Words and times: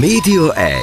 Média 0.00 0.54
1. 0.54 0.74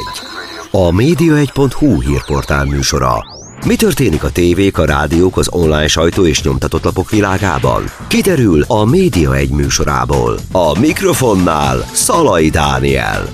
A 0.72 0.92
média1.hu 0.92 2.02
hírportál 2.02 2.66
műsora. 2.66 3.26
Mi 3.66 3.76
történik 3.76 4.24
a 4.24 4.32
tévék, 4.32 4.78
a 4.78 4.86
rádiók, 4.86 5.38
az 5.38 5.50
online 5.52 5.88
sajtó 5.88 6.26
és 6.26 6.44
nyomtatott 6.44 6.84
lapok 6.84 7.10
világában? 7.10 7.84
Kiderül 8.08 8.62
a 8.68 8.86
Média 8.86 9.36
1 9.36 9.50
műsorából. 9.50 10.38
A 10.52 10.80
mikrofonnál 10.80 11.78
Szalai 11.78 12.50
Dániel. 12.50 13.26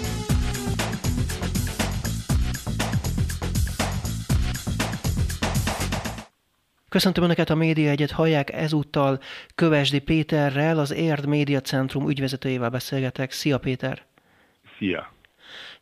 Köszöntöm 6.89 7.23
Önöket 7.23 7.49
a 7.49 7.55
Média 7.55 7.89
Egyet, 7.89 8.11
hallják 8.11 8.53
ezúttal 8.53 9.19
Kövesdi 9.55 9.99
Péterrel, 9.99 10.79
az 10.79 10.93
Érd 10.93 11.25
Média 11.25 11.61
Centrum 11.61 12.09
ügyvezetőjével 12.09 12.69
beszélgetek. 12.69 13.31
Szia 13.31 13.57
Péter! 13.57 14.05
Szia! 14.77 15.14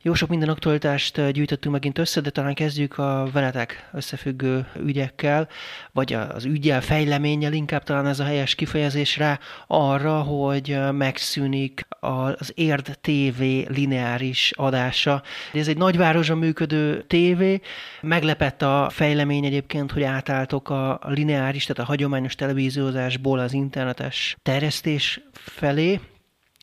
Jó 0.06 0.14
sok 0.14 0.30
minden 0.30 0.50
aktualitást 0.50 1.32
gyűjtöttünk 1.32 1.74
megint 1.74 1.98
össze, 1.98 2.22
de 2.22 2.30
talán 2.30 2.54
kezdjük 2.54 2.98
a 2.98 3.28
veletek 3.34 3.90
összefüggő 3.94 4.68
ügyekkel, 4.86 5.48
vagy 5.92 6.14
az 6.14 6.46
ügyel, 6.46 6.82
fejleménnyel, 6.82 7.54
inkább 7.54 7.84
talán 7.84 8.08
ez 8.08 8.20
a 8.20 8.24
helyes 8.24 8.56
kifejezésre 8.56 9.40
arra, 9.68 10.22
hogy 10.22 10.78
megszűnik 10.92 11.88
az 12.00 12.52
Érd 12.56 12.98
TV 13.02 13.42
lineáris 13.68 14.52
adása. 14.56 15.24
Ez 15.54 15.68
egy 15.68 15.78
nagyvárosban 15.78 16.38
működő 16.38 17.02
tévé, 17.02 17.62
meglepett 18.02 18.62
a 18.62 18.90
fejlemény 18.92 19.46
egyébként, 19.46 19.92
hogy 19.92 20.04
átálltok 20.04 20.70
a 20.70 21.00
lineáris, 21.04 21.66
tehát 21.66 21.84
a 21.84 21.86
hagyományos 21.86 22.36
televíziózásból 22.36 23.40
az 23.40 23.54
internetes 23.54 24.38
terjesztés 24.42 25.22
felé. 25.34 26.00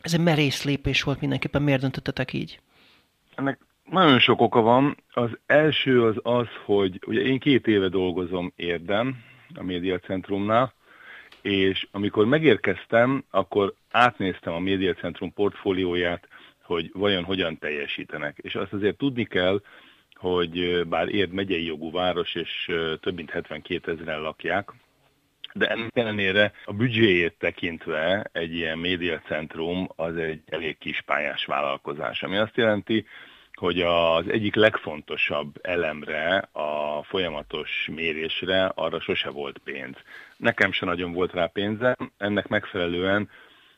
Ez 0.00 0.14
egy 0.14 0.20
merész 0.20 0.62
lépés 0.62 1.02
volt 1.02 1.20
mindenképpen, 1.20 1.62
miért 1.62 1.80
döntöttetek 1.80 2.32
így? 2.32 2.60
Ennek 3.40 3.58
nagyon 3.90 4.18
sok 4.18 4.40
oka 4.40 4.60
van. 4.60 4.96
Az 5.12 5.38
első 5.46 6.04
az 6.04 6.16
az, 6.22 6.46
hogy 6.64 7.00
ugye 7.06 7.20
én 7.20 7.38
két 7.38 7.66
éve 7.66 7.88
dolgozom 7.88 8.52
érdem 8.56 9.24
a 9.54 9.62
médiacentrumnál, 9.62 10.72
és 11.42 11.86
amikor 11.90 12.26
megérkeztem, 12.26 13.24
akkor 13.30 13.74
átnéztem 13.90 14.52
a 14.52 14.58
médiacentrum 14.58 15.32
portfólióját, 15.32 16.28
hogy 16.62 16.90
vajon 16.92 17.24
hogyan 17.24 17.58
teljesítenek. 17.58 18.38
És 18.38 18.54
azt 18.54 18.72
azért 18.72 18.96
tudni 18.96 19.24
kell, 19.24 19.60
hogy 20.14 20.86
bár 20.86 21.08
Érd 21.08 21.32
megyei 21.32 21.64
jogú 21.66 21.90
város, 21.90 22.34
és 22.34 22.70
több 23.00 23.14
mint 23.14 23.30
72 23.30 23.92
ezeren 23.92 24.20
lakják, 24.20 24.72
de 25.52 25.66
ennek 25.66 25.96
ellenére 25.96 26.52
a 26.64 26.72
büdzséjét 26.72 27.34
tekintve 27.38 28.28
egy 28.32 28.54
ilyen 28.54 28.78
médiacentrum 28.78 29.88
az 29.96 30.16
egy 30.16 30.42
elég 30.46 30.78
kispályás 30.78 31.44
vállalkozás, 31.44 32.22
ami 32.22 32.36
azt 32.36 32.56
jelenti, 32.56 33.06
hogy 33.60 33.80
az 33.80 34.28
egyik 34.28 34.54
legfontosabb 34.54 35.58
elemre, 35.62 36.48
a 36.52 37.02
folyamatos 37.02 37.88
mérésre 37.94 38.72
arra 38.74 39.00
sose 39.00 39.30
volt 39.30 39.58
pénz. 39.58 39.96
Nekem 40.36 40.72
se 40.72 40.86
nagyon 40.86 41.12
volt 41.12 41.32
rá 41.32 41.46
pénzem, 41.46 41.94
ennek 42.16 42.48
megfelelően 42.48 43.28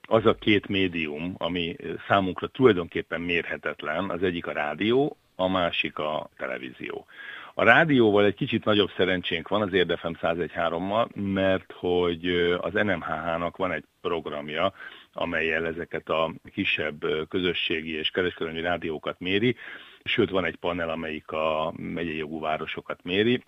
az 0.08 0.26
a 0.26 0.34
két 0.34 0.68
médium, 0.68 1.34
ami 1.38 1.76
számunkra 2.08 2.46
tulajdonképpen 2.46 3.20
mérhetetlen, 3.20 4.10
az 4.10 4.22
egyik 4.22 4.46
a 4.46 4.52
rádió, 4.52 5.16
a 5.36 5.48
másik 5.48 5.98
a 5.98 6.28
televízió. 6.36 7.06
A 7.54 7.64
rádióval 7.64 8.24
egy 8.24 8.34
kicsit 8.34 8.64
nagyobb 8.64 8.90
szerencsénk 8.96 9.48
van 9.48 9.62
az 9.62 9.72
Érdefem 9.72 10.16
101.3-mal, 10.20 11.06
mert 11.14 11.72
hogy 11.72 12.26
az 12.60 12.72
NMHH-nak 12.72 13.56
van 13.56 13.72
egy 13.72 13.84
programja, 14.00 14.72
amelyel 15.12 15.66
ezeket 15.66 16.08
a 16.08 16.32
kisebb 16.52 17.28
közösségi 17.28 17.92
és 17.92 18.10
kereskedelmi 18.10 18.60
rádiókat 18.60 19.20
méri, 19.20 19.56
sőt 20.04 20.30
van 20.30 20.44
egy 20.44 20.56
panel, 20.56 20.90
amelyik 20.90 21.30
a 21.30 21.72
megyei 21.76 22.16
jogú 22.16 22.40
városokat 22.40 23.02
méri, 23.02 23.42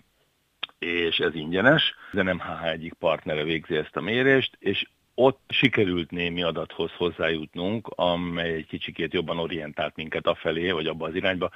és 0.79 1.17
ez 1.17 1.35
ingyenes. 1.35 1.95
Az 2.11 2.23
NMHH 2.23 2.65
egyik 2.65 2.93
partnere 2.93 3.43
végzi 3.43 3.75
ezt 3.75 3.95
a 3.95 4.01
mérést, 4.01 4.57
és 4.59 4.85
ott 5.15 5.39
sikerült 5.49 6.11
némi 6.11 6.43
adathoz 6.43 6.91
hozzájutnunk, 6.91 7.87
amely 7.87 8.53
egy 8.53 8.67
kicsikét 8.67 9.13
jobban 9.13 9.37
orientált 9.37 9.95
minket 9.95 10.27
afelé, 10.27 10.71
vagy 10.71 10.87
abba 10.87 11.07
az 11.07 11.15
irányba, 11.15 11.49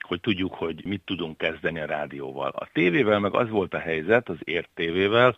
hogy 0.00 0.20
tudjuk, 0.20 0.54
hogy 0.54 0.84
mit 0.84 1.02
tudunk 1.04 1.38
kezdeni 1.38 1.80
a 1.80 1.86
rádióval. 1.86 2.48
A 2.48 2.68
tévével 2.72 3.18
meg 3.18 3.34
az 3.34 3.48
volt 3.48 3.74
a 3.74 3.78
helyzet, 3.78 4.28
az 4.28 4.36
ért 4.44 4.70
tévével, 4.74 5.36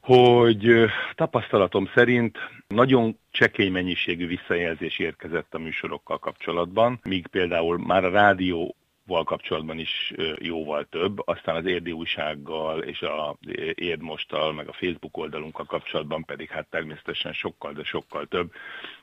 hogy 0.00 0.84
tapasztalatom 1.14 1.90
szerint 1.94 2.38
nagyon 2.68 3.18
csekély 3.30 3.68
mennyiségű 3.68 4.26
visszajelzés 4.26 4.98
érkezett 4.98 5.54
a 5.54 5.58
műsorokkal 5.58 6.18
kapcsolatban, 6.18 7.00
míg 7.02 7.26
például 7.26 7.78
már 7.78 8.04
a 8.04 8.10
rádió 8.10 8.74
val 9.10 9.24
kapcsolatban 9.24 9.78
is 9.78 10.12
jóval 10.38 10.84
több, 10.84 11.28
aztán 11.28 11.56
az 11.56 11.64
érdi 11.64 11.92
újsággal 11.92 12.82
és 12.82 13.02
a 13.02 13.36
érdmostal, 13.74 14.52
meg 14.52 14.68
a 14.68 14.72
Facebook 14.72 15.16
oldalunkkal 15.16 15.64
kapcsolatban 15.64 16.24
pedig 16.24 16.48
hát 16.48 16.66
természetesen 16.70 17.32
sokkal, 17.32 17.72
de 17.72 17.84
sokkal 17.84 18.26
több 18.26 18.52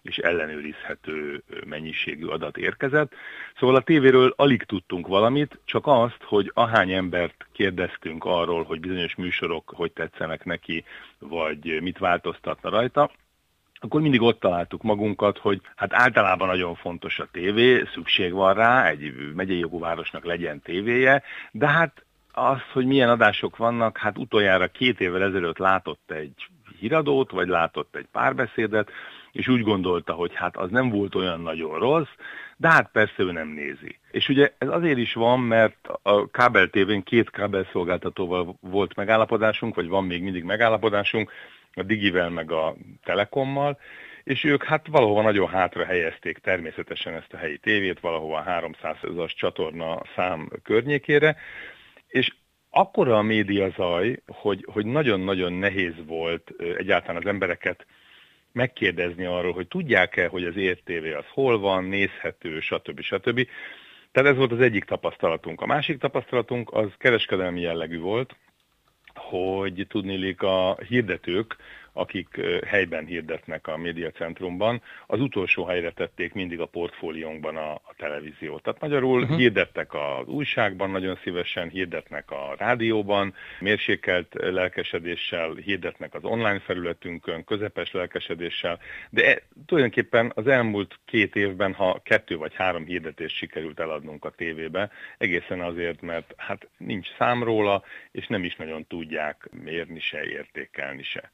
és 0.02 0.18
ellenőrizhető 0.18 1.44
mennyiségű 1.66 2.26
adat 2.26 2.58
érkezett. 2.58 3.14
Szóval 3.60 3.76
a 3.76 3.82
tévéről 3.82 4.34
alig 4.36 4.64
tudtunk 4.64 5.08
valamit, 5.08 5.60
csak 5.66 5.88
azt, 5.88 6.24
hogy 6.24 6.52
ahány 6.54 6.92
embert 6.92 7.48
kérdeztünk 7.52 8.26
arról, 8.26 8.64
hogy 8.64 8.80
bizonyos 8.80 9.16
műsorok 9.16 9.72
hogy 9.76 9.92
tetszenek 9.92 10.46
neki, 10.46 10.84
vagy 11.20 11.82
mit 11.82 11.98
változtatna 11.98 12.70
rajta, 12.70 13.12
akkor 13.80 14.02
mindig 14.02 14.22
ott 14.22 14.40
találtuk 14.40 14.84
magunkat, 14.84 15.38
hogy 15.38 15.62
hát 15.76 15.94
általában 15.94 16.48
nagyon 16.48 16.76
fontos 16.76 17.20
a 17.20 17.28
tévé, 17.32 17.84
szükség 17.94 18.34
van 18.34 18.54
rá, 18.54 18.88
egy 18.88 19.14
megyei 19.36 19.60
jogú 19.60 19.80
városnak 19.80 20.26
legyen 20.26 20.62
tévéje, 20.62 21.24
de 21.52 21.68
hát 21.68 22.06
az, 22.32 22.62
hogy 22.74 22.86
milyen 22.86 23.10
adások 23.10 23.58
vannak, 23.58 23.98
hát 23.98 24.18
utoljára 24.18 24.68
két 24.68 25.00
évvel 25.00 25.24
ezelőtt 25.24 25.58
látott 25.58 26.12
egy 26.12 26.48
híradót, 26.80 27.32
vagy 27.32 27.48
látott 27.48 27.96
egy 27.96 28.08
párbeszédet, 28.12 28.92
és 29.32 29.48
úgy 29.48 29.62
gondolta, 29.62 30.14
hogy 30.14 30.36
hát 30.36 30.58
az 30.58 30.70
nem 30.70 30.90
volt 30.90 31.16
olyan 31.16 31.42
nagyon 31.42 31.80
rossz, 31.80 32.10
de 32.58 32.68
hát 32.68 32.92
persze 32.92 33.24
ő 33.24 33.32
nem 33.32 33.48
nézi. 33.48 34.00
És 34.12 34.30
ugye 34.30 34.54
ez 34.58 34.68
azért 34.68 34.98
is 34.98 35.14
van, 35.14 35.40
mert 35.40 35.88
a 36.02 36.30
kábel 36.30 36.68
tévén 36.68 37.04
két 37.04 37.30
kábelszolgáltatóval 37.30 38.56
volt 38.60 38.96
megállapodásunk, 38.96 39.76
vagy 39.76 39.88
van 39.88 40.06
még 40.06 40.24
mindig 40.24 40.44
megállapodásunk, 40.44 41.32
a 41.78 41.84
Digivel 41.84 42.30
meg 42.30 42.52
a 42.52 42.76
Telekommal, 43.04 43.80
és 44.24 44.44
ők 44.44 44.64
hát 44.64 44.88
valahova 44.88 45.22
nagyon 45.22 45.48
hátra 45.48 45.86
helyezték 45.86 46.38
természetesen 46.38 47.14
ezt 47.14 47.34
a 47.34 47.38
helyi 47.38 47.58
tévét, 47.58 48.00
valahova 48.00 48.44
300-as 48.48 49.32
csatorna 49.36 50.02
szám 50.16 50.50
környékére, 50.64 51.38
és 52.08 52.34
akkora 52.70 53.18
a 53.18 53.22
média 53.22 53.70
zaj, 53.70 54.20
hogy, 54.28 54.66
hogy 54.72 54.86
nagyon-nagyon 54.86 55.54
nehéz 55.54 55.94
volt 56.06 56.54
egyáltalán 56.78 57.22
az 57.22 57.28
embereket 57.28 57.86
megkérdezni 58.52 59.26
arról, 59.26 59.54
hogy 59.54 59.68
tudják-e, 59.68 60.28
hogy 60.28 60.44
az 60.44 60.56
értévé 60.56 61.14
az 61.14 61.26
hol 61.30 61.60
van, 61.60 61.84
nézhető, 61.84 62.60
stb. 62.60 63.02
stb. 63.02 63.48
Tehát 64.12 64.30
ez 64.30 64.38
volt 64.38 64.52
az 64.52 64.60
egyik 64.60 64.84
tapasztalatunk. 64.84 65.62
A 65.62 65.66
másik 65.66 65.98
tapasztalatunk 65.98 66.74
az 66.74 66.88
kereskedelmi 66.98 67.62
jellegű 67.62 68.00
volt, 68.00 68.36
hogy 69.30 69.86
tudnélik 69.90 70.42
a 70.42 70.78
hirdetők 70.88 71.56
akik 71.98 72.42
helyben 72.66 73.06
hirdetnek 73.06 73.68
a 73.68 73.78
médiacentrumban, 73.78 74.82
az 75.08 75.20
utolsó 75.20 75.66
helyre 75.66 75.92
tették 75.92 76.34
mindig 76.34 76.60
a 76.60 76.66
portfóliónkban 76.66 77.58
a, 77.58 77.72
a 77.72 77.94
televíziót. 77.98 78.64
Tehát 78.64 78.82
magyarul 78.82 79.22
uh-huh. 79.22 79.38
hirdettek 79.38 79.94
az 79.94 80.28
újságban, 80.28 80.90
nagyon 80.90 81.20
szívesen 81.24 81.70
hirdetnek 81.70 82.32
a 82.32 82.56
rádióban, 82.58 83.34
mérsékelt 83.60 84.34
lelkesedéssel 84.34 85.54
hirdetnek 85.54 86.14
az 86.14 86.24
online 86.24 86.60
felületünkön, 86.60 87.44
közepes 87.44 87.92
lelkesedéssel, 87.92 88.80
de 89.10 89.26
e, 89.26 89.42
tulajdonképpen 89.66 90.32
az 90.36 90.48
elmúlt 90.48 91.00
két 91.06 91.36
évben, 91.36 91.74
ha 91.74 92.02
kettő 92.04 92.38
vagy 92.38 92.56
három 92.56 92.86
hirdetést 92.86 93.36
sikerült 93.36 93.80
eladnunk 93.80 94.26
a 94.26 94.30
tévébe, 94.30 94.92
egészen 95.18 95.62
azért, 95.62 96.02
mert 96.02 96.34
hát 96.38 96.68
nincs 96.78 97.08
szám 97.18 97.44
róla, 97.44 97.84
és 98.12 98.28
nem 98.28 98.44
is 98.44 98.56
nagyon 98.56 98.86
tudják 98.88 99.50
mérni 99.64 100.00
se, 100.00 100.24
értékelni 100.24 101.04
se. 101.04 101.32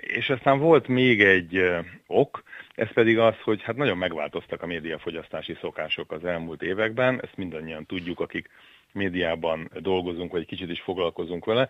És 0.00 0.30
aztán 0.30 0.58
volt 0.58 0.88
még 0.88 1.22
egy 1.22 1.62
ok, 2.06 2.42
ez 2.74 2.92
pedig 2.92 3.18
az, 3.18 3.34
hogy 3.42 3.62
hát 3.62 3.76
nagyon 3.76 3.96
megváltoztak 3.96 4.62
a 4.62 4.66
médiafogyasztási 4.66 5.56
szokások 5.60 6.12
az 6.12 6.24
elmúlt 6.24 6.62
években, 6.62 7.20
ezt 7.22 7.36
mindannyian 7.36 7.86
tudjuk, 7.86 8.20
akik 8.20 8.48
médiában 8.92 9.70
dolgozunk, 9.80 10.32
vagy 10.32 10.46
kicsit 10.46 10.70
is 10.70 10.80
foglalkozunk 10.80 11.44
vele, 11.44 11.68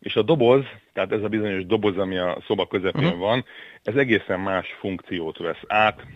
és 0.00 0.16
a 0.16 0.22
doboz, 0.22 0.64
tehát 0.92 1.12
ez 1.12 1.22
a 1.22 1.28
bizonyos 1.28 1.66
doboz, 1.66 1.98
ami 1.98 2.16
a 2.16 2.38
szoba 2.46 2.66
közepén 2.66 3.04
uh-huh. 3.04 3.18
van, 3.18 3.44
ez 3.82 3.94
egészen 3.94 4.40
más 4.40 4.68
funkciót 4.78 5.38
vesz 5.38 5.62
át, 5.66 6.06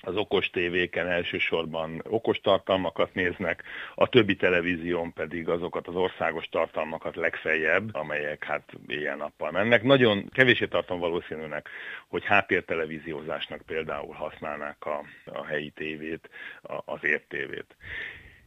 az 0.00 0.16
okos 0.16 0.50
tévéken 0.50 1.08
elsősorban 1.08 2.02
okos 2.08 2.40
tartalmakat 2.40 3.14
néznek, 3.14 3.62
a 3.94 4.08
többi 4.08 4.36
televízión 4.36 5.12
pedig 5.12 5.48
azokat 5.48 5.88
az 5.88 5.94
országos 5.94 6.48
tartalmakat 6.48 7.16
legfeljebb, 7.16 7.94
amelyek 7.94 8.44
hát 8.44 8.72
éjjel-nappal 8.86 9.50
mennek. 9.50 9.82
Nagyon 9.82 10.28
kevésé 10.32 10.66
tartom 10.66 10.98
valószínűnek, 10.98 11.68
hogy 12.08 12.24
háttértelevíziózásnak 12.24 12.86
televíziózásnak 13.08 13.62
például 13.66 14.14
használnák 14.14 14.86
a, 14.86 15.04
a 15.24 15.44
helyi 15.44 15.70
tévét, 15.70 16.30
az 16.84 17.04
értévét. 17.04 17.76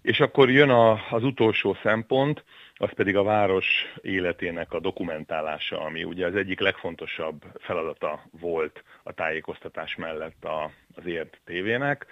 És 0.01 0.19
akkor 0.19 0.49
jön 0.49 0.69
a, 0.69 0.91
az 1.09 1.23
utolsó 1.23 1.77
szempont, 1.83 2.43
az 2.81 2.93
pedig 2.95 3.15
a 3.15 3.23
város 3.23 3.65
életének 4.01 4.73
a 4.73 4.79
dokumentálása, 4.79 5.81
ami 5.81 6.03
ugye 6.03 6.25
az 6.25 6.35
egyik 6.35 6.59
legfontosabb 6.59 7.41
feladata 7.59 8.23
volt 8.39 8.83
a 9.03 9.13
tájékoztatás 9.13 9.95
mellett 9.95 10.43
a, 10.43 10.71
az 10.95 11.05
ért 11.05 11.39
tévének. 11.45 12.05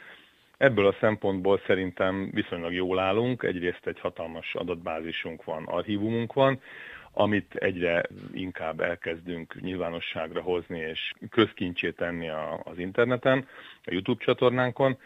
Ebből 0.57 0.87
a 0.87 0.95
szempontból 0.99 1.61
szerintem 1.65 2.29
viszonylag 2.33 2.73
jól 2.73 2.99
állunk, 2.99 3.43
egyrészt 3.43 3.87
egy 3.87 3.99
hatalmas 3.99 4.55
adatbázisunk 4.55 5.43
van, 5.43 5.65
archívumunk 5.65 6.33
van, 6.33 6.61
amit 7.11 7.55
egyre 7.55 8.03
inkább 8.33 8.79
elkezdünk 8.79 9.61
nyilvánosságra 9.61 10.41
hozni 10.41 10.79
és 10.79 11.13
közkincsé 11.29 11.91
tenni 11.91 12.29
a, 12.29 12.61
az 12.63 12.77
interneten, 12.77 13.47
a 13.85 13.91
YouTube 13.91 14.23
csatornánkon, 14.23 14.97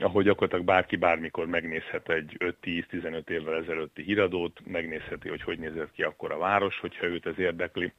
ahogy 0.00 0.24
gyakorlatilag 0.24 0.64
bárki 0.64 0.96
bármikor 0.96 1.46
megnézhet 1.46 2.08
egy 2.08 2.36
5-10-15 2.62 3.28
évvel 3.28 3.54
ezelőtti 3.54 4.02
híradót, 4.02 4.60
megnézheti, 4.66 5.28
hogy 5.28 5.42
hogy 5.42 5.58
nézett 5.58 5.92
ki 5.92 6.02
akkor 6.02 6.32
a 6.32 6.38
város, 6.38 6.80
hogyha 6.80 7.06
őt 7.06 7.26
ez 7.26 7.38
érdekli. 7.38 7.92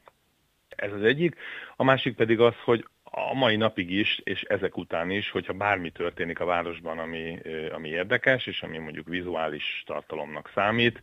Ez 0.75 0.93
az 0.93 1.03
egyik. 1.03 1.35
A 1.75 1.83
másik 1.83 2.15
pedig 2.15 2.39
az, 2.39 2.55
hogy 2.63 2.85
a 3.03 3.33
mai 3.33 3.55
napig 3.55 3.91
is, 3.91 4.21
és 4.23 4.41
ezek 4.41 4.77
után 4.77 5.09
is, 5.09 5.29
hogyha 5.29 5.53
bármi 5.53 5.89
történik 5.89 6.39
a 6.39 6.45
városban, 6.45 6.99
ami, 6.99 7.39
ami 7.71 7.89
érdekes, 7.89 8.47
és 8.47 8.61
ami 8.61 8.77
mondjuk 8.77 9.07
vizuális 9.07 9.83
tartalomnak 9.85 10.51
számít, 10.53 11.01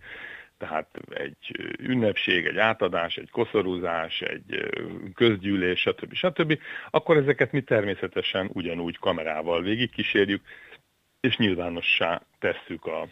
tehát 0.59 0.89
egy 1.09 1.75
ünnepség, 1.79 2.47
egy 2.47 2.59
átadás, 2.59 3.17
egy 3.17 3.31
koszorúzás, 3.31 4.21
egy 4.21 4.71
közgyűlés, 5.15 5.81
stb. 5.81 6.15
stb., 6.15 6.59
akkor 6.91 7.17
ezeket 7.17 7.53
mi 7.53 7.61
természetesen 7.61 8.51
ugyanúgy 8.53 8.99
kamerával 8.99 9.63
végigkísérjük, 9.63 10.43
és 11.21 11.37
nyilvánossá 11.37 12.23
tesszük 12.39 12.87
a, 12.87 13.09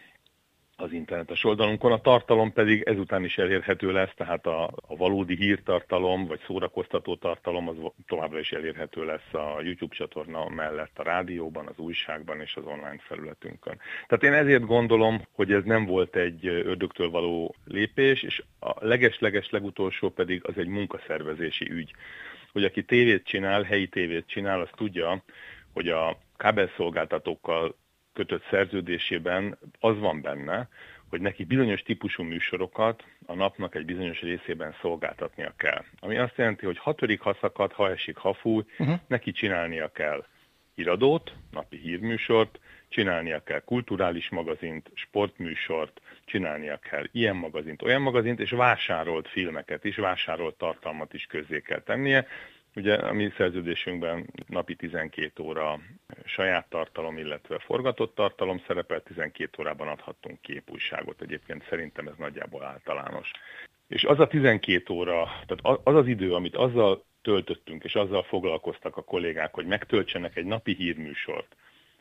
az 0.76 0.93
internetes 0.93 1.44
oldalunkon. 1.44 1.93
A 1.93 2.00
tartalom 2.00 2.52
pedig 2.52 2.82
ezután 2.82 3.25
is 3.25 3.38
elérhető 3.38 3.93
lesz, 3.93 4.14
tehát 4.17 4.46
a, 4.46 4.64
a 4.64 4.96
valódi 4.96 5.37
hírtartalom 5.37 6.26
vagy 6.26 6.40
szórakoztató 6.46 7.17
tartalom 7.17 7.69
az 7.69 7.76
továbbra 8.06 8.38
is 8.38 8.52
elérhető 8.52 9.05
lesz 9.05 9.34
a 9.34 9.61
YouTube 9.62 9.94
csatorna 9.94 10.49
mellett 10.49 10.99
a 10.99 11.02
rádióban, 11.02 11.67
az 11.67 11.78
újságban 11.78 12.40
és 12.40 12.56
az 12.56 12.64
online 12.64 12.99
felületünkön. 12.99 13.78
Tehát 14.06 14.25
én 14.25 14.32
ezért 14.32 14.67
gondolom, 14.67 15.23
hogy 15.32 15.52
ez 15.52 15.64
nem 15.64 15.84
volt 15.84 16.17
egy 16.17 16.46
ördögtől 16.46 17.11
való 17.11 17.55
lépés, 17.64 18.23
és 18.23 18.43
a 18.61 18.87
leges-leges 18.87 19.50
legutolsó 19.50 20.11
pedig 20.11 20.43
az 20.44 20.58
egy 20.58 20.69
munkaszervezési 20.69 21.70
ügy. 21.70 21.94
Hogy 22.52 22.64
aki 22.64 22.84
tévét 22.84 23.25
csinál, 23.25 23.62
helyi 23.62 23.88
tévét 23.88 24.26
csinál, 24.26 24.61
az 24.61 24.69
tudja, 24.76 25.23
hogy 25.73 25.88
a 25.88 26.19
kábelszolgáltatókkal 26.37 27.75
kötött 28.16 28.44
szerződésében 28.50 29.58
az 29.80 29.98
van 29.98 30.20
benne, 30.20 30.68
hogy 31.08 31.20
neki 31.20 31.44
bizonyos 31.44 31.82
típusú 31.82 32.22
műsorokat 32.22 33.04
a 33.26 33.34
napnak 33.34 33.74
egy 33.74 33.84
bizonyos 33.84 34.20
részében 34.20 34.74
szolgáltatnia 34.80 35.52
kell. 35.56 35.84
Ami 36.00 36.16
azt 36.16 36.36
jelenti, 36.36 36.66
hogy 36.66 36.78
hatörik 36.78 37.20
ha 37.20 37.36
szakad, 37.40 37.72
ha 37.72 37.90
esik, 37.90 38.16
ha 38.16 38.32
fúj, 38.32 38.64
uh-huh. 38.78 38.98
neki 39.06 39.32
csinálnia 39.32 39.88
kell 39.88 40.24
iradót, 40.74 41.32
napi 41.50 41.76
hírműsort, 41.76 42.60
csinálnia 42.88 43.42
kell 43.42 43.60
kulturális 43.60 44.28
magazint, 44.28 44.90
sportműsort, 44.94 46.00
csinálnia 46.24 46.76
kell 46.76 47.04
ilyen 47.12 47.36
magazint, 47.36 47.82
olyan 47.82 48.02
magazint, 48.02 48.40
és 48.40 48.50
vásárolt 48.50 49.28
filmeket 49.28 49.84
is, 49.84 49.96
vásárolt 49.96 50.54
tartalmat 50.54 51.14
is 51.14 51.26
közzé 51.26 51.60
kell 51.60 51.80
tennie, 51.80 52.26
Ugye 52.76 52.94
a 52.94 53.12
mi 53.12 53.32
szerződésünkben 53.37 54.26
napi 54.46 54.75
12 54.75 55.43
óra 55.43 55.81
saját 56.25 56.69
tartalom, 56.69 57.19
illetve 57.19 57.58
forgatott 57.58 58.14
tartalom 58.14 58.62
szerepel, 58.67 59.02
12 59.02 59.50
órában 59.61 59.88
adhattunk 59.88 60.40
képújságot. 60.40 61.23
Egyébként 61.23 61.67
szerintem 61.69 62.06
ez 62.06 62.14
nagyjából 62.19 62.64
általános. 62.64 63.31
És 63.88 64.05
az 64.05 64.20
a 64.20 64.26
12 64.26 64.93
óra, 64.93 65.25
tehát 65.46 65.81
az 65.84 65.94
az 65.94 66.06
idő, 66.06 66.34
amit 66.34 66.56
azzal 66.56 67.05
töltöttünk, 67.23 67.84
és 67.84 67.94
azzal 67.94 68.23
foglalkoztak 68.23 68.96
a 68.96 69.02
kollégák, 69.05 69.55
hogy 69.55 69.67
megtöltsenek 69.67 70.37
egy 70.37 70.44
napi 70.44 70.75
hírműsort, 70.75 71.56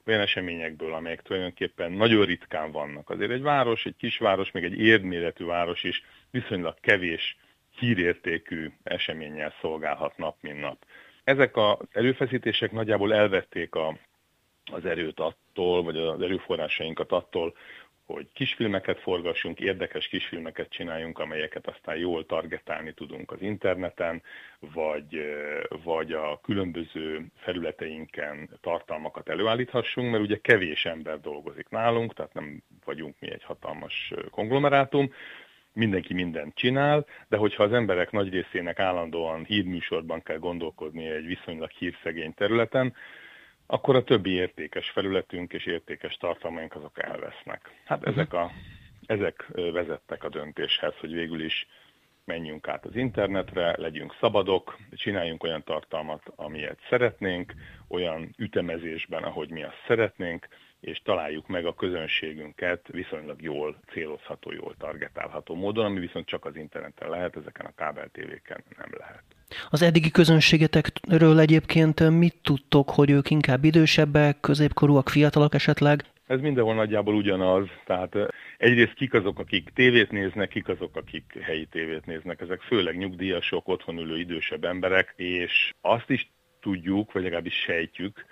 olyan 0.06 0.22
eseményekből, 0.22 0.94
amelyek 0.94 1.22
tulajdonképpen 1.22 1.92
nagyon 1.92 2.26
ritkán 2.26 2.72
vannak. 2.72 3.10
Azért 3.10 3.32
egy 3.32 3.42
város, 3.42 3.86
egy 3.86 3.96
kisváros, 3.98 4.52
még 4.52 4.64
egy 4.64 4.80
érméletű 4.80 5.46
város 5.46 5.84
is 5.84 6.04
viszonylag 6.32 6.80
kevés 6.80 7.38
hírértékű 7.78 8.72
eseménnyel 8.84 9.54
szolgálhat 9.62 10.18
nap, 10.18 10.36
mint 10.42 10.60
nap. 10.60 10.86
Ezek 11.24 11.58
az 11.58 11.78
erőfeszítések 11.92 12.72
nagyjából 12.72 13.14
elvették 13.14 13.76
a, 13.76 13.98
az 14.72 14.86
erőt 14.86 15.20
attól, 15.20 15.84
vagy 15.84 15.98
az 15.98 16.22
erőforrásainkat 16.22 17.12
attól, 17.12 17.54
hogy 18.06 18.28
kisfilmeket 18.34 19.00
forgassunk, 19.00 19.60
érdekes 19.60 20.08
kisfilmeket 20.08 20.70
csináljunk, 20.70 21.20
amelyeket 21.20 21.68
aztán 21.68 21.98
jól 21.98 22.26
targetálni 22.26 22.94
tudunk 22.94 23.32
az 23.32 23.42
interneten, 23.42 24.22
vagy, 24.60 25.22
vagy 25.84 26.12
a 26.12 26.40
különböző 26.44 27.26
felületeinken 27.36 28.50
tartalmakat 28.62 29.30
előállíthassunk, 29.30 30.12
mert 30.12 30.24
ugye 30.24 30.40
kevés 30.42 30.86
ember 30.86 31.20
dolgozik 31.20 31.70
nálunk, 31.70 32.14
tehát 32.14 32.34
nem 32.34 32.64
vagyunk 32.86 33.16
mi 33.20 33.32
egy 33.32 33.44
hatalmas 33.44 34.14
konglomerátum, 34.32 35.12
mindenki 35.76 36.14
mindent 36.14 36.56
csinál, 36.56 37.06
de 37.28 37.38
hogyha 37.38 37.64
az 37.64 37.74
emberek 37.74 38.12
nagy 38.12 38.30
részének 38.30 38.80
állandóan 38.80 39.44
hírműsorban 39.44 40.22
kell 40.24 40.38
gondolkodni 40.38 41.08
egy 41.08 41.26
viszonylag 41.26 41.70
hírszegény 41.70 42.34
területen, 42.34 42.94
akkor 43.66 43.96
a 43.96 44.04
többi 44.04 44.30
értékes 44.30 44.90
felületünk 44.90 45.54
és 45.54 45.66
értékes 45.66 46.16
tartalmaink 46.16 46.76
azok 46.76 47.04
elvesznek. 47.04 47.72
Hát 47.86 47.98
uh-huh. 47.98 48.14
ezek, 48.14 48.34
a, 48.34 48.52
ezek 49.06 49.48
vezettek 49.54 50.24
a 50.24 50.30
döntéshez, 50.30 50.94
hogy 51.00 51.14
végül 51.14 51.44
is 51.44 51.68
menjünk 52.26 52.68
át 52.68 52.86
az 52.86 52.96
internetre, 52.96 53.76
legyünk 53.78 54.16
szabadok, 54.20 54.78
csináljunk 54.92 55.44
olyan 55.44 55.64
tartalmat, 55.64 56.24
amilyet 56.36 56.80
szeretnénk, 56.90 57.54
olyan 57.88 58.34
ütemezésben, 58.38 59.24
ahogy 59.24 59.50
mi 59.50 59.64
azt 59.64 59.84
szeretnénk, 59.88 60.48
és 60.80 61.02
találjuk 61.04 61.48
meg 61.48 61.66
a 61.66 61.74
közönségünket 61.74 62.88
viszonylag 62.88 63.42
jól 63.42 63.80
célozható, 63.92 64.52
jól 64.52 64.76
targetálható 64.78 65.56
módon, 65.56 65.86
ami 65.86 66.00
viszont 66.00 66.26
csak 66.26 66.46
az 66.46 66.56
interneten 66.56 67.10
lehet, 67.10 67.36
ezeken 67.36 67.66
a 67.66 67.74
kábel 67.76 68.10
tévéken 68.12 68.64
nem 68.78 68.90
lehet. 68.98 69.24
Az 69.70 69.82
eddigi 69.82 70.12
közönségetekről 70.12 71.40
egyébként 71.40 72.10
mit 72.10 72.36
tudtok, 72.42 72.90
hogy 72.90 73.10
ők 73.10 73.30
inkább 73.30 73.64
idősebbek, 73.64 74.40
középkorúak, 74.40 75.10
fiatalok 75.10 75.54
esetleg? 75.54 76.04
Ez 76.28 76.40
mindenhol 76.40 76.76
nagyjából 76.76 77.16
ugyanaz, 77.16 77.68
tehát 77.86 78.16
egyrészt 78.58 78.94
kik 78.94 79.14
azok, 79.14 79.40
akik 79.40 79.70
tévét 79.74 80.12
néznek, 80.12 80.50
kik 80.50 80.68
azok, 80.68 80.96
akik 80.96 81.38
helyi 81.42 81.66
tévét 81.66 82.06
néznek. 82.06 82.42
Ezek 82.42 82.62
főleg 82.62 82.98
nyugdíjasok, 82.98 83.68
otthon 83.68 83.98
ülő 83.98 84.18
idősebb 84.18 84.64
emberek, 84.64 85.14
és 85.16 85.74
azt 85.82 86.10
is 86.10 86.32
tudjuk, 86.62 87.12
vagy 87.12 87.24
legalábbis 87.24 87.54
sejtjük, 87.54 88.26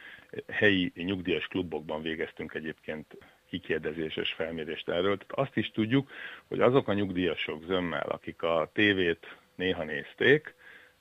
helyi 0.48 0.92
nyugdíjas 0.96 1.48
klubokban 1.48 2.02
végeztünk 2.02 2.54
egyébként 2.54 3.18
kikérdezéses 3.50 4.32
felmérést 4.32 4.90
erről. 4.90 5.18
Tehát 5.18 5.48
azt 5.48 5.58
is 5.58 5.72
tudjuk, 5.72 6.10
hogy 6.48 6.60
azok 6.60 6.88
a 6.88 6.94
nyugdíjasok 6.94 7.63
zömmel, 7.63 8.08
akik 8.08 8.42
a 8.42 8.70
tévét 8.74 9.38
néha 9.56 9.84
nézték, 9.84 10.56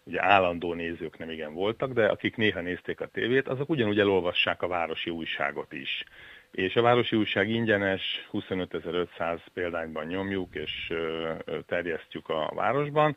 ugye 0.05 0.25
állandó 0.25 0.75
nézők 0.75 1.19
nem 1.19 1.31
igen 1.31 1.55
voltak, 1.55 1.93
de 1.93 2.07
akik 2.07 2.37
néha 2.37 2.61
nézték 2.61 3.01
a 3.01 3.07
tévét, 3.07 3.49
azok 3.49 3.69
ugyanúgy 3.69 3.99
elolvassák 3.99 4.62
a 4.62 4.69
városi 4.69 5.11
újságot 5.11 5.73
is. 5.73 6.05
És 6.51 6.77
a 6.77 6.83
városi 6.83 7.17
újság 7.17 7.49
ingyenes, 7.49 8.29
25.500 8.33 9.39
példányban 9.55 10.07
nyomjuk 10.07 10.55
és 10.55 10.93
terjesztjük 11.67 12.29
a 12.29 12.53
városban, 12.55 13.17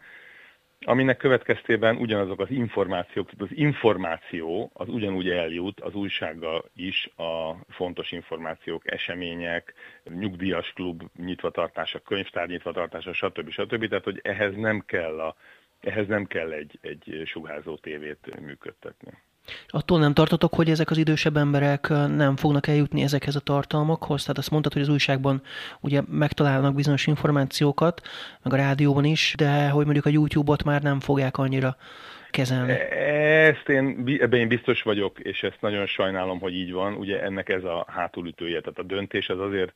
aminek 0.86 1.18
következtében 1.18 1.96
ugyanazok 1.98 2.40
az 2.40 2.50
információk, 2.50 3.30
az 3.38 3.48
információ 3.52 4.72
az 4.74 4.88
ugyanúgy 4.90 5.30
eljut 5.30 5.80
az 5.82 5.94
újsággal 5.94 6.66
is 6.76 7.10
a 7.16 7.54
fontos 7.70 8.12
információk, 8.12 8.92
események, 8.92 9.74
nyugdíjas 10.04 10.72
klub 10.74 11.04
nyitvatartása, 11.18 12.00
könyvtár 12.00 12.48
nyitvatartása, 12.48 13.14
stb. 13.14 13.50
stb. 13.50 13.88
Tehát, 13.88 14.04
hogy 14.04 14.20
ehhez 14.24 14.56
nem 14.56 14.84
kell, 14.86 15.20
a, 15.20 15.36
ehhez 15.80 16.08
nem 16.08 16.26
kell 16.26 16.52
egy, 16.52 16.80
egy 16.82 17.22
sugárzó 17.26 17.76
tévét 17.78 18.40
működtetni. 18.40 19.12
Attól 19.68 20.00
nem 20.00 20.14
tartotok, 20.14 20.54
hogy 20.54 20.70
ezek 20.70 20.90
az 20.90 20.98
idősebb 20.98 21.38
emberek 21.38 21.90
nem 21.90 22.36
fognak 22.36 22.68
eljutni 22.68 23.02
ezekhez 23.02 23.36
a 23.36 23.40
tartalmakhoz? 23.40 24.22
Tehát 24.22 24.38
azt 24.38 24.52
mondtad, 24.52 24.74
hogy 24.74 24.82
az 24.82 24.90
újságban 24.90 25.42
ugye 25.80 26.02
megtalálnak 26.12 26.76
bizonyos 26.76 27.08
információkat, 27.08 28.02
meg 28.44 28.54
a 28.54 28.56
rádióban 28.56 29.06
is, 29.06 29.34
de 29.38 29.70
hogy 29.70 29.84
mondjuk 29.84 30.06
a 30.06 30.10
YouTube-ot 30.10 30.64
már 30.64 30.82
nem 30.82 31.00
fogják 31.00 31.38
annyira 31.38 31.76
kezelni? 32.30 32.72
Ezt 32.72 33.70
én, 33.70 34.18
ebben 34.20 34.40
én 34.40 34.48
biztos 34.48 34.82
vagyok, 34.82 35.20
és 35.20 35.44
ezt 35.44 35.62
nagyon 35.62 35.86
sajnálom, 35.86 36.40
hogy 36.40 36.54
így 36.54 36.72
van. 36.72 36.94
Ugye 36.94 37.22
ennek 37.24 37.50
ez 37.50 37.64
a 37.64 37.86
hátulütője, 37.88 38.60
tehát 38.60 38.80
a 38.80 38.84
döntés 38.84 39.30
az 39.30 39.40
azért 39.40 39.74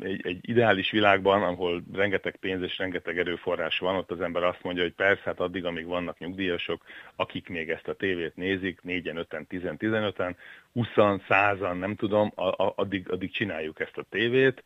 egy, 0.00 0.20
egy 0.26 0.38
ideális 0.40 0.90
világban, 0.90 1.42
ahol 1.42 1.82
rengeteg 1.92 2.36
pénz 2.36 2.62
és 2.62 2.78
rengeteg 2.78 3.18
erőforrás 3.18 3.78
van, 3.78 3.96
ott 3.96 4.10
az 4.10 4.20
ember 4.20 4.42
azt 4.42 4.62
mondja, 4.62 4.82
hogy 4.82 4.94
persze, 4.94 5.22
hát 5.24 5.40
addig, 5.40 5.64
amíg 5.64 5.86
vannak 5.86 6.18
nyugdíjasok, 6.18 6.84
akik 7.16 7.48
még 7.48 7.70
ezt 7.70 7.88
a 7.88 7.94
tévét 7.94 8.36
nézik, 8.36 8.82
négyen, 8.82 9.16
öten, 9.16 9.46
tizen, 9.46 9.76
tizenöten, 9.76 10.36
huszan, 10.72 11.22
százan, 11.28 11.76
nem 11.76 11.94
tudom, 11.94 12.32
addig, 12.74 13.10
addig 13.10 13.32
csináljuk 13.32 13.80
ezt 13.80 13.98
a 13.98 14.06
tévét, 14.10 14.62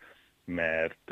mert, 0.49 1.11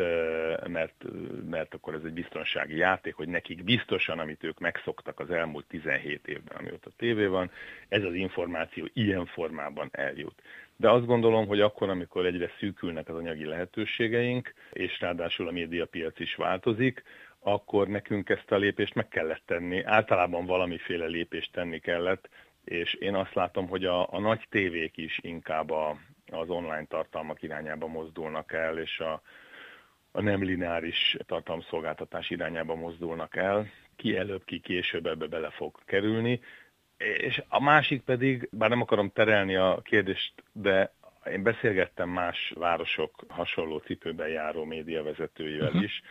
mert, 0.68 1.04
mert 1.50 1.74
akkor 1.74 1.94
ez 1.94 2.04
egy 2.04 2.12
biztonsági 2.12 2.76
játék, 2.76 3.14
hogy 3.14 3.28
nekik 3.28 3.64
biztosan, 3.64 4.18
amit 4.18 4.44
ők 4.44 4.58
megszoktak 4.58 5.20
az 5.20 5.30
elmúlt 5.30 5.66
17 5.66 6.26
évben, 6.26 6.56
amióta 6.56 6.90
tévé 6.96 7.26
van, 7.26 7.50
ez 7.88 8.02
az 8.02 8.14
információ 8.14 8.88
ilyen 8.92 9.26
formában 9.26 9.88
eljut. 9.92 10.42
De 10.76 10.90
azt 10.90 11.06
gondolom, 11.06 11.46
hogy 11.46 11.60
akkor, 11.60 11.88
amikor 11.88 12.26
egyre 12.26 12.50
szűkülnek 12.58 13.08
az 13.08 13.14
anyagi 13.14 13.44
lehetőségeink, 13.44 14.54
és 14.72 15.00
ráadásul 15.00 15.48
a 15.48 15.52
médiapiac 15.52 16.20
is 16.20 16.34
változik, 16.34 17.02
akkor 17.38 17.88
nekünk 17.88 18.28
ezt 18.28 18.52
a 18.52 18.56
lépést 18.56 18.94
meg 18.94 19.08
kellett 19.08 19.42
tenni. 19.46 19.82
Általában 19.82 20.46
valamiféle 20.46 21.06
lépést 21.06 21.52
tenni 21.52 21.78
kellett, 21.78 22.28
és 22.64 22.94
én 22.94 23.14
azt 23.14 23.34
látom, 23.34 23.68
hogy 23.68 23.84
a, 23.84 24.12
a 24.12 24.18
nagy 24.18 24.46
tévék 24.50 24.96
is 24.96 25.18
inkább 25.22 25.70
a, 25.70 25.98
az 26.32 26.50
online 26.50 26.84
tartalmak 26.88 27.42
irányába 27.42 27.86
mozdulnak 27.86 28.52
el, 28.52 28.78
és 28.78 29.00
a, 29.00 29.22
a 30.12 30.20
nem 30.20 30.42
lineáris 30.42 31.16
tartalomszolgáltatás 31.26 32.30
irányába 32.30 32.74
mozdulnak 32.74 33.36
el. 33.36 33.70
Ki 33.96 34.16
előbb, 34.16 34.44
ki 34.44 34.60
később 34.60 35.06
ebbe 35.06 35.26
bele 35.26 35.50
fog 35.50 35.78
kerülni. 35.84 36.40
És 36.98 37.42
a 37.48 37.62
másik 37.62 38.02
pedig, 38.02 38.48
bár 38.52 38.68
nem 38.68 38.80
akarom 38.80 39.10
terelni 39.10 39.56
a 39.56 39.80
kérdést, 39.84 40.32
de 40.52 40.92
én 41.30 41.42
beszélgettem 41.42 42.08
más 42.08 42.52
városok 42.54 43.24
hasonló 43.28 43.78
cipőben 43.78 44.28
járó 44.28 44.64
médiavezetőivel 44.64 45.66
uh-huh. 45.66 45.82
is, 45.82 46.02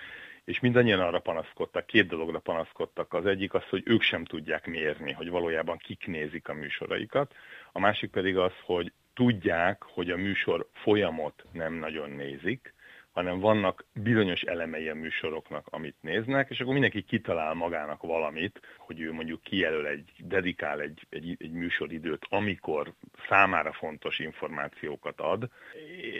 és 0.43 0.59
mindannyian 0.59 0.99
arra 0.99 1.19
panaszkodtak, 1.19 1.85
két 1.85 2.07
dologra 2.07 2.39
panaszkodtak. 2.39 3.13
Az 3.13 3.25
egyik 3.25 3.53
az, 3.53 3.63
hogy 3.69 3.83
ők 3.85 4.01
sem 4.01 4.25
tudják 4.25 4.65
mérni, 4.67 5.11
hogy 5.11 5.29
valójában 5.29 5.77
kik 5.77 6.07
nézik 6.07 6.47
a 6.47 6.53
műsoraikat. 6.53 7.35
A 7.71 7.79
másik 7.79 8.11
pedig 8.11 8.37
az, 8.37 8.53
hogy 8.63 8.91
tudják, 9.13 9.83
hogy 9.83 10.11
a 10.11 10.17
műsor 10.17 10.67
folyamot 10.71 11.45
nem 11.51 11.73
nagyon 11.73 12.09
nézik, 12.09 12.73
hanem 13.15 13.39
vannak 13.39 13.85
bizonyos 13.93 14.41
elemei 14.41 14.89
a 14.89 14.95
műsoroknak, 14.95 15.67
amit 15.69 15.95
néznek, 16.01 16.49
és 16.49 16.59
akkor 16.59 16.73
mindenki 16.73 17.01
kitalál 17.01 17.53
magának 17.53 18.01
valamit, 18.01 18.59
hogy 18.77 18.99
ő 19.01 19.11
mondjuk 19.13 19.41
kijelöl 19.41 19.87
egy, 19.87 20.11
dedikál 20.17 20.79
egy, 20.81 21.07
egy, 21.09 21.35
egy 21.39 21.51
műsoridőt, 21.51 22.25
amikor 22.29 22.93
számára 23.29 23.73
fontos 23.73 24.19
információkat 24.19 25.19
ad. 25.19 25.49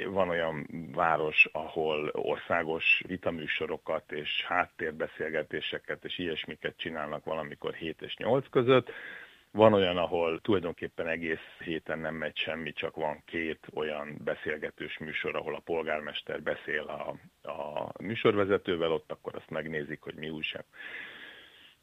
Van 0.08 0.30
olyan 0.30 0.68
város, 0.94 1.48
ahol 1.52 2.10
országos 2.14 3.02
vitaműsorokat 3.08 4.12
és 4.12 4.46
háttérbeszélgetéseket 4.48 6.06
és 6.06 6.18
ilyesmiket 6.18 6.78
csinálnak 6.78 7.24
valamikor 7.24 7.74
7 7.74 8.02
és 8.02 8.16
8 8.16 8.50
között, 8.50 8.92
van 9.56 9.74
olyan, 9.74 9.98
ahol 9.98 10.40
tulajdonképpen 10.42 11.08
egész 11.08 11.58
héten 11.64 12.00
nem 12.00 12.16
megy 12.16 12.38
semmi, 12.38 12.74
csak 12.74 12.96
van 12.96 13.22
két 13.26 13.60
olyan 13.74 14.18
beszélgetős 14.24 14.98
műsor, 14.98 15.36
ahol 15.36 15.56
a 15.56 15.62
polgármester 15.66 16.42
beszél 16.42 16.82
a, 16.82 17.16
a 17.50 17.92
műsorvezetővel, 18.00 18.92
ott 18.92 19.12
akkor 19.12 19.36
azt 19.36 19.50
megnézik, 19.50 20.02
hogy 20.02 20.16
mi 20.16 20.30
újság 20.30 20.66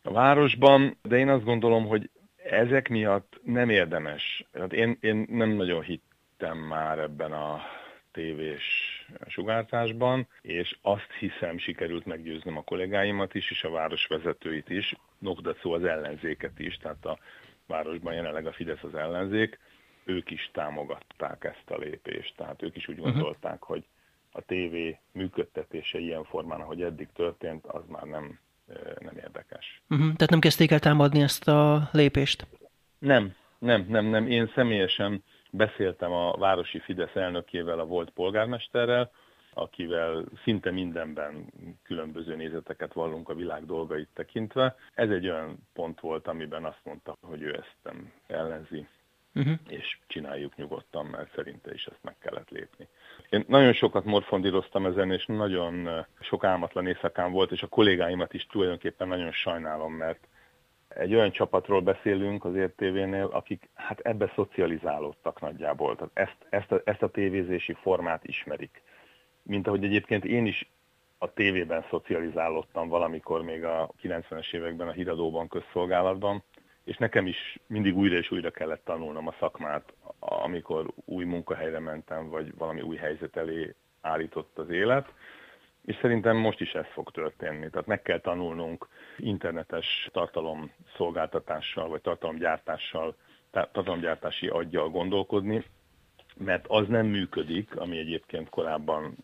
a 0.03 0.13
városban, 0.13 0.97
de 1.03 1.17
én 1.17 1.29
azt 1.29 1.45
gondolom, 1.45 1.87
hogy 1.87 2.11
ezek 2.37 2.89
miatt 2.89 3.41
nem 3.45 3.71
érdemes. 3.71 4.45
Hát 4.53 4.73
én, 4.73 4.97
én 5.01 5.27
nem 5.31 5.49
nagyon 5.49 5.83
hittem 5.83 6.59
már 6.59 6.99
ebben 6.99 7.33
a 7.33 7.61
tévés 8.13 8.65
sugárzásban, 9.27 10.29
és 10.41 10.77
azt 10.83 11.13
hiszem 11.19 11.59
sikerült 11.59 12.07
meggyőznöm 12.07 12.57
a 12.57 12.63
kollégáimat 12.63 13.35
is, 13.35 13.51
és 13.51 13.65
a 13.65 13.71
városvezetőit 13.71 14.71
is, 14.71 14.95
nokdacó 15.19 15.73
az 15.73 15.85
ellenzéket 15.85 16.59
is, 16.59 16.77
tehát 16.77 17.05
a 17.05 17.19
városban 17.67 18.15
jelenleg 18.15 18.47
a 18.47 18.53
Fidesz 18.53 18.83
az 18.83 18.95
ellenzék, 18.95 19.59
ők 20.05 20.31
is 20.31 20.51
támogatták 20.53 21.45
ezt 21.45 21.71
a 21.71 21.77
lépést. 21.77 22.37
Tehát 22.37 22.63
ők 22.63 22.77
is 22.77 22.89
úgy 22.89 22.99
uh-huh. 22.99 23.15
gondolták, 23.15 23.63
hogy 23.63 23.85
a 24.33 24.41
tévé 24.41 24.99
működtetése 25.13 25.99
ilyen 25.99 26.25
formán, 26.25 26.61
ahogy 26.61 26.83
eddig 26.83 27.09
történt, 27.15 27.67
az 27.67 27.83
már 27.87 28.03
nem, 28.03 28.39
nem 28.99 29.17
érdekes. 29.17 29.83
Uh-huh. 29.91 30.07
Tehát 30.07 30.31
nem 30.31 30.41
kezdték 30.41 30.71
el 30.71 30.79
támadni 30.79 31.23
ezt 31.23 31.49
a 31.49 31.89
lépést? 31.93 32.47
Nem, 32.99 33.35
nem, 33.59 33.87
nem, 33.89 34.05
nem. 34.05 34.27
Én 34.27 34.51
személyesen 34.55 35.25
beszéltem 35.51 36.13
a 36.13 36.37
városi 36.37 36.79
Fidesz 36.79 37.15
elnökével, 37.15 37.79
a 37.79 37.85
volt 37.85 38.11
polgármesterrel, 38.11 39.11
akivel 39.55 40.25
szinte 40.43 40.71
mindenben 40.71 41.47
különböző 41.83 42.37
nézeteket 42.37 42.93
vallunk 42.93 43.29
a 43.29 43.35
világ 43.35 43.67
dolgait 43.67 44.09
tekintve. 44.15 44.77
Ez 44.95 45.11
egy 45.11 45.29
olyan 45.29 45.69
pont 45.73 46.01
volt, 46.01 46.29
amiben 46.29 46.65
azt 46.65 46.81
mondta, 46.85 47.17
hogy 47.21 47.43
ő 47.43 47.55
ezt 47.55 47.77
nem 47.83 48.13
ellenzi, 48.27 48.87
uh-huh. 49.35 49.55
és 49.69 49.99
csináljuk 50.07 50.57
nyugodtan, 50.57 51.07
mert 51.07 51.35
szerinte 51.35 51.73
is 51.73 51.87
ezt 51.87 52.03
meg 52.03 52.15
kellett 52.19 52.51
lépni. 52.51 52.89
Én 53.31 53.45
nagyon 53.49 53.73
sokat 53.73 54.05
morfondíroztam 54.05 54.87
ezen, 54.87 55.11
és 55.11 55.27
nagyon 55.27 56.07
sok 56.21 56.45
álmatlan 56.45 56.87
éjszakám 56.87 57.33
volt, 57.33 57.53
és 57.53 57.63
a 57.63 57.69
kollégáimat 57.69 58.35
is 58.35 58.47
tulajdonképpen 58.47 59.09
nagyon 59.09 59.33
sajnálom, 59.33 59.93
mert 59.93 60.27
egy 60.89 61.15
olyan 61.15 61.31
csapatról 61.31 61.81
beszélünk 61.81 62.45
az 62.45 62.55
értévénél, 62.55 63.29
akik 63.33 63.69
hát 63.75 64.01
ebbe 64.01 64.33
szocializálódtak 64.35 65.41
nagyjából. 65.41 65.97
Tehát 65.97 66.11
ezt, 66.15 66.47
ezt, 66.51 66.73
a, 66.73 66.81
ezt 66.85 67.03
a 67.03 67.11
tévézési 67.11 67.73
formát 67.73 68.25
ismerik 68.25 68.83
mint 69.43 69.67
ahogy 69.67 69.85
egyébként 69.85 70.25
én 70.25 70.47
is 70.47 70.71
a 71.19 71.33
tévében 71.33 71.85
szocializálódtam 71.91 72.89
valamikor 72.89 73.43
még 73.43 73.65
a 73.65 73.91
90-es 74.03 74.55
években 74.55 74.89
a 74.89 74.93
híradóban, 74.93 75.49
közszolgálatban, 75.49 76.43
és 76.85 76.97
nekem 76.97 77.27
is 77.27 77.59
mindig 77.67 77.97
újra 77.97 78.17
és 78.17 78.31
újra 78.31 78.51
kellett 78.51 78.85
tanulnom 78.85 79.27
a 79.27 79.35
szakmát, 79.39 79.93
amikor 80.19 80.93
új 81.05 81.25
munkahelyre 81.25 81.79
mentem, 81.79 82.29
vagy 82.29 82.57
valami 82.57 82.81
új 82.81 82.97
helyzet 82.97 83.37
elé 83.37 83.75
állított 84.01 84.59
az 84.59 84.71
élet. 84.71 85.13
És 85.85 85.99
szerintem 86.01 86.37
most 86.37 86.61
is 86.61 86.73
ez 86.73 86.87
fog 86.93 87.11
történni. 87.11 87.71
Tehát 87.71 87.87
meg 87.87 88.03
kell 88.03 88.21
tanulnunk 88.21 88.89
internetes 89.17 90.09
tartalomszolgáltatással, 90.13 91.89
vagy 91.89 92.01
tartalomgyártással, 92.01 93.17
tartalomgyártási 93.51 94.49
aggyal 94.49 94.89
gondolkodni, 94.89 95.65
mert 96.37 96.67
az 96.69 96.89
nem 96.89 97.07
működik, 97.07 97.77
ami 97.77 97.99
egyébként 97.99 98.49
korábban 98.49 99.17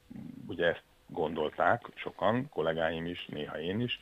ugye 0.48 0.66
ezt 0.66 0.82
gondolták 1.06 1.86
sokan, 1.94 2.48
kollégáim 2.48 3.06
is, 3.06 3.26
néha 3.26 3.60
én 3.60 3.80
is, 3.80 4.00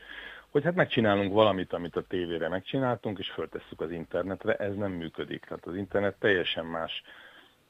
hogy 0.50 0.64
hát 0.64 0.74
megcsinálunk 0.74 1.32
valamit, 1.32 1.72
amit 1.72 1.96
a 1.96 2.06
tévére 2.08 2.48
megcsináltunk, 2.48 3.18
és 3.18 3.30
föltesszük 3.30 3.80
az 3.80 3.90
internetre, 3.90 4.54
ez 4.54 4.74
nem 4.74 4.92
működik. 4.92 5.44
Tehát 5.44 5.66
az 5.66 5.76
internet 5.76 6.18
teljesen 6.18 6.66
más 6.66 7.02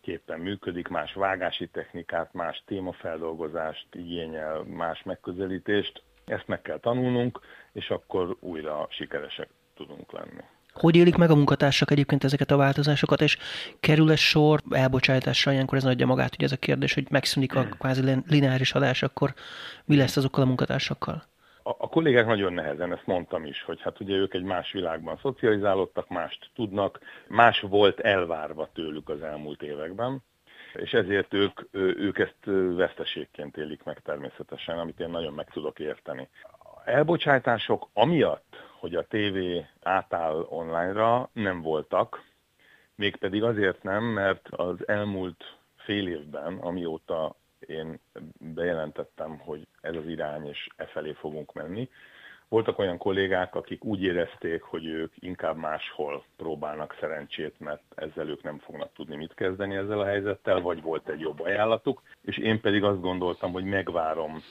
képpen 0.00 0.40
működik, 0.40 0.88
más 0.88 1.12
vágási 1.12 1.68
technikát, 1.68 2.32
más 2.32 2.62
témafeldolgozást 2.66 3.86
igényel, 3.92 4.62
más 4.62 5.02
megközelítést. 5.02 6.02
Ezt 6.24 6.46
meg 6.48 6.62
kell 6.62 6.78
tanulnunk, 6.78 7.40
és 7.72 7.90
akkor 7.90 8.36
újra 8.40 8.86
sikeresek 8.90 9.48
tudunk 9.74 10.12
lenni. 10.12 10.42
Hogy 10.80 10.97
élik 10.97 11.16
meg 11.16 11.30
a 11.30 11.35
munkatársak 11.35 11.90
egyébként 11.90 12.25
ezeket 12.25 12.50
a 12.50 12.56
változásokat, 12.56 13.21
és 13.21 13.38
kerül-e 13.80 14.16
sor 14.16 14.61
elbocsátásra, 14.71 15.52
ilyenkor 15.52 15.78
ez 15.78 15.85
adja 15.85 16.06
magát, 16.06 16.35
hogy 16.35 16.45
ez 16.45 16.52
a 16.52 16.56
kérdés, 16.56 16.95
hogy 16.95 17.06
megszűnik 17.11 17.54
a 17.54 17.68
kvázi 17.78 18.23
lineáris 18.28 18.73
adás, 18.73 19.02
akkor 19.02 19.35
mi 19.85 19.97
lesz 19.97 20.16
azokkal 20.16 20.42
a 20.42 20.47
munkatársakkal? 20.47 21.23
A, 21.62 21.71
a 21.71 21.88
kollégák 21.88 22.26
nagyon 22.26 22.52
nehezen, 22.52 22.92
ezt 22.92 23.06
mondtam 23.06 23.45
is, 23.45 23.62
hogy 23.62 23.80
hát 23.80 24.00
ugye 24.00 24.14
ők 24.14 24.35
egy 24.35 24.42
más 24.42 24.73
világban 24.73 25.18
szocializálódtak, 25.23 26.09
mást 26.09 26.50
tudnak, 26.54 26.99
más 27.28 27.61
volt 27.61 28.00
elvárva 28.00 28.68
tőlük 28.75 29.09
az 29.09 29.23
elmúlt 29.23 29.62
években, 29.62 30.23
és 30.75 30.92
ezért 30.92 31.35
ők, 31.35 31.61
ők 31.73 32.18
ezt 32.18 32.37
veszteségként 32.76 33.56
élik 33.56 33.83
meg 33.83 34.00
természetesen, 34.04 34.78
amit 34.78 35.00
én 35.00 35.11
nagyon 35.11 35.33
meg 35.33 35.50
tudok 35.52 35.78
érteni. 35.78 36.28
Elbocsátások 36.85 37.88
amiatt, 37.92 38.65
hogy 38.78 38.95
a 38.95 39.06
tévé 39.06 39.66
átáll 39.83 40.47
online-ra, 40.49 41.28
nem 41.33 41.62
voltak, 41.62 42.25
mégpedig 42.95 43.42
azért 43.42 43.83
nem, 43.83 44.04
mert 44.04 44.49
az 44.49 44.88
elmúlt 44.88 45.56
fél 45.76 46.09
évben, 46.09 46.59
amióta 46.59 47.35
én 47.59 47.99
bejelentettem, 48.38 49.38
hogy 49.38 49.66
ez 49.80 49.95
az 49.95 50.06
irány, 50.06 50.47
és 50.47 50.68
e 50.76 50.85
felé 50.85 51.12
fogunk 51.12 51.52
menni, 51.52 51.88
voltak 52.49 52.78
olyan 52.78 52.99
kollégák, 52.99 53.54
akik 53.54 53.85
úgy 53.85 54.02
érezték, 54.02 54.62
hogy 54.62 54.87
ők 54.87 55.12
inkább 55.18 55.56
máshol 55.56 56.25
próbálnak 56.37 56.97
szerencsét, 57.00 57.61
mert 57.61 57.83
ezzel 57.95 58.28
ők 58.28 58.42
nem 58.42 58.59
fognak 58.59 58.92
tudni 58.92 59.16
mit 59.16 59.35
kezdeni 59.35 59.75
ezzel 59.76 60.00
a 60.00 60.06
helyzettel, 60.06 60.61
vagy 60.61 60.83
volt 60.83 61.09
egy 61.09 61.21
jobb 61.21 61.40
ajánlatuk, 61.40 62.02
és 62.23 62.38
én 62.38 62.61
pedig 62.61 62.85
azt 62.85 63.00
gondoltam, 63.00 63.52
hogy 63.52 63.64
megvárom 63.64 64.42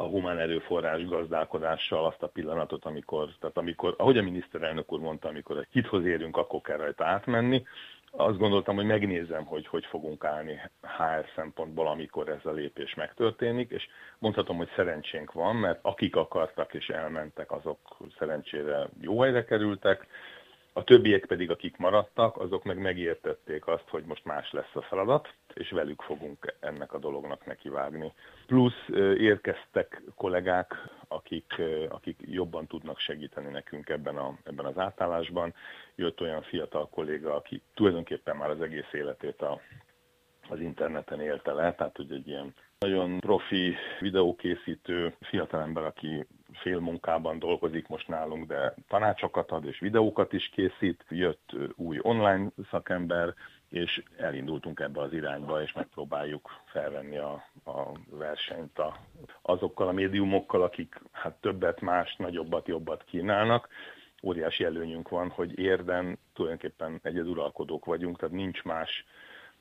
a 0.00 0.04
humán 0.04 0.38
erőforrás 0.38 1.04
gazdálkodással 1.04 2.04
azt 2.06 2.22
a 2.22 2.28
pillanatot, 2.28 2.84
amikor, 2.84 3.28
tehát 3.40 3.56
amikor, 3.56 3.94
ahogy 3.96 4.18
a 4.18 4.22
miniszterelnök 4.22 4.92
úr 4.92 5.00
mondta, 5.00 5.28
amikor 5.28 5.58
egy 5.58 5.66
hithoz 5.70 6.04
érünk, 6.04 6.36
akkor 6.36 6.60
kell 6.60 6.76
rajta 6.76 7.04
átmenni, 7.04 7.62
azt 8.10 8.38
gondoltam, 8.38 8.74
hogy 8.74 8.84
megnézem, 8.84 9.44
hogy 9.44 9.66
hogy 9.66 9.86
fogunk 9.86 10.24
állni 10.24 10.60
HR 10.80 11.24
szempontból, 11.34 11.86
amikor 11.86 12.28
ez 12.28 12.44
a 12.44 12.50
lépés 12.50 12.94
megtörténik, 12.94 13.70
és 13.70 13.88
mondhatom, 14.18 14.56
hogy 14.56 14.70
szerencsénk 14.76 15.32
van, 15.32 15.56
mert 15.56 15.78
akik 15.82 16.16
akartak 16.16 16.74
és 16.74 16.88
elmentek, 16.88 17.52
azok 17.52 17.78
szerencsére 18.18 18.88
jó 19.00 19.20
helyre 19.20 19.44
kerültek, 19.44 20.06
a 20.78 20.84
többiek 20.84 21.26
pedig, 21.26 21.50
akik 21.50 21.76
maradtak, 21.76 22.36
azok 22.36 22.64
meg 22.64 22.78
megértették 22.78 23.66
azt, 23.66 23.88
hogy 23.88 24.04
most 24.04 24.24
más 24.24 24.52
lesz 24.52 24.74
a 24.74 24.82
feladat, 24.82 25.34
és 25.54 25.70
velük 25.70 26.02
fogunk 26.02 26.54
ennek 26.60 26.92
a 26.92 26.98
dolognak 26.98 27.46
nekivágni. 27.46 28.12
Plusz 28.46 28.88
érkeztek 29.18 30.02
kollégák, 30.14 30.74
akik, 31.08 31.54
akik 31.88 32.18
jobban 32.20 32.66
tudnak 32.66 32.98
segíteni 32.98 33.50
nekünk 33.50 33.88
ebben, 33.88 34.16
a, 34.16 34.38
ebben 34.44 34.64
az 34.64 34.78
átállásban. 34.78 35.54
Jött 35.94 36.20
olyan 36.20 36.42
fiatal 36.42 36.88
kolléga, 36.88 37.34
aki 37.34 37.62
tulajdonképpen 37.74 38.36
már 38.36 38.50
az 38.50 38.60
egész 38.60 38.92
életét 38.92 39.42
a, 39.42 39.60
az 40.48 40.60
interneten 40.60 41.20
élte 41.20 41.52
le, 41.52 41.74
tehát 41.74 41.96
hogy 41.96 42.12
egy 42.12 42.28
ilyen 42.28 42.54
nagyon 42.78 43.18
profi 43.18 43.74
videókészítő 44.00 45.14
fiatalember, 45.20 45.84
aki 45.84 46.26
fél 46.60 46.78
munkában 46.78 47.38
dolgozik 47.38 47.88
most 47.88 48.08
nálunk, 48.08 48.46
de 48.46 48.74
tanácsokat 48.88 49.50
ad 49.50 49.64
és 49.64 49.78
videókat 49.78 50.32
is 50.32 50.48
készít. 50.48 51.04
Jött 51.08 51.52
új 51.76 51.98
online 52.02 52.48
szakember, 52.70 53.34
és 53.68 54.02
elindultunk 54.16 54.80
ebbe 54.80 55.00
az 55.00 55.12
irányba, 55.12 55.62
és 55.62 55.72
megpróbáljuk 55.72 56.50
felvenni 56.64 57.16
a, 57.16 57.32
a 57.64 57.92
versenyt 58.10 58.78
a, 58.78 58.96
azokkal 59.42 59.88
a 59.88 59.92
médiumokkal, 59.92 60.62
akik 60.62 61.00
hát 61.12 61.40
többet, 61.40 61.80
más, 61.80 62.16
nagyobbat, 62.16 62.68
jobbat 62.68 63.04
kínálnak. 63.04 63.68
Óriási 64.22 64.64
előnyünk 64.64 65.08
van, 65.08 65.28
hogy 65.28 65.58
érden 65.58 66.18
tulajdonképpen 66.34 67.00
egyeduralkodók 67.02 67.84
vagyunk, 67.84 68.18
tehát 68.18 68.34
nincs 68.34 68.62
más 68.62 69.04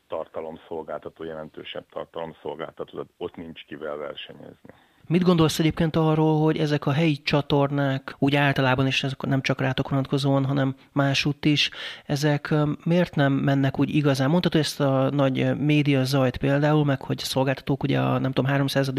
tartalomszolgáltató, 0.08 1.24
jelentősebb 1.24 1.86
tartalomszolgáltató, 1.90 2.92
tehát 2.92 3.12
ott 3.18 3.36
nincs 3.36 3.66
kivel 3.66 3.96
versenyezni. 3.96 4.74
Mit 5.08 5.24
gondolsz 5.24 5.60
egyébként 5.60 5.96
arról, 5.96 6.42
hogy 6.42 6.58
ezek 6.58 6.86
a 6.86 6.92
helyi 6.92 7.18
csatornák, 7.24 8.16
úgy 8.20 8.36
általában 8.36 8.88
is 8.88 9.04
ezek 9.04 9.22
nem 9.22 9.42
csak 9.42 9.62
rátok 9.62 9.90
vonatkozóan, 9.90 10.46
hanem 10.46 10.76
másútt 10.92 11.46
is, 11.46 11.70
ezek 12.06 12.54
miért 12.84 13.16
nem 13.16 13.34
mennek 13.34 13.80
úgy 13.80 13.96
igazán? 13.96 14.30
Mondtad, 14.30 14.52
hogy 14.52 14.62
ezt 14.62 14.80
a 14.80 15.10
nagy 15.10 15.58
média 15.58 16.04
zajt 16.04 16.38
például, 16.38 16.86
meg 16.86 17.02
hogy 17.02 17.18
szolgáltatók 17.18 17.84
ugye 17.84 18.00
a 18.00 18.18
nem 18.18 18.32
tudom, 18.32 18.52
300. 18.52 18.92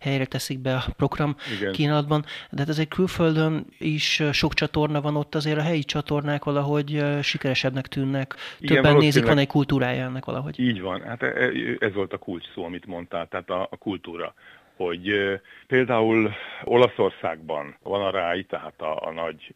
helyre 0.00 0.24
teszik 0.24 0.58
be 0.58 0.74
a 0.74 0.84
program 0.96 1.36
Igen. 1.58 1.72
kínálatban, 1.72 2.24
de 2.50 2.64
hát 2.66 2.78
egy 2.78 2.88
külföldön 2.88 3.66
is 3.78 4.22
sok 4.32 4.54
csatorna 4.54 5.00
van 5.00 5.16
ott, 5.16 5.34
azért 5.34 5.58
a 5.58 5.62
helyi 5.62 5.84
csatornák 5.84 6.44
valahogy 6.44 7.04
sikeresebbnek 7.22 7.86
tűnnek, 7.86 8.34
Igen, 8.58 8.74
többen 8.74 8.96
nézik, 8.96 9.26
van 9.26 9.38
egy 9.38 9.46
kultúrája 9.46 10.04
ennek 10.04 10.24
valahogy. 10.24 10.60
Így 10.60 10.80
van, 10.80 11.00
hát 11.00 11.22
e, 11.22 11.26
e, 11.26 11.50
ez 11.78 11.92
volt 11.94 12.12
a 12.12 12.18
kulcs 12.18 12.44
szó, 12.54 12.64
amit 12.64 12.86
mondtál, 12.86 13.26
tehát 13.28 13.50
a, 13.50 13.68
a 13.70 13.76
kultúra 13.76 14.34
hogy 14.76 15.40
például 15.66 16.32
Olaszországban 16.64 17.76
van 17.82 18.02
a 18.02 18.10
RAI, 18.10 18.44
tehát 18.44 18.80
a, 18.80 19.06
a 19.06 19.12
nagy 19.12 19.54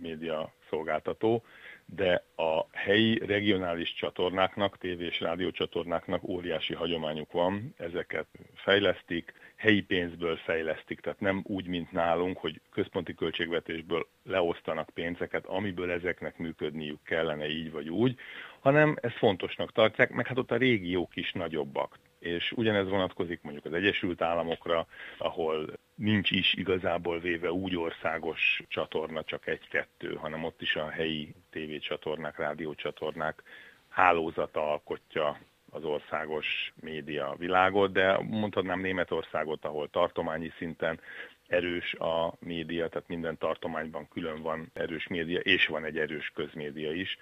média 0.00 0.52
szolgáltató, 0.70 1.44
de 1.86 2.24
a 2.36 2.66
helyi 2.72 3.18
regionális 3.26 3.94
csatornáknak, 3.94 4.78
tévé 4.78 5.04
és 5.04 5.20
rádiócsatornáknak 5.20 6.28
óriási 6.28 6.74
hagyományuk 6.74 7.32
van, 7.32 7.74
ezeket 7.76 8.26
fejlesztik, 8.54 9.32
helyi 9.56 9.82
pénzből 9.82 10.36
fejlesztik, 10.36 11.00
tehát 11.00 11.20
nem 11.20 11.42
úgy, 11.46 11.66
mint 11.66 11.92
nálunk, 11.92 12.38
hogy 12.38 12.60
központi 12.72 13.14
költségvetésből 13.14 14.06
leosztanak 14.24 14.90
pénzeket, 14.94 15.46
amiből 15.46 15.90
ezeknek 15.90 16.38
működniük 16.38 17.02
kellene 17.04 17.48
így 17.48 17.70
vagy 17.70 17.88
úgy, 17.88 18.18
hanem 18.60 18.96
ezt 19.00 19.16
fontosnak 19.16 19.72
tartják, 19.72 20.10
meg 20.10 20.26
hát 20.26 20.38
ott 20.38 20.50
a 20.50 20.56
régiók 20.56 21.16
is 21.16 21.32
nagyobbak 21.32 21.98
és 22.26 22.52
ugyanez 22.52 22.88
vonatkozik 22.88 23.42
mondjuk 23.42 23.64
az 23.64 23.72
Egyesült 23.72 24.22
Államokra, 24.22 24.86
ahol 25.18 25.66
nincs 25.94 26.30
is 26.30 26.54
igazából 26.54 27.20
véve 27.20 27.52
úgy 27.52 27.76
országos 27.76 28.62
csatorna, 28.68 29.24
csak 29.24 29.46
egy-kettő, 29.46 30.14
hanem 30.14 30.44
ott 30.44 30.62
is 30.62 30.76
a 30.76 30.88
helyi 30.88 31.34
tévécsatornák, 31.50 32.38
rádiócsatornák 32.38 33.42
hálózata 33.88 34.70
alkotja 34.70 35.38
az 35.70 35.84
országos 35.84 36.72
média 36.80 37.34
világot, 37.38 37.92
de 37.92 38.18
mondhatnám 38.22 38.80
Németországot, 38.80 39.64
ahol 39.64 39.90
tartományi 39.90 40.52
szinten 40.56 41.00
erős 41.46 41.94
a 41.94 42.34
média, 42.38 42.88
tehát 42.88 43.08
minden 43.08 43.38
tartományban 43.38 44.08
külön 44.08 44.42
van 44.42 44.70
erős 44.72 45.06
média, 45.06 45.40
és 45.40 45.66
van 45.66 45.84
egy 45.84 45.98
erős 45.98 46.32
közmédia 46.34 46.92
is. 46.92 47.18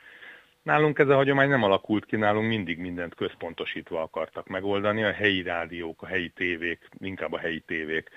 Nálunk 0.65 0.99
ez 0.99 1.09
a 1.09 1.15
hagyomány 1.15 1.49
nem 1.49 1.63
alakult 1.63 2.05
ki, 2.05 2.17
nálunk 2.17 2.49
mindig 2.49 2.79
mindent 2.79 3.15
központosítva 3.15 4.03
akartak 4.03 4.47
megoldani. 4.47 5.03
A 5.03 5.13
helyi 5.13 5.43
rádiók, 5.43 6.03
a 6.03 6.07
helyi 6.07 6.29
tévék, 6.29 6.89
inkább 6.99 7.33
a 7.33 7.39
helyi 7.39 7.61
tévék, 7.61 8.11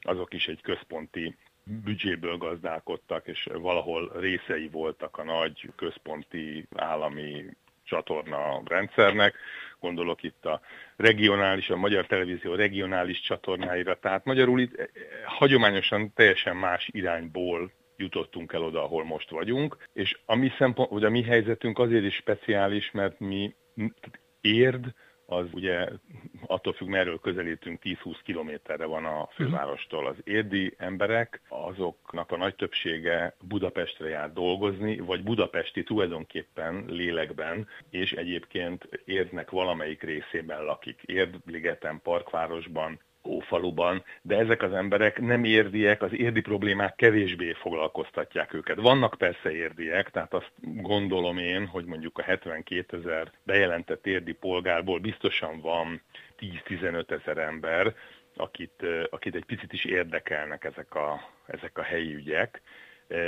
azok 0.00 0.34
is 0.34 0.46
egy 0.46 0.60
központi 0.60 1.36
büdzséből 1.64 2.36
gazdálkodtak, 2.36 3.26
és 3.26 3.48
valahol 3.52 4.12
részei 4.20 4.68
voltak 4.68 5.18
a 5.18 5.24
nagy 5.24 5.70
központi 5.76 6.66
állami 6.76 7.44
csatorna 7.84 8.62
rendszernek. 8.64 9.34
Gondolok 9.80 10.22
itt 10.22 10.44
a 10.44 10.60
regionális, 10.96 11.70
a 11.70 11.76
Magyar 11.76 12.06
Televízió 12.06 12.54
regionális 12.54 13.20
csatornáira. 13.20 13.98
Tehát 13.98 14.24
magyarul 14.24 14.60
itt 14.60 14.76
eh, 14.78 14.86
hagyományosan 15.24 16.12
teljesen 16.14 16.56
más 16.56 16.88
irányból 16.92 17.70
jutottunk 18.02 18.52
el 18.52 18.62
oda, 18.62 18.82
ahol 18.82 19.04
most 19.04 19.30
vagyunk, 19.30 19.76
és 19.92 20.18
a 20.24 20.34
mi, 20.34 20.50
szempont, 20.58 20.90
vagy 20.90 21.04
a 21.04 21.10
mi 21.10 21.22
helyzetünk 21.22 21.78
azért 21.78 22.04
is 22.04 22.14
speciális, 22.14 22.90
mert 22.90 23.20
mi 23.20 23.54
érd, 24.40 24.94
az 25.26 25.46
ugye 25.52 25.88
attól 26.46 26.72
függ, 26.72 26.88
merről 26.88 27.18
közelítünk, 27.18 27.80
10-20 27.82 28.16
kilométerre 28.24 28.84
van 28.84 29.04
a 29.04 29.28
fővárostól. 29.34 30.06
Az 30.06 30.16
érdi 30.24 30.74
emberek, 30.78 31.40
azoknak 31.48 32.30
a 32.30 32.36
nagy 32.36 32.54
többsége 32.54 33.36
Budapestre 33.44 34.08
jár 34.08 34.32
dolgozni, 34.32 34.98
vagy 34.98 35.22
budapesti 35.22 35.82
tulajdonképpen 35.82 36.84
lélekben, 36.88 37.68
és 37.90 38.12
egyébként 38.12 38.88
Érdnek 39.04 39.50
valamelyik 39.50 40.02
részében 40.02 40.64
lakik. 40.64 41.02
Érdligeten, 41.02 42.00
Parkvárosban, 42.02 43.00
ófaluban, 43.24 44.04
de 44.22 44.36
ezek 44.36 44.62
az 44.62 44.72
emberek 44.72 45.20
nem 45.20 45.44
érdiek, 45.44 46.02
az 46.02 46.12
érdi 46.12 46.40
problémák 46.40 46.94
kevésbé 46.94 47.52
foglalkoztatják 47.52 48.54
őket. 48.54 48.80
Vannak 48.80 49.14
persze 49.18 49.52
érdiek, 49.52 50.10
tehát 50.10 50.34
azt 50.34 50.52
gondolom 50.60 51.38
én, 51.38 51.66
hogy 51.66 51.84
mondjuk 51.84 52.18
a 52.18 52.22
72 52.22 52.96
ezer 52.96 53.32
bejelentett 53.42 54.06
érdi 54.06 54.32
polgárból 54.32 54.98
biztosan 54.98 55.60
van 55.60 56.02
10-15 56.40 57.10
ezer 57.10 57.38
ember, 57.38 57.94
akit, 58.36 58.86
akit 59.10 59.34
egy 59.34 59.44
picit 59.44 59.72
is 59.72 59.84
érdekelnek 59.84 60.64
ezek 60.64 60.94
a, 60.94 61.20
ezek 61.46 61.78
a 61.78 61.82
helyi 61.82 62.14
ügyek, 62.14 62.62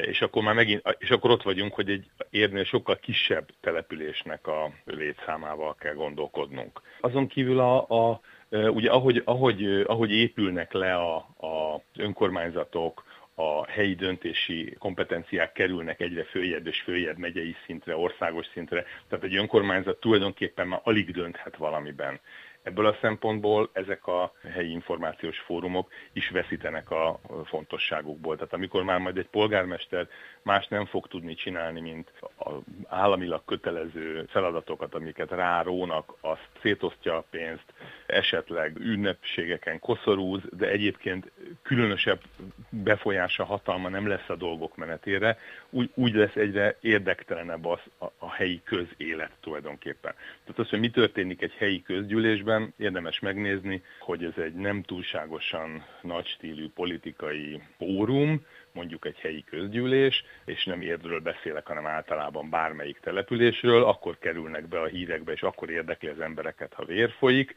és 0.00 0.20
akkor 0.20 0.42
már 0.42 0.54
megint, 0.54 0.96
és 0.98 1.10
akkor 1.10 1.30
ott 1.30 1.42
vagyunk, 1.42 1.74
hogy 1.74 1.90
egy 1.90 2.10
érnél 2.30 2.64
sokkal 2.64 2.96
kisebb 2.96 3.48
településnek 3.60 4.46
a 4.46 4.72
létszámával 4.84 5.74
kell 5.74 5.94
gondolkodnunk. 5.94 6.80
Azon 7.00 7.26
kívül 7.26 7.58
a, 7.58 7.88
a 7.88 8.20
Ugye 8.54 8.90
ahogy, 8.90 9.22
ahogy, 9.24 9.84
ahogy 9.86 10.10
épülnek 10.10 10.72
le 10.72 10.94
a, 10.94 11.16
a 11.38 11.80
önkormányzatok, 11.96 13.04
a 13.34 13.66
helyi 13.66 13.94
döntési 13.94 14.76
kompetenciák 14.78 15.52
kerülnek 15.52 16.00
egyre 16.00 16.24
följebb 16.24 16.66
és 16.66 16.80
följebb 16.80 17.18
megyei 17.18 17.56
szintre, 17.66 17.96
országos 17.96 18.46
szintre, 18.52 18.84
tehát 19.08 19.24
egy 19.24 19.36
önkormányzat 19.36 20.00
tulajdonképpen 20.00 20.66
már 20.68 20.80
alig 20.84 21.10
dönthet 21.10 21.56
valamiben. 21.56 22.20
Ebből 22.64 22.86
a 22.86 22.96
szempontból 23.00 23.70
ezek 23.72 24.06
a 24.06 24.32
helyi 24.52 24.70
információs 24.70 25.38
fórumok 25.38 25.92
is 26.12 26.30
veszítenek 26.30 26.90
a 26.90 27.20
fontosságukból. 27.44 28.34
Tehát 28.34 28.52
amikor 28.52 28.82
már 28.82 28.98
majd 28.98 29.18
egy 29.18 29.28
polgármester 29.28 30.08
más 30.42 30.68
nem 30.68 30.86
fog 30.86 31.06
tudni 31.06 31.34
csinálni, 31.34 31.80
mint 31.80 32.12
az 32.36 32.54
államilag 32.86 33.42
kötelező 33.44 34.24
feladatokat, 34.28 34.94
amiket 34.94 35.30
rárónak, 35.30 36.14
azt 36.20 36.48
szétosztja 36.62 37.16
a 37.16 37.24
pénzt, 37.30 37.64
esetleg 38.06 38.78
ünnepségeken 38.78 39.78
koszorúz, 39.78 40.40
de 40.56 40.68
egyébként 40.68 41.30
különösebb 41.62 42.20
befolyása, 42.68 43.44
hatalma 43.44 43.88
nem 43.88 44.06
lesz 44.06 44.28
a 44.28 44.36
dolgok 44.36 44.76
menetére, 44.76 45.38
úgy, 45.70 45.90
úgy 45.94 46.14
lesz 46.14 46.36
egyre 46.36 46.76
érdektelenebb 46.80 47.66
az 47.66 47.80
a, 47.98 48.06
a 48.18 48.32
helyi 48.32 48.62
közélet 48.64 49.32
tulajdonképpen. 49.40 50.14
Tehát 50.44 50.58
az, 50.58 50.68
hogy 50.68 50.80
mi 50.80 50.90
történik 50.90 51.42
egy 51.42 51.54
helyi 51.58 51.82
közgyűlésben, 51.82 52.53
érdemes 52.78 53.20
megnézni, 53.20 53.82
hogy 54.00 54.24
ez 54.24 54.42
egy 54.42 54.54
nem 54.54 54.82
túlságosan 54.82 55.84
nagy 56.02 56.26
stílű 56.26 56.68
politikai 56.68 57.62
fórum, 57.76 58.46
mondjuk 58.72 59.06
egy 59.06 59.18
helyi 59.18 59.44
közgyűlés, 59.44 60.24
és 60.44 60.64
nem 60.64 60.80
érdről 60.80 61.20
beszélek, 61.20 61.66
hanem 61.66 61.86
általában 61.86 62.50
bármelyik 62.50 62.98
településről, 62.98 63.84
akkor 63.84 64.18
kerülnek 64.18 64.68
be 64.68 64.80
a 64.80 64.86
hírekbe, 64.86 65.32
és 65.32 65.42
akkor 65.42 65.70
érdekli 65.70 66.08
az 66.08 66.20
embereket, 66.20 66.74
ha 66.74 66.84
vér 66.84 67.10
folyik, 67.10 67.54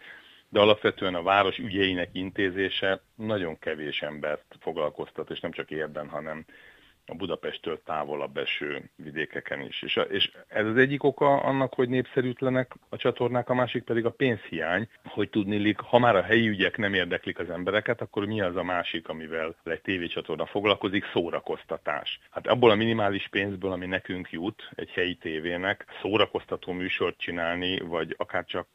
de 0.50 0.60
alapvetően 0.60 1.16
a 1.16 1.24
város 1.24 1.58
ügyeinek 1.58 2.10
intézése 2.12 3.02
nagyon 3.16 3.60
kevés 3.60 4.02
embert 4.02 4.56
foglalkoztat, 4.60 5.30
és 5.30 5.40
nem 5.40 5.52
csak 5.52 5.72
érden, 5.72 6.10
hanem 6.10 6.46
a 7.08 7.16
Budapesttől 7.16 7.82
távolabb 7.86 8.38
eső 8.38 8.90
vidékeken 8.96 9.62
is. 9.62 9.82
És, 9.82 9.98
a, 9.98 10.02
és 10.02 10.32
ez 10.48 10.66
az 10.66 10.78
egyik 10.78 11.04
oka 11.04 11.38
annak, 11.38 11.74
hogy 11.74 11.90
népszerűtlenek 11.90 12.76
a 12.90 12.98
csatornák, 12.98 13.50
a 13.50 13.54
másik 13.54 13.84
pedig 13.84 14.06
a 14.06 14.10
pénzhiány, 14.10 14.88
hogy 15.04 15.30
tudnilik, 15.30 15.80
ha 15.80 16.00
már 16.00 16.16
a 16.16 16.22
helyi 16.22 16.48
ügyek 16.48 16.78
nem 16.78 16.94
érdeklik 16.94 17.40
az 17.40 17.50
embereket, 17.50 18.02
akkor 18.02 18.26
mi 18.26 18.42
az 18.42 18.56
a 18.56 18.64
másik, 18.64 19.08
amivel 19.08 19.56
egy 19.64 19.82
tévécsatorna 19.82 20.46
foglalkozik, 20.46 21.06
szórakoztatás. 21.14 22.20
Hát 22.32 22.48
abból 22.48 22.72
a 22.72 22.76
minimális 22.76 23.28
pénzből, 23.28 23.72
ami 23.72 23.86
nekünk 23.86 24.32
jut 24.32 24.70
egy 24.76 24.90
helyi 24.90 25.16
tévének, 25.16 25.86
szórakoztató 26.02 26.72
műsort 26.72 27.18
csinálni, 27.18 27.80
vagy 27.80 28.16
akár 28.18 28.46
csak 28.46 28.68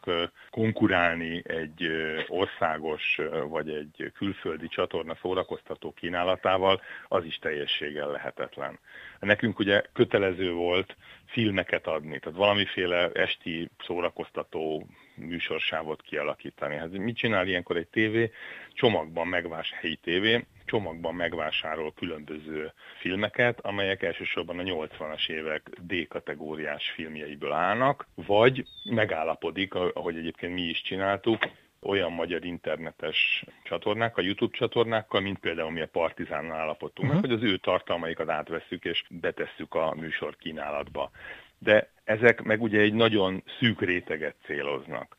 konkurálni 0.51 1.43
egy 1.47 1.91
országos 2.29 3.21
vagy 3.49 3.69
egy 3.69 4.13
külföldi 4.15 4.69
csatorna 4.69 5.15
szórakoztató 5.23 5.93
kínálatával, 5.93 6.81
az 7.09 7.25
is 7.25 7.39
teljességgel 7.39 8.11
lehet 8.11 8.22
lehetetlen. 8.23 8.79
Nekünk 9.21 9.59
ugye 9.59 9.83
kötelező 9.93 10.53
volt 10.53 10.97
filmeket 11.27 11.87
adni, 11.87 12.19
tehát 12.19 12.39
valamiféle 12.39 13.11
esti 13.13 13.71
szórakoztató 13.85 14.87
műsorsávot 15.15 16.03
kialakítani. 16.03 16.77
Hát 16.77 16.91
mit 16.91 17.17
csinál 17.17 17.47
ilyenkor 17.47 17.77
egy 17.77 17.89
tévé? 17.89 18.31
Csomagban 18.73 19.27
megvás 19.27 19.73
helyi 19.81 19.97
tévé, 19.97 20.45
csomagban 20.65 21.15
megvásárol 21.15 21.93
különböző 21.93 22.73
filmeket, 23.01 23.61
amelyek 23.61 24.03
elsősorban 24.03 24.59
a 24.59 24.63
80-as 24.63 25.29
évek 25.29 25.71
D-kategóriás 25.81 26.91
filmjeiből 26.91 27.53
állnak, 27.53 28.07
vagy 28.15 28.65
megállapodik, 28.85 29.75
ahogy 29.75 30.17
egyébként 30.17 30.55
mi 30.55 30.63
is 30.63 30.83
csináltuk, 30.83 31.39
olyan 31.83 32.13
magyar 32.13 32.45
internetes 32.45 33.45
csatornák, 33.63 34.17
a 34.17 34.23
YouTube 34.23 34.57
csatornákkal, 34.57 35.21
mint 35.21 35.39
például 35.39 35.71
mi 35.71 35.81
a 35.81 35.87
Partizánnal 35.87 36.57
állapodtunk 36.57 37.09
uh-huh. 37.09 37.23
meg, 37.23 37.31
hogy 37.31 37.45
az 37.45 37.53
ő 37.53 37.57
tartalmaikat 37.57 38.29
átvesszük 38.29 38.85
és 38.85 39.05
betesszük 39.11 39.75
a 39.75 39.95
műsor 39.95 40.37
kínálatba. 40.37 41.11
De 41.59 41.91
ezek 42.05 42.43
meg 42.43 42.63
ugye 42.63 42.81
egy 42.81 42.95
nagyon 42.95 43.43
szűk 43.59 43.81
réteget 43.81 44.35
céloznak. 44.45 45.17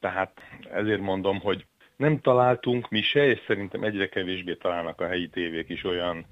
Tehát 0.00 0.40
ezért 0.72 1.00
mondom, 1.00 1.40
hogy 1.40 1.66
nem 1.96 2.20
találtunk 2.20 2.88
mi 2.88 3.02
se, 3.02 3.26
és 3.26 3.40
szerintem 3.46 3.82
egyre 3.82 4.08
kevésbé 4.08 4.54
találnak 4.54 5.00
a 5.00 5.06
helyi 5.06 5.28
tévék 5.28 5.68
is 5.68 5.84
olyan 5.84 6.26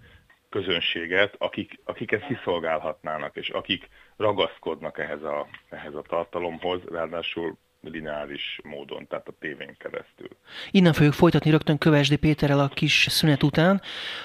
közönséget, 0.49 1.35
akik, 1.39 1.81
akiket 1.85 2.27
kiszolgálhatnának, 2.27 3.37
és 3.37 3.49
akik 3.49 3.89
ragaszkodnak 4.17 4.99
ehhez 4.99 5.23
a, 5.23 5.47
ehhez 5.69 5.95
a 5.95 6.03
tartalomhoz, 6.03 6.81
ráadásul 6.91 7.57
lineáris 7.89 8.61
módon, 8.63 9.07
tehát 9.09 9.29
a 9.29 9.35
tévén 9.41 9.77
keresztül. 9.79 10.29
Innen 10.71 10.93
fogjuk 10.93 11.15
folytatni 11.15 11.51
rögtön 11.51 11.79
Kövesdi 11.79 12.17
Péterrel 12.17 12.61
a 12.61 12.69
kis 12.69 13.07
szünet 13.11 13.43
után, 13.43 13.83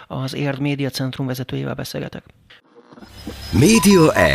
az 0.08 0.36
Érd 0.36 0.60
Média 0.60 0.89
Centrum 0.89 1.28
vezetőjével 1.28 1.76
beszélgetek. 1.76 2.24
Média 3.60 4.13
1. 4.13 4.34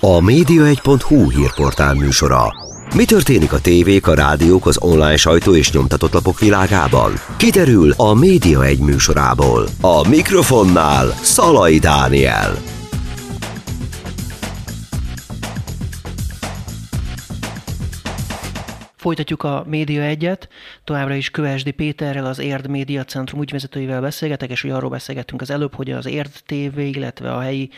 A 0.00 0.20
média1.hu 0.20 1.30
hírportál 1.30 1.94
műsora. 1.94 2.66
Mi 2.94 3.04
történik 3.04 3.52
a 3.52 3.60
tévék, 3.60 4.06
a 4.06 4.14
rádiók, 4.14 4.66
az 4.66 4.78
online 4.82 5.16
sajtó 5.16 5.54
és 5.54 5.72
nyomtatott 5.72 6.12
lapok 6.12 6.38
világában? 6.38 7.12
Kiderül 7.36 7.92
a 7.96 8.14
Média 8.14 8.64
1 8.64 8.78
műsorából. 8.78 9.66
A 9.80 10.08
mikrofonnál 10.08 11.06
Szalai 11.06 11.78
Dániel. 11.78 12.77
Folytatjuk 18.98 19.42
a 19.42 19.64
Média 19.66 20.02
egyet, 20.02 20.48
továbbra 20.84 21.14
is 21.14 21.30
Kövesdi 21.30 21.70
Péterrel, 21.70 22.26
az 22.26 22.38
Érd 22.38 22.68
Média 22.68 23.04
Centrum 23.04 23.42
ügyvezetőivel 23.42 24.00
beszélgetek, 24.00 24.50
és 24.50 24.64
ugye 24.64 24.74
arról 24.74 24.90
beszélgettünk 24.90 25.40
az 25.40 25.50
előbb, 25.50 25.74
hogy 25.74 25.90
az 25.90 26.06
Érd 26.06 26.30
TV, 26.46 26.78
illetve 26.78 27.34
a 27.34 27.40
helyi 27.40 27.70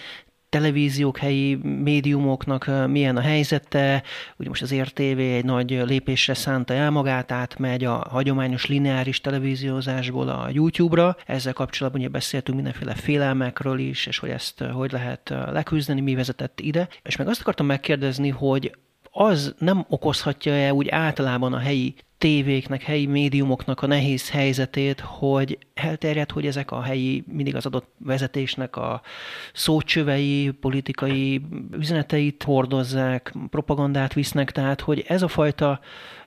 televíziók, 0.49 1.19
helyi 1.19 1.55
médiumoknak 1.63 2.71
milyen 2.87 3.17
a 3.17 3.21
helyzete. 3.21 4.03
Ugye 4.37 4.49
most 4.49 4.63
az 4.63 4.75
RTV 4.75 5.19
egy 5.19 5.45
nagy 5.45 5.71
lépésre 5.71 6.35
szánta 6.35 6.75
el 6.75 6.91
magát, 6.91 7.33
átmegy 7.33 7.85
a 7.85 8.07
hagyományos 8.11 8.67
lineáris 8.67 9.21
televíziózásból 9.21 10.29
a 10.29 10.49
YouTube-ra. 10.53 11.17
Ezzel 11.27 11.53
kapcsolatban 11.53 12.01
ugye 12.01 12.11
beszéltünk 12.11 12.57
mindenféle 12.57 12.95
félelmekről 12.95 13.79
is, 13.79 14.07
és 14.07 14.19
hogy 14.19 14.31
ezt 14.31 14.61
hogy 14.61 14.93
lehet 14.93 15.35
leküzdeni, 15.53 16.01
mi 16.01 16.15
vezetett 16.15 16.61
ide. 16.61 16.89
És 17.03 17.17
meg 17.17 17.29
azt 17.29 17.41
akartam 17.41 17.67
megkérdezni, 17.67 18.29
hogy 18.29 18.73
az 19.11 19.55
nem 19.59 19.85
okozhatja-e 19.89 20.73
úgy 20.73 20.89
általában 20.89 21.53
a 21.53 21.59
helyi 21.59 21.95
tévéknek, 22.19 22.83
helyi 22.83 23.07
médiumoknak 23.07 23.83
a 23.83 23.87
nehéz 23.87 24.31
helyzetét, 24.31 25.01
hogy 25.01 25.59
elterjed, 25.75 26.31
hogy 26.31 26.47
ezek 26.47 26.71
a 26.71 26.83
helyi, 26.83 27.25
mindig 27.27 27.57
az 27.57 27.67
adott 27.67 27.89
vezetésnek 27.99 28.77
a 28.77 29.03
szócsövei, 29.53 30.51
politikai 30.61 31.41
üzeneteit 31.79 32.43
hordozzák, 32.43 33.35
propagandát 33.51 34.13
visznek, 34.13 34.51
tehát 34.51 34.81
hogy 34.81 35.05
ez 35.09 35.23
a 35.23 35.29
fajta 35.29 35.81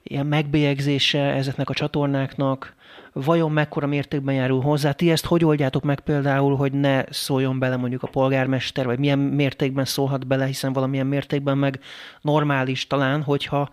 ilyen 0.03 0.25
megbélyegzése 0.25 1.19
ezeknek 1.19 1.69
a 1.69 1.73
csatornáknak 1.73 2.75
vajon 3.13 3.51
mekkora 3.51 3.87
mértékben 3.87 4.35
járul 4.35 4.61
hozzá? 4.61 4.91
Ti 4.91 5.11
ezt 5.11 5.25
hogy 5.25 5.45
oldjátok 5.45 5.83
meg 5.83 5.99
például, 5.99 6.55
hogy 6.55 6.71
ne 6.71 7.03
szóljon 7.09 7.59
bele 7.59 7.75
mondjuk 7.75 8.03
a 8.03 8.07
polgármester, 8.07 8.85
vagy 8.85 8.99
milyen 8.99 9.19
mértékben 9.19 9.85
szólhat 9.85 10.27
bele, 10.27 10.45
hiszen 10.45 10.73
valamilyen 10.73 11.07
mértékben 11.07 11.57
meg 11.57 11.79
normális 12.21 12.87
talán, 12.87 13.23
hogyha 13.23 13.69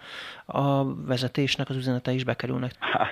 a 0.47 0.95
vezetésnek 0.95 1.69
az 1.69 1.77
üzenete 1.77 2.13
is 2.13 2.25
bekerülnek. 2.25 2.73
Há, 2.79 3.09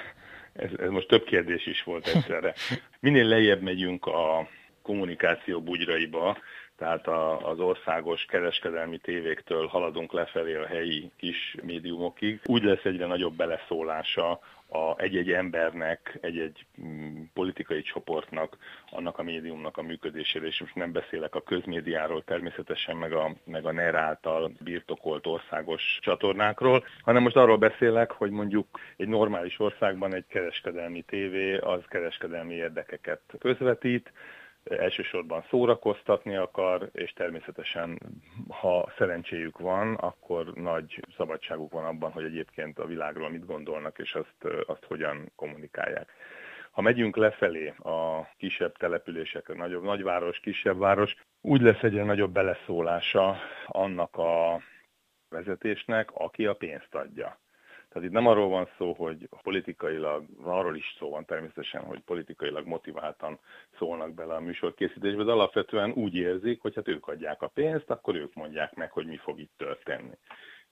ez, 0.52 0.70
ez 0.78 0.88
most 0.88 1.08
több 1.08 1.24
kérdés 1.24 1.66
is 1.66 1.82
volt 1.82 2.06
egyszerre. 2.06 2.54
Minél 3.00 3.24
lejjebb 3.24 3.62
megyünk 3.62 4.06
a 4.06 4.48
kommunikáció 4.82 5.60
bugyraiba, 5.60 6.36
tehát 6.78 7.06
a, 7.06 7.50
az 7.50 7.58
országos 7.58 8.24
kereskedelmi 8.24 8.98
tévéktől 8.98 9.66
haladunk 9.66 10.12
lefelé 10.12 10.54
a 10.54 10.66
helyi 10.66 11.10
kis 11.16 11.56
médiumokig. 11.62 12.40
Úgy 12.44 12.62
lesz 12.62 12.84
egyre 12.84 13.06
nagyobb 13.06 13.34
beleszólása 13.34 14.40
a 14.68 15.00
egy-egy 15.00 15.30
embernek, 15.30 16.18
egy-egy 16.20 16.66
mm, 16.82 17.22
politikai 17.34 17.82
csoportnak, 17.82 18.56
annak 18.90 19.18
a 19.18 19.22
médiumnak 19.22 19.76
a 19.76 19.82
működésére, 19.82 20.46
és 20.46 20.60
most 20.60 20.74
nem 20.74 20.92
beszélek 20.92 21.34
a 21.34 21.42
közmédiáról 21.42 22.24
természetesen, 22.24 22.96
meg 22.96 23.12
a, 23.12 23.34
meg 23.44 23.66
a 23.66 23.72
NER 23.72 23.94
által 23.94 24.52
birtokolt 24.60 25.26
országos 25.26 25.98
csatornákról, 26.00 26.84
hanem 27.00 27.22
most 27.22 27.36
arról 27.36 27.56
beszélek, 27.56 28.10
hogy 28.10 28.30
mondjuk 28.30 28.66
egy 28.96 29.08
normális 29.08 29.58
országban 29.58 30.14
egy 30.14 30.26
kereskedelmi 30.28 31.02
tévé 31.02 31.56
az 31.56 31.80
kereskedelmi 31.88 32.54
érdekeket 32.54 33.20
közvetít, 33.38 34.12
elsősorban 34.64 35.44
szórakoztatni 35.50 36.36
akar, 36.36 36.88
és 36.92 37.12
természetesen, 37.12 37.98
ha 38.48 38.92
szerencséjük 38.98 39.58
van, 39.58 39.94
akkor 39.94 40.52
nagy 40.54 41.00
szabadságuk 41.16 41.72
van 41.72 41.84
abban, 41.84 42.12
hogy 42.12 42.24
egyébként 42.24 42.78
a 42.78 42.86
világról 42.86 43.30
mit 43.30 43.46
gondolnak, 43.46 43.98
és 43.98 44.14
azt, 44.14 44.54
azt 44.66 44.84
hogyan 44.84 45.32
kommunikálják. 45.34 46.12
Ha 46.70 46.80
megyünk 46.80 47.16
lefelé 47.16 47.68
a 47.68 48.28
kisebb 48.36 48.76
településekre, 48.76 49.54
nagyobb 49.54 49.82
nagyváros, 49.82 50.40
kisebb 50.40 50.78
város, 50.78 51.16
úgy 51.40 51.60
lesz 51.60 51.82
egyre 51.82 52.04
nagyobb 52.04 52.32
beleszólása 52.32 53.36
annak 53.66 54.16
a 54.16 54.60
vezetésnek, 55.28 56.10
aki 56.12 56.46
a 56.46 56.54
pénzt 56.54 56.94
adja. 56.94 57.38
Tehát 57.88 58.08
itt 58.08 58.14
nem 58.14 58.26
arról 58.26 58.48
van 58.48 58.68
szó, 58.78 58.92
hogy 58.92 59.28
politikailag, 59.42 60.24
arról 60.42 60.76
is 60.76 60.96
szó 60.98 61.10
van 61.10 61.24
természetesen, 61.24 61.82
hogy 61.82 62.00
politikailag 62.00 62.66
motiváltan 62.66 63.38
szólnak 63.78 64.14
bele 64.14 64.34
a 64.34 64.40
műsorkészítésbe, 64.40 65.24
de 65.24 65.32
alapvetően 65.32 65.90
úgy 65.90 66.14
érzik, 66.14 66.60
hogy 66.60 66.74
hát 66.74 66.88
ők 66.88 67.08
adják 67.08 67.42
a 67.42 67.48
pénzt, 67.48 67.90
akkor 67.90 68.14
ők 68.14 68.34
mondják 68.34 68.74
meg, 68.74 68.90
hogy 68.90 69.06
mi 69.06 69.16
fog 69.16 69.40
itt 69.40 69.52
történni. 69.56 70.16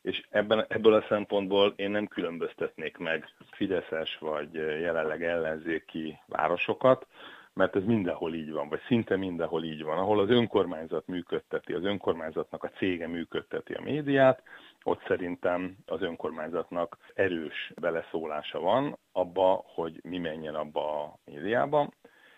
És 0.03 0.27
ebben, 0.31 0.65
ebből 0.69 0.95
a 0.95 1.05
szempontból 1.09 1.73
én 1.77 1.91
nem 1.91 2.07
különböztetnék 2.07 2.97
meg 2.97 3.29
Fideszes 3.51 4.19
vagy 4.19 4.55
jelenleg 4.55 5.25
ellenzéki 5.25 6.19
városokat, 6.27 7.07
mert 7.53 7.77
ez 7.77 7.85
mindenhol 7.85 8.35
így 8.35 8.51
van, 8.51 8.69
vagy 8.69 8.81
szinte 8.87 9.17
mindenhol 9.17 9.65
így 9.65 9.83
van. 9.83 9.99
Ahol 9.99 10.21
az 10.21 10.31
önkormányzat 10.31 11.07
működteti, 11.07 11.73
az 11.73 11.85
önkormányzatnak 11.85 12.65
a 12.65 12.71
cége 12.71 13.07
működteti 13.07 13.73
a 13.73 13.83
médiát, 13.83 14.43
ott 14.87 15.03
szerintem 15.07 15.77
az 15.87 16.03
önkormányzatnak 16.03 16.99
erős 17.15 17.73
beleszólása 17.81 18.61
van 18.61 18.99
abba, 19.13 19.65
hogy 19.67 20.01
mi 20.03 20.19
menjen 20.19 20.55
abba 20.55 21.03
a 21.03 21.19
médiába, 21.25 21.91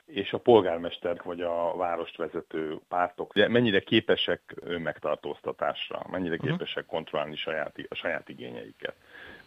és 0.06 0.32
a 0.32 0.38
polgármester 0.38 1.20
vagy 1.24 1.40
a 1.40 1.76
várost 1.76 2.16
vezető 2.16 2.78
pártok 2.88 3.34
mennyire 3.34 3.80
képesek 3.80 4.54
önmegtartóztatásra, 4.60 6.06
mennyire 6.10 6.34
uh-huh. 6.34 6.50
képesek 6.50 6.86
kontrollálni 6.86 7.36
saját, 7.36 7.76
a 7.88 7.94
saját 7.94 8.28
igényeiket. 8.28 8.94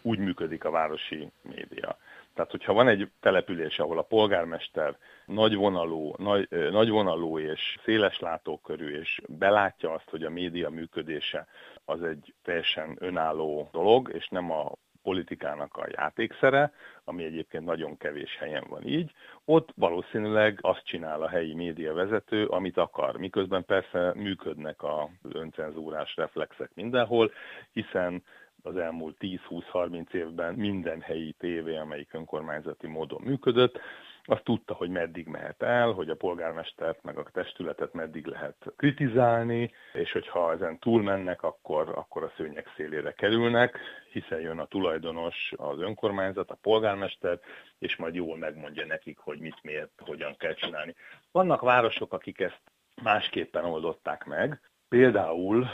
Úgy 0.02 0.18
működik 0.18 0.64
a 0.64 0.70
városi 0.70 1.30
média. 1.42 1.98
Tehát, 2.34 2.50
hogyha 2.50 2.72
van 2.72 2.88
egy 2.88 3.10
település, 3.20 3.78
ahol 3.78 3.98
a 3.98 4.02
polgármester 4.02 4.98
nagyvonalú, 5.26 6.14
nagy, 6.16 6.48
nagyvonalú 6.50 7.38
és 7.38 7.76
széles 7.84 8.18
látókörű, 8.18 8.98
és 8.98 9.20
belátja 9.28 9.92
azt, 9.92 10.10
hogy 10.10 10.24
a 10.24 10.30
média 10.30 10.70
működése 10.70 11.46
az 11.84 12.02
egy 12.02 12.34
teljesen 12.42 12.96
önálló 13.00 13.68
dolog, 13.72 14.10
és 14.14 14.28
nem 14.28 14.50
a 14.50 14.72
politikának 15.02 15.76
a 15.76 15.86
játékszere, 15.90 16.72
ami 17.04 17.24
egyébként 17.24 17.64
nagyon 17.64 17.96
kevés 17.96 18.36
helyen 18.36 18.64
van 18.68 18.86
így, 18.86 19.12
ott 19.44 19.68
valószínűleg 19.74 20.58
azt 20.60 20.84
csinál 20.84 21.22
a 21.22 21.28
helyi 21.28 21.54
média 21.54 21.94
vezető, 21.94 22.46
amit 22.46 22.76
akar. 22.76 23.16
Miközben 23.16 23.64
persze 23.64 24.12
működnek 24.14 24.82
az 24.82 25.08
öncenzúrás 25.32 26.16
reflexek 26.16 26.70
mindenhol, 26.74 27.32
hiszen 27.72 28.22
az 28.62 28.76
elmúlt 28.76 29.16
10-20-30 29.20 30.12
évben 30.12 30.54
minden 30.54 31.00
helyi 31.00 31.32
tévé, 31.32 31.76
amelyik 31.76 32.14
önkormányzati 32.14 32.86
módon 32.86 33.20
működött, 33.24 33.78
azt 34.24 34.44
tudta, 34.44 34.74
hogy 34.74 34.90
meddig 34.90 35.26
mehet 35.26 35.62
el, 35.62 35.90
hogy 35.92 36.10
a 36.10 36.16
polgármestert 36.16 37.02
meg 37.02 37.18
a 37.18 37.22
testületet 37.32 37.92
meddig 37.92 38.26
lehet 38.26 38.72
kritizálni, 38.76 39.70
és 39.92 40.12
hogyha 40.12 40.52
ezen 40.52 40.78
túlmennek, 40.78 41.42
akkor, 41.42 41.88
akkor 41.94 42.22
a 42.22 42.32
szőnyek 42.36 42.72
szélére 42.76 43.12
kerülnek, 43.12 43.78
hiszen 44.12 44.40
jön 44.40 44.58
a 44.58 44.64
tulajdonos, 44.64 45.52
az 45.56 45.80
önkormányzat, 45.80 46.50
a 46.50 46.58
polgármester, 46.62 47.40
és 47.78 47.96
majd 47.96 48.14
jól 48.14 48.36
megmondja 48.36 48.86
nekik, 48.86 49.18
hogy 49.18 49.38
mit, 49.38 49.58
miért, 49.62 49.92
hogyan 49.98 50.36
kell 50.36 50.54
csinálni. 50.54 50.94
Vannak 51.32 51.60
városok, 51.60 52.12
akik 52.12 52.40
ezt 52.40 52.62
másképpen 53.02 53.64
oldották 53.64 54.24
meg. 54.24 54.60
Például, 54.88 55.66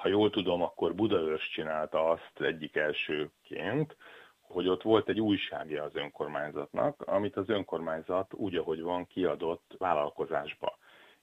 ha 0.00 0.08
jól 0.08 0.30
tudom, 0.30 0.62
akkor 0.62 0.94
Budaörs 0.94 1.48
csinálta 1.48 2.08
azt 2.08 2.40
egyik 2.40 2.76
elsőként, 2.76 3.96
hogy 4.40 4.68
ott 4.68 4.82
volt 4.82 5.08
egy 5.08 5.20
újságja 5.20 5.82
az 5.82 5.94
önkormányzatnak, 5.94 7.02
amit 7.02 7.36
az 7.36 7.48
önkormányzat 7.48 8.34
úgy, 8.34 8.56
ahogy 8.56 8.80
van, 8.80 9.06
kiadott 9.06 9.74
vállalkozásba. 9.78 10.78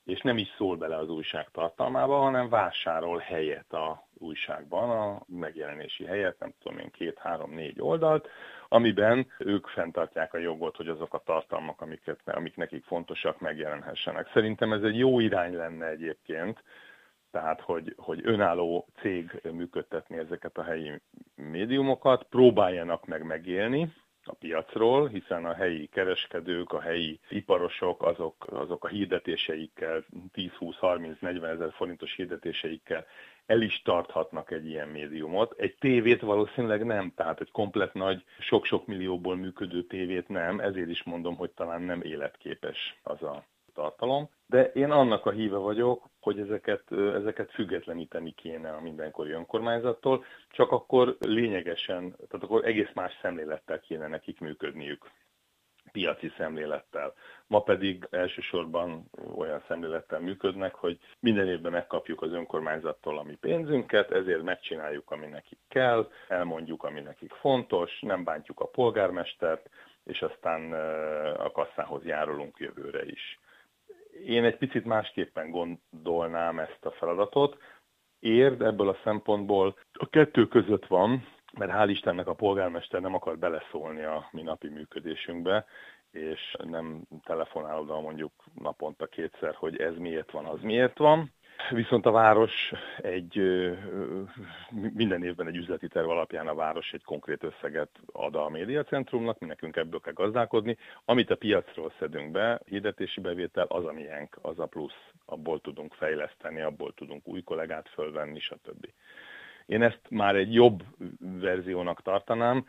És 0.06 0.22
nem 0.22 0.38
is 0.38 0.48
szól 0.58 0.78
bele 0.78 0.98
az 0.98 1.10
újság 1.10 1.50
tartalmába, 1.52 2.18
hanem 2.18 2.50
vásárol 2.50 3.18
helyet 3.18 3.74
a 3.74 4.08
újságban, 4.14 4.90
a 4.90 5.22
megjelenési 5.28 6.06
helyet, 6.06 6.40
nem 6.40 6.54
tudom 6.62 6.80
én, 6.80 6.92
két, 6.92 7.18
három, 7.18 7.54
négy 7.54 7.82
oldalt, 7.82 8.28
amiben 8.68 9.28
ők 9.38 9.68
fenntartják 9.68 10.34
a 10.34 10.38
jogot, 10.38 10.76
hogy 10.76 10.88
azok 10.88 11.14
a 11.14 11.22
tartalmak, 11.26 11.82
amiket, 11.82 12.20
amik 12.26 12.56
nekik 12.56 12.84
fontosak, 12.84 13.40
megjelenhessenek. 13.40 14.30
Szerintem 14.34 14.74
ez 14.74 14.82
egy 14.84 14.98
jó 14.98 15.20
irány 15.20 15.56
lenne 15.56 15.86
egyébként, 15.86 16.64
tehát 17.32 17.62
hogy, 17.62 17.94
hogy 17.98 18.20
önálló 18.24 18.88
cég 19.00 19.42
működtetni 19.52 20.18
ezeket 20.18 20.58
a 20.58 20.64
helyi 20.64 21.02
médiumokat, 21.36 22.24
próbáljanak 22.24 23.06
meg 23.06 23.24
megélni 23.24 23.94
a 24.24 24.34
piacról, 24.34 25.08
hiszen 25.08 25.46
a 25.46 25.54
helyi 25.54 25.88
kereskedők, 25.88 26.74
a 26.74 26.82
helyi 26.82 27.20
iparosok, 27.30 28.04
azok, 28.04 28.46
azok 28.50 28.84
a 28.84 28.88
hirdetéseikkel, 28.88 30.04
10-20-30-40 30.34 31.44
ezer 31.44 31.72
forintos 31.72 32.16
hirdetéseikkel 32.16 33.06
el 33.48 33.62
is 33.62 33.82
tarthatnak 33.82 34.52
egy 34.52 34.66
ilyen 34.66 34.88
médiumot. 34.88 35.54
Egy 35.58 35.76
tévét 35.80 36.22
valószínűleg 36.22 36.86
nem, 36.86 37.12
tehát 37.16 37.40
egy 37.42 37.52
komplet 37.52 37.94
nagy, 37.94 38.24
sok-sok 38.40 38.88
millióból 38.88 39.36
működő 39.36 39.84
tévét 39.84 40.28
nem, 40.28 40.60
ezért 40.60 40.90
is 40.90 41.04
mondom, 41.04 41.36
hogy 41.36 41.52
talán 41.52 41.82
nem 41.82 42.02
életképes 42.02 43.00
az 43.04 43.24
a 43.24 43.46
tartalom, 43.78 44.30
de 44.48 44.72
én 44.72 44.92
annak 44.92 45.26
a 45.26 45.32
híve 45.32 45.58
vagyok, 45.58 46.10
hogy 46.22 46.40
ezeket, 46.40 46.84
ezeket 46.92 47.52
függetleníteni 47.52 48.32
kéne 48.32 48.70
a 48.72 48.82
mindenkori 48.82 49.32
önkormányzattól, 49.32 50.24
csak 50.50 50.72
akkor 50.72 51.16
lényegesen, 51.20 52.12
tehát 52.12 52.44
akkor 52.46 52.66
egész 52.66 52.92
más 52.94 53.18
szemlélettel 53.22 53.80
kéne 53.80 54.08
nekik 54.08 54.40
működniük 54.40 55.12
piaci 55.92 56.32
szemlélettel. 56.38 57.14
Ma 57.48 57.62
pedig 57.62 58.08
elsősorban 58.12 59.10
olyan 59.36 59.64
szemlélettel 59.68 60.20
működnek, 60.20 60.76
hogy 60.76 61.00
minden 61.20 61.48
évben 61.48 61.72
megkapjuk 61.72 62.22
az 62.22 62.32
önkormányzattól 62.32 63.18
a 63.18 63.24
mi 63.24 63.36
pénzünket, 63.36 64.12
ezért 64.12 64.44
megcsináljuk, 64.44 65.12
ami 65.12 65.26
nekik 65.26 65.60
kell, 65.68 66.10
elmondjuk, 66.28 66.84
ami 66.84 67.02
nekik 67.02 67.34
fontos, 67.34 68.00
nem 68.02 68.24
bántjuk 68.24 68.60
a 68.60 68.66
polgármestert, 68.68 69.70
és 70.04 70.22
aztán 70.22 70.74
a 71.34 71.52
kasszához 71.52 72.04
járulunk 72.06 72.58
jövőre 72.60 73.06
is 73.06 73.40
én 74.26 74.44
egy 74.44 74.58
picit 74.58 74.86
másképpen 74.86 75.50
gondolnám 75.50 76.60
ezt 76.60 76.86
a 76.86 76.92
feladatot. 76.92 77.58
Érd 78.20 78.62
ebből 78.62 78.90
a 78.90 78.98
szempontból 79.04 79.78
a 79.94 80.10
kettő 80.10 80.48
között 80.48 80.86
van, 80.86 81.28
mert 81.58 81.72
hál' 81.72 81.90
Istennek 81.90 82.28
a 82.28 82.34
polgármester 82.34 83.02
nem 83.02 83.14
akar 83.14 83.38
beleszólni 83.38 84.04
a 84.04 84.30
mi 84.32 84.42
napi 84.42 84.68
működésünkbe, 84.68 85.66
és 86.12 86.56
nem 86.64 87.02
telefonál 87.24 87.80
oda 87.80 88.00
mondjuk 88.00 88.32
naponta 88.54 89.06
kétszer, 89.06 89.56
hogy 89.56 89.78
ez 89.78 89.98
miért 89.98 90.32
van, 90.32 90.46
az 90.46 90.62
miért 90.62 90.98
van, 90.98 91.34
Viszont 91.70 92.06
a 92.06 92.12
város 92.12 92.72
egy, 92.98 93.42
minden 94.94 95.24
évben 95.24 95.48
egy 95.48 95.56
üzleti 95.56 95.88
terv 95.88 96.10
alapján 96.10 96.48
a 96.48 96.56
város 96.56 96.94
egy 96.94 97.04
konkrét 97.04 97.44
összeget 97.44 97.90
ad 98.06 98.36
a 98.36 98.50
médiacentrumnak, 98.50 99.40
mi 99.40 99.48
nekünk 99.48 99.76
ebből 99.76 100.00
kell 100.00 100.14
gazdálkodni. 100.14 100.78
Amit 101.06 101.32
a 101.32 101.36
piacról 101.36 101.94
szedünk 102.00 102.32
be, 102.32 102.62
hirdetési 102.66 103.22
bevétel, 103.22 103.66
az 103.66 103.86
a 103.86 103.92
miénk, 103.92 104.38
az 104.42 104.60
a 104.60 104.66
plusz. 104.66 105.12
Abból 105.26 105.62
tudunk 105.62 105.94
fejleszteni, 105.94 106.62
abból 106.62 106.94
tudunk 106.94 107.28
új 107.28 107.44
kollégát 107.44 107.90
fölvenni, 107.90 108.40
stb. 108.40 108.88
Én 109.66 109.82
ezt 109.82 110.02
már 110.10 110.36
egy 110.36 110.54
jobb 110.54 110.84
verziónak 111.20 112.02
tartanám, 112.02 112.66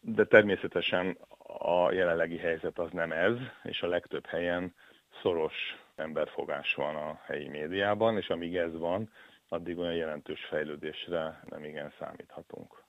de 0.00 0.24
természetesen 0.24 1.18
a 1.58 1.92
jelenlegi 1.92 2.36
helyzet 2.36 2.78
az 2.78 2.90
nem 2.92 3.12
ez, 3.12 3.36
és 3.62 3.82
a 3.82 3.88
legtöbb 3.88 4.26
helyen 4.26 4.74
szoros 5.22 5.83
emberfogás 5.96 6.74
van 6.74 6.94
a 6.94 7.20
helyi 7.26 7.48
médiában, 7.48 8.16
és 8.16 8.28
amíg 8.28 8.56
ez 8.56 8.78
van, 8.78 9.10
addig 9.48 9.78
olyan 9.78 9.94
jelentős 9.94 10.44
fejlődésre 10.44 11.40
nem 11.50 11.64
igen 11.64 11.92
számíthatunk. 11.98 12.82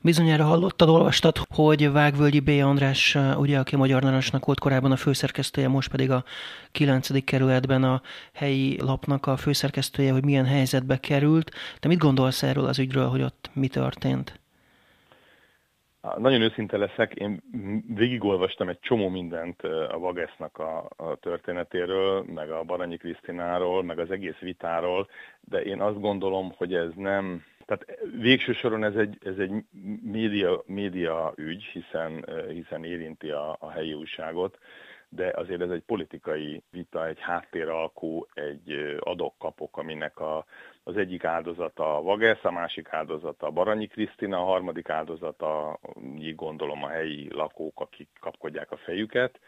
Bizonyára 0.00 0.44
hallottad, 0.44 0.88
olvastad, 0.88 1.36
hogy 1.54 1.92
Vágvölgyi 1.92 2.40
B. 2.40 2.48
András, 2.48 3.18
ugye, 3.36 3.58
aki 3.58 3.76
Magyar 3.76 4.02
Narancsnak 4.02 4.44
volt 4.44 4.58
korábban 4.58 4.92
a 4.92 4.96
főszerkesztője, 4.96 5.68
most 5.68 5.90
pedig 5.90 6.10
a 6.10 6.24
9. 6.72 7.24
kerületben 7.24 7.84
a 7.84 8.02
helyi 8.32 8.80
lapnak 8.80 9.26
a 9.26 9.36
főszerkesztője, 9.36 10.12
hogy 10.12 10.24
milyen 10.24 10.44
helyzetbe 10.44 10.96
került. 10.96 11.50
Te 11.80 11.88
mit 11.88 11.98
gondolsz 11.98 12.42
erről 12.42 12.64
az 12.64 12.78
ügyről, 12.78 13.08
hogy 13.08 13.22
ott 13.22 13.50
mi 13.52 13.68
történt? 13.68 14.41
Nagyon 16.16 16.40
őszinte 16.40 16.76
leszek, 16.76 17.14
én 17.14 17.42
végigolvastam 17.94 18.68
egy 18.68 18.80
csomó 18.80 19.08
mindent 19.08 19.62
a 19.62 19.98
Vagesznak 19.98 20.58
a, 20.58 20.88
a 20.96 21.16
történetéről, 21.16 22.24
meg 22.34 22.50
a 22.50 22.62
Baranyi 22.62 22.96
Krisztináról, 22.96 23.82
meg 23.82 23.98
az 23.98 24.10
egész 24.10 24.38
vitáról, 24.38 25.08
de 25.40 25.62
én 25.62 25.80
azt 25.80 26.00
gondolom, 26.00 26.52
hogy 26.56 26.74
ez 26.74 26.90
nem, 26.96 27.44
tehát 27.66 27.86
végső 28.18 28.52
soron 28.52 28.84
ez 28.84 28.94
egy, 28.94 29.18
ez 29.24 29.38
egy 29.38 29.52
média, 30.02 30.62
média 30.66 31.32
ügy, 31.36 31.62
hiszen, 31.62 32.26
hiszen 32.48 32.84
érinti 32.84 33.30
a, 33.30 33.56
a 33.60 33.70
helyi 33.70 33.94
újságot, 33.94 34.58
de 35.08 35.32
azért 35.34 35.60
ez 35.60 35.70
egy 35.70 35.82
politikai 35.82 36.62
vita, 36.70 37.06
egy 37.06 37.20
háttéralkú, 37.20 38.26
egy 38.34 38.96
adok-kapok, 39.00 39.76
aminek 39.76 40.20
a, 40.20 40.44
az 40.84 40.96
egyik 40.96 41.24
áldozata 41.24 41.96
a 41.96 42.02
Vagesz, 42.02 42.44
a 42.44 42.50
másik 42.50 42.92
áldozata 42.92 43.46
a 43.46 43.50
Baranyi 43.50 43.86
Krisztina, 43.86 44.38
a 44.38 44.44
harmadik 44.44 44.88
áldozata, 44.88 45.78
így 46.18 46.34
gondolom 46.34 46.84
a 46.84 46.88
helyi 46.88 47.28
lakók, 47.32 47.80
akik 47.80 48.08
kapkodják 48.20 48.70
a 48.70 48.76
fejüket. 48.76 49.40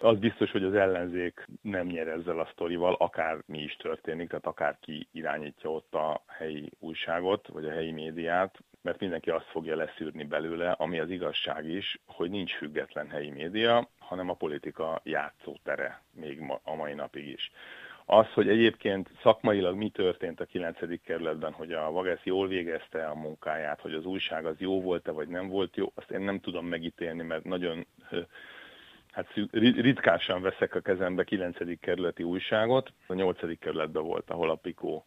Az 0.00 0.18
biztos, 0.18 0.50
hogy 0.50 0.64
az 0.64 0.74
ellenzék 0.74 1.46
nem 1.62 1.86
nyer 1.86 2.08
ezzel 2.08 2.40
a 2.40 2.48
sztorival, 2.52 2.94
akár 2.94 3.42
mi 3.46 3.58
is 3.58 3.76
történik, 3.76 4.28
tehát 4.28 4.46
akár 4.46 4.78
ki 4.80 5.08
irányítja 5.12 5.70
ott 5.70 5.94
a 5.94 6.22
helyi 6.26 6.70
újságot, 6.78 7.48
vagy 7.48 7.64
a 7.64 7.70
helyi 7.70 7.92
médiát, 7.92 8.58
mert 8.82 9.00
mindenki 9.00 9.30
azt 9.30 9.50
fogja 9.50 9.76
leszűrni 9.76 10.24
belőle, 10.24 10.70
ami 10.70 10.98
az 10.98 11.10
igazság 11.10 11.64
is, 11.64 11.98
hogy 12.06 12.30
nincs 12.30 12.56
független 12.56 13.08
helyi 13.08 13.30
média, 13.30 13.88
hanem 13.98 14.30
a 14.30 14.34
politika 14.34 15.00
játszótere 15.04 16.02
még 16.12 16.42
a 16.62 16.74
mai 16.74 16.94
napig 16.94 17.28
is. 17.28 17.50
Az, 18.08 18.32
hogy 18.32 18.48
egyébként 18.48 19.10
szakmailag 19.22 19.76
mi 19.76 19.90
történt 19.90 20.40
a 20.40 20.44
9. 20.44 20.78
kerületben, 21.04 21.52
hogy 21.52 21.72
a 21.72 21.90
Vagesz 21.90 22.22
jól 22.22 22.48
végezte 22.48 23.06
a 23.06 23.14
munkáját, 23.14 23.80
hogy 23.80 23.94
az 23.94 24.04
újság 24.04 24.46
az 24.46 24.54
jó 24.58 24.82
volt-e, 24.82 25.10
vagy 25.10 25.28
nem 25.28 25.48
volt 25.48 25.76
jó, 25.76 25.92
azt 25.94 26.10
én 26.10 26.20
nem 26.20 26.40
tudom 26.40 26.66
megítélni, 26.66 27.22
mert 27.22 27.44
nagyon 27.44 27.86
hát 29.12 29.32
ritkásan 29.76 30.42
veszek 30.42 30.74
a 30.74 30.80
kezembe 30.80 31.24
9. 31.24 31.80
kerületi 31.80 32.22
újságot. 32.22 32.92
A 33.06 33.14
8. 33.14 33.58
kerületben 33.58 34.02
volt, 34.02 34.30
ahol 34.30 34.50
a 34.50 34.54
Pikó 34.54 35.06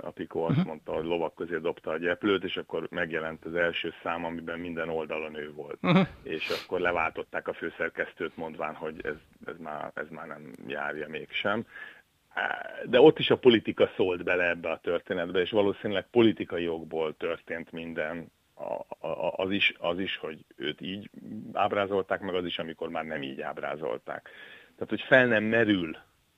a 0.00 0.10
Pikó 0.10 0.44
azt 0.44 0.56
mhm. 0.56 0.66
mondta, 0.66 0.92
hogy 0.92 1.04
lovak 1.04 1.34
közé 1.34 1.58
dobta 1.58 1.90
a 1.90 1.98
gyeplőt, 1.98 2.44
és 2.44 2.56
akkor 2.56 2.86
megjelent 2.90 3.44
az 3.44 3.54
első 3.54 3.92
szám, 4.02 4.24
amiben 4.24 4.58
minden 4.58 4.88
oldalon 4.88 5.34
ő 5.34 5.52
volt. 5.52 5.78
Uh-huh. 5.82 6.06
És 6.22 6.48
akkor 6.48 6.80
leváltották 6.80 7.48
a 7.48 7.52
főszerkesztőt, 7.52 8.36
mondván, 8.36 8.74
hogy 8.74 9.00
ez, 9.02 9.14
ez, 9.46 9.54
már, 9.58 9.90
ez 9.94 10.08
már 10.10 10.26
nem 10.26 10.52
járja 10.66 11.08
mégsem. 11.08 11.66
De 12.84 13.00
ott 13.00 13.18
is 13.18 13.30
a 13.30 13.38
politika 13.38 13.90
szólt 13.96 14.24
bele 14.24 14.48
ebbe 14.48 14.70
a 14.70 14.78
történetbe, 14.78 15.40
és 15.40 15.50
valószínűleg 15.50 16.06
politikai 16.10 16.62
jogból 16.62 17.16
történt 17.16 17.72
minden, 17.72 18.32
az 19.36 19.50
is, 19.50 19.74
az 19.78 19.98
is, 19.98 20.16
hogy 20.16 20.44
őt 20.56 20.80
így 20.80 21.10
ábrázolták, 21.52 22.20
meg 22.20 22.34
az 22.34 22.44
is, 22.44 22.58
amikor 22.58 22.88
már 22.88 23.04
nem 23.04 23.22
így 23.22 23.40
ábrázolták. 23.40 24.28
Tehát, 24.74 24.88
hogy 24.88 25.00
fel 25.00 25.26
nem 25.26 25.44
merül 25.44 25.96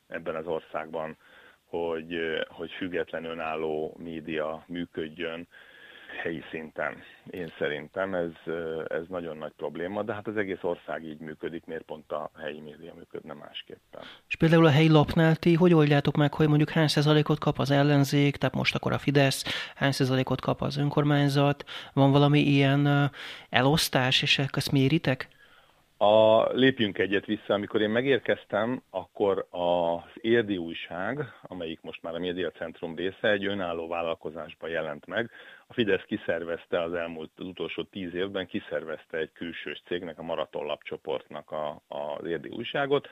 ebben 0.09 0.35
az 0.35 0.47
országban 0.47 1.17
hogy, 1.79 2.45
hogy 2.49 2.71
független 2.71 3.25
önálló 3.25 3.97
média 3.99 4.65
működjön. 4.67 5.49
Helyi 6.15 6.43
szinten. 6.51 7.03
Én 7.31 7.53
szerintem 7.59 8.15
ez, 8.15 8.55
ez 8.87 9.03
nagyon 9.09 9.37
nagy 9.37 9.53
probléma, 9.57 10.03
de 10.03 10.15
hát 10.15 10.27
az 10.27 10.37
egész 10.37 10.63
ország 10.63 11.05
így 11.05 11.19
működik, 11.19 11.65
miért 11.67 11.83
pont 11.83 12.13
a 12.13 12.31
helyi 12.39 12.61
média 12.61 12.95
működne 12.95 13.33
másképpen. 13.33 14.03
És 14.29 14.37
például 14.37 14.67
a 14.67 14.71
helyi 14.71 14.89
lapnál 14.89 15.37
ti 15.37 15.55
hogy 15.55 15.75
oldjátok 15.75 16.17
meg, 16.17 16.35
hogy 16.35 16.49
mondjuk 16.49 16.71
hány 16.71 16.89
százalékot 16.89 17.39
kap 17.39 17.59
az 17.59 17.71
ellenzék, 17.71 18.37
tehát 18.37 18.55
most 18.55 18.75
akkor 18.75 18.93
a 18.93 18.99
Fidesz, 18.99 19.45
hány 19.75 19.93
százalékot 19.93 20.41
kap 20.41 20.63
az 20.63 20.77
önkormányzat, 20.77 21.65
van 21.93 22.11
valami 22.11 22.41
ilyen 22.41 23.11
elosztás, 23.51 24.23
és 24.23 24.39
ezt 24.39 24.73
méritek? 24.73 25.29
A, 26.05 26.49
lépjünk 26.53 26.99
egyet 26.99 27.25
vissza, 27.25 27.55
amikor 27.55 27.81
én 27.81 27.91
megérkeztem, 27.91 28.83
akkor 28.91 29.47
az 29.51 30.11
Érdi 30.21 30.57
újság, 30.57 31.33
amelyik 31.43 31.81
most 31.81 32.03
már 32.03 32.15
a 32.15 32.19
Média 32.19 32.51
Centrum 32.51 32.97
része, 32.97 33.31
egy 33.31 33.47
önálló 33.47 33.89
vállalkozásban 33.89 34.71
jelent 34.71 35.07
meg. 35.07 35.31
A 35.67 35.73
Fidesz 35.73 36.03
kiszervezte 36.07 36.83
az 36.83 36.95
elmúlt, 36.95 37.31
az 37.37 37.47
utolsó 37.47 37.83
tíz 37.83 38.15
évben 38.15 38.47
kiszervezte 38.47 39.19
egy 39.19 39.33
külsős 39.33 39.83
cégnek, 39.87 40.19
a 40.19 40.23
Maraton 40.23 40.67
Lapcsoportnak 40.67 41.51
a, 41.51 41.83
az 41.89 42.27
Érdi 42.27 42.49
újságot, 42.49 43.09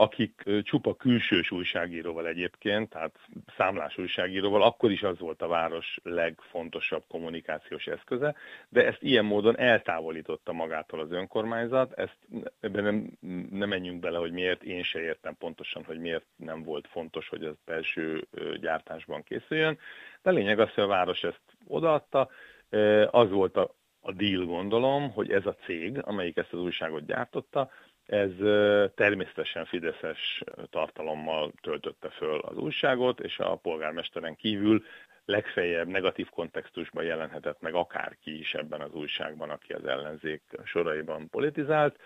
akik 0.00 0.42
csupa 0.62 0.94
külsős 0.94 1.50
újságíróval 1.50 2.26
egyébként, 2.26 2.88
tehát 2.88 3.18
számlás 3.56 3.98
újságíróval, 3.98 4.62
akkor 4.62 4.90
is 4.90 5.02
az 5.02 5.18
volt 5.18 5.42
a 5.42 5.46
város 5.46 5.98
legfontosabb 6.02 7.04
kommunikációs 7.08 7.86
eszköze, 7.86 8.34
de 8.68 8.86
ezt 8.86 9.02
ilyen 9.02 9.24
módon 9.24 9.58
eltávolította 9.58 10.52
magától 10.52 11.00
az 11.00 11.12
önkormányzat, 11.12 11.92
ezt 11.92 12.18
ebben 12.60 12.82
nem, 12.82 13.10
nem 13.50 13.68
menjünk 13.68 14.00
bele, 14.00 14.18
hogy 14.18 14.32
miért, 14.32 14.62
én 14.62 14.82
se 14.82 15.00
értem 15.00 15.36
pontosan, 15.38 15.84
hogy 15.84 15.98
miért 15.98 16.26
nem 16.36 16.62
volt 16.62 16.88
fontos, 16.88 17.28
hogy 17.28 17.44
az 17.44 17.54
belső 17.64 18.26
gyártásban 18.60 19.22
készüljön, 19.22 19.78
de 20.22 20.30
lényeg 20.30 20.60
az, 20.60 20.74
hogy 20.74 20.84
a 20.84 20.86
város 20.86 21.24
ezt 21.24 21.42
odaadta, 21.66 22.28
az 23.10 23.30
volt 23.30 23.56
a, 23.56 23.74
a 24.00 24.12
deal 24.12 24.44
gondolom, 24.44 25.10
hogy 25.10 25.30
ez 25.30 25.46
a 25.46 25.54
cég, 25.64 25.98
amelyik 26.02 26.36
ezt 26.36 26.52
az 26.52 26.60
újságot 26.60 27.06
gyártotta, 27.06 27.70
ez 28.10 28.30
természetesen 28.94 29.64
fideszes 29.64 30.42
tartalommal 30.70 31.52
töltötte 31.62 32.08
föl 32.08 32.38
az 32.38 32.56
újságot, 32.56 33.20
és 33.20 33.38
a 33.38 33.56
polgármesteren 33.56 34.36
kívül 34.36 34.82
legfeljebb 35.24 35.88
negatív 35.88 36.28
kontextusban 36.28 37.04
jelenhetett 37.04 37.60
meg 37.60 37.74
akárki 37.74 38.38
is 38.38 38.54
ebben 38.54 38.80
az 38.80 38.94
újságban, 38.94 39.50
aki 39.50 39.72
az 39.72 39.84
ellenzék 39.84 40.42
soraiban 40.64 41.28
politizált, 41.28 41.96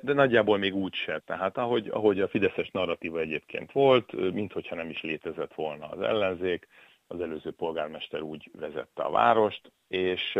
de 0.00 0.12
nagyjából 0.12 0.58
még 0.58 0.74
úgy 0.74 0.94
se. 0.94 1.22
Tehát 1.26 1.56
ahogy, 1.56 1.88
ahogy 1.88 2.20
a 2.20 2.28
fideszes 2.28 2.70
narratíva 2.70 3.20
egyébként 3.20 3.72
volt, 3.72 4.32
minthogyha 4.32 4.74
nem 4.74 4.90
is 4.90 5.02
létezett 5.02 5.54
volna 5.54 5.88
az 5.88 6.00
ellenzék, 6.00 6.68
az 7.06 7.20
előző 7.20 7.50
polgármester 7.50 8.20
úgy 8.20 8.50
vezette 8.58 9.02
a 9.02 9.10
várost, 9.10 9.72
és 9.88 10.38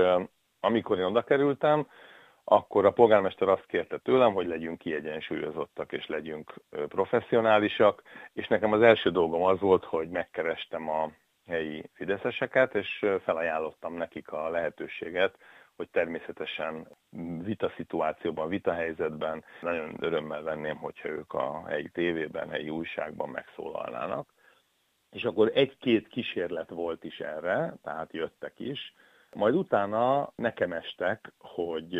amikor 0.61 0.99
én 0.99 1.05
oda 1.05 1.23
kerültem, 1.23 1.87
akkor 2.51 2.85
a 2.85 2.91
polgármester 2.93 3.49
azt 3.49 3.67
kérte 3.67 3.99
tőlem, 3.99 4.33
hogy 4.33 4.47
legyünk 4.47 4.79
kiegyensúlyozottak 4.79 5.93
és 5.93 6.07
legyünk 6.07 6.55
professzionálisak, 6.71 8.03
és 8.33 8.47
nekem 8.49 8.73
az 8.73 8.83
első 8.83 9.11
dolgom 9.11 9.43
az 9.43 9.61
volt, 9.61 9.85
hogy 9.85 10.09
megkerestem 10.09 10.89
a 10.89 11.11
helyi 11.47 11.91
fideszeseket, 11.93 12.75
és 12.75 13.07
felajánlottam 13.25 13.95
nekik 13.97 14.33
a 14.33 14.49
lehetőséget, 14.49 15.39
hogy 15.77 15.89
természetesen 15.91 16.89
vita 17.43 17.73
szituációban, 17.77 18.49
vita 18.49 18.73
helyzetben 18.73 19.45
nagyon 19.61 19.97
örömmel 20.01 20.43
venném, 20.43 20.77
hogyha 20.77 21.09
ők 21.09 21.33
a 21.33 21.67
helyi 21.67 21.89
tévében, 21.89 22.51
helyi 22.51 22.69
újságban 22.71 23.29
megszólalnának. 23.29 24.29
És 25.11 25.25
akkor 25.25 25.51
egy-két 25.55 26.09
kísérlet 26.09 26.71
volt 26.71 27.05
is 27.05 27.19
erre, 27.19 27.75
tehát 27.83 28.13
jöttek 28.13 28.53
is, 28.57 28.95
majd 29.35 29.55
utána 29.55 30.33
nekem 30.37 30.73
estek, 30.73 31.33
hogy 31.39 31.97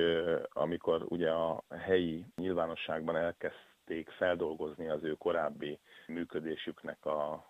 amikor 0.49 1.05
ugye 1.09 1.31
a 1.31 1.63
helyi 1.71 2.25
nyilvánosságban 2.37 3.17
elkezdték 3.17 4.11
feldolgozni 4.11 4.89
az 4.89 5.03
ő 5.03 5.15
korábbi 5.15 5.79
működésüknek 6.07 7.07
a 7.07 7.47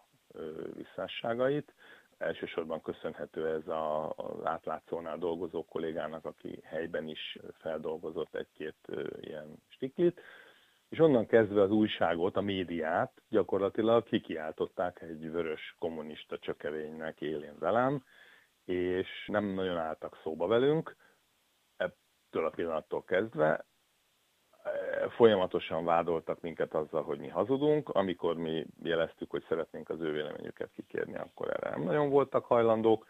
visszásságait, 0.75 1.73
elsősorban 2.19 2.83
köszönhető 2.83 3.47
ez 3.49 3.69
a, 3.69 4.09
az 4.17 4.45
átlátszónál 4.45 5.19
dolgozó 5.19 5.65
kollégának, 5.65 6.25
aki 6.25 6.61
helyben 6.65 7.09
is 7.09 7.39
feldolgozott 7.59 8.35
egy-két 8.35 8.77
ilyen 9.21 9.63
stiklit, 9.69 10.21
és 10.89 10.99
onnan 10.99 11.27
kezdve 11.27 11.63
az 11.63 11.71
újságot, 11.71 12.37
a 12.37 12.41
médiát 12.41 13.23
gyakorlatilag 13.29 14.05
kikiáltották 14.05 15.03
egy 15.03 15.31
vörös 15.31 15.75
kommunista 15.79 16.39
csökevénynek 16.39 17.21
élén 17.21 17.59
velem, 17.59 18.03
és 18.69 19.09
nem 19.27 19.45
nagyon 19.45 19.77
álltak 19.77 20.19
szóba 20.23 20.47
velünk, 20.47 20.97
ettől 21.77 22.47
a 22.47 22.51
pillanattól 22.51 23.05
kezdve. 23.05 23.65
E, 24.63 25.09
folyamatosan 25.09 25.85
vádoltak 25.85 26.41
minket 26.41 26.75
azzal, 26.75 27.03
hogy 27.03 27.19
mi 27.19 27.29
hazudunk, 27.29 27.89
amikor 27.89 28.37
mi 28.37 28.67
jeleztük, 28.83 29.31
hogy 29.31 29.45
szeretnénk 29.49 29.89
az 29.89 30.01
ő 30.01 30.13
véleményüket 30.13 30.71
kikérni, 30.71 31.17
akkor 31.17 31.51
erre 31.51 31.71
nem 31.71 31.83
nagyon 31.83 32.11
voltak 32.11 32.45
hajlandók. 32.45 33.07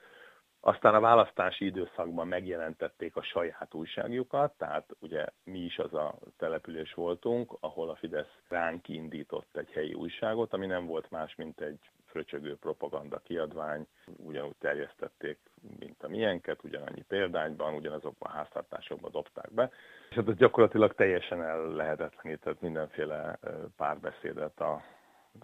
Aztán 0.61 0.95
a 0.95 1.01
választási 1.01 1.65
időszakban 1.65 2.29
megjelentették 2.29 3.17
a 3.17 3.23
saját 3.23 3.75
újságjukat, 3.75 4.57
tehát 4.57 4.97
ugye 5.01 5.27
mi 5.45 5.59
is 5.59 5.79
az 5.79 5.95
a 5.95 6.19
település 6.37 6.95
voltunk, 6.95 7.57
ahol 7.61 7.91
a 7.91 7.97
Fidesz 7.97 8.39
ránk 8.49 8.89
indított 8.89 9.57
egy 9.57 9.71
helyi 9.71 9.95
újságot, 9.95 10.53
ami 10.53 10.67
nem 10.67 10.87
volt 10.87 11.11
más, 11.11 11.35
mint 11.35 11.61
egy 11.61 11.91
fröcsögő 12.19 12.57
propaganda 12.57 13.19
kiadvány, 13.19 13.87
ugyanúgy 14.17 14.57
terjesztették, 14.61 15.39
mint 15.79 16.03
a 16.03 16.09
miénket, 16.09 16.65
ugyanannyi 16.65 17.05
példányban, 17.09 17.75
ugyanazokban 17.75 18.31
a 18.31 18.35
háztartásokban 18.35 19.11
dobták 19.11 19.53
be, 19.53 19.71
és 20.11 20.17
hát 20.17 20.29
ez 20.29 20.37
gyakorlatilag 20.37 20.95
teljesen 20.95 21.43
el 21.43 21.69
lehetetlenített 21.69 22.61
mindenféle 22.61 23.39
párbeszédet, 23.77 24.61
a, 24.61 24.83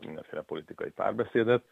mindenféle 0.00 0.42
politikai 0.42 0.90
párbeszédet, 0.90 1.64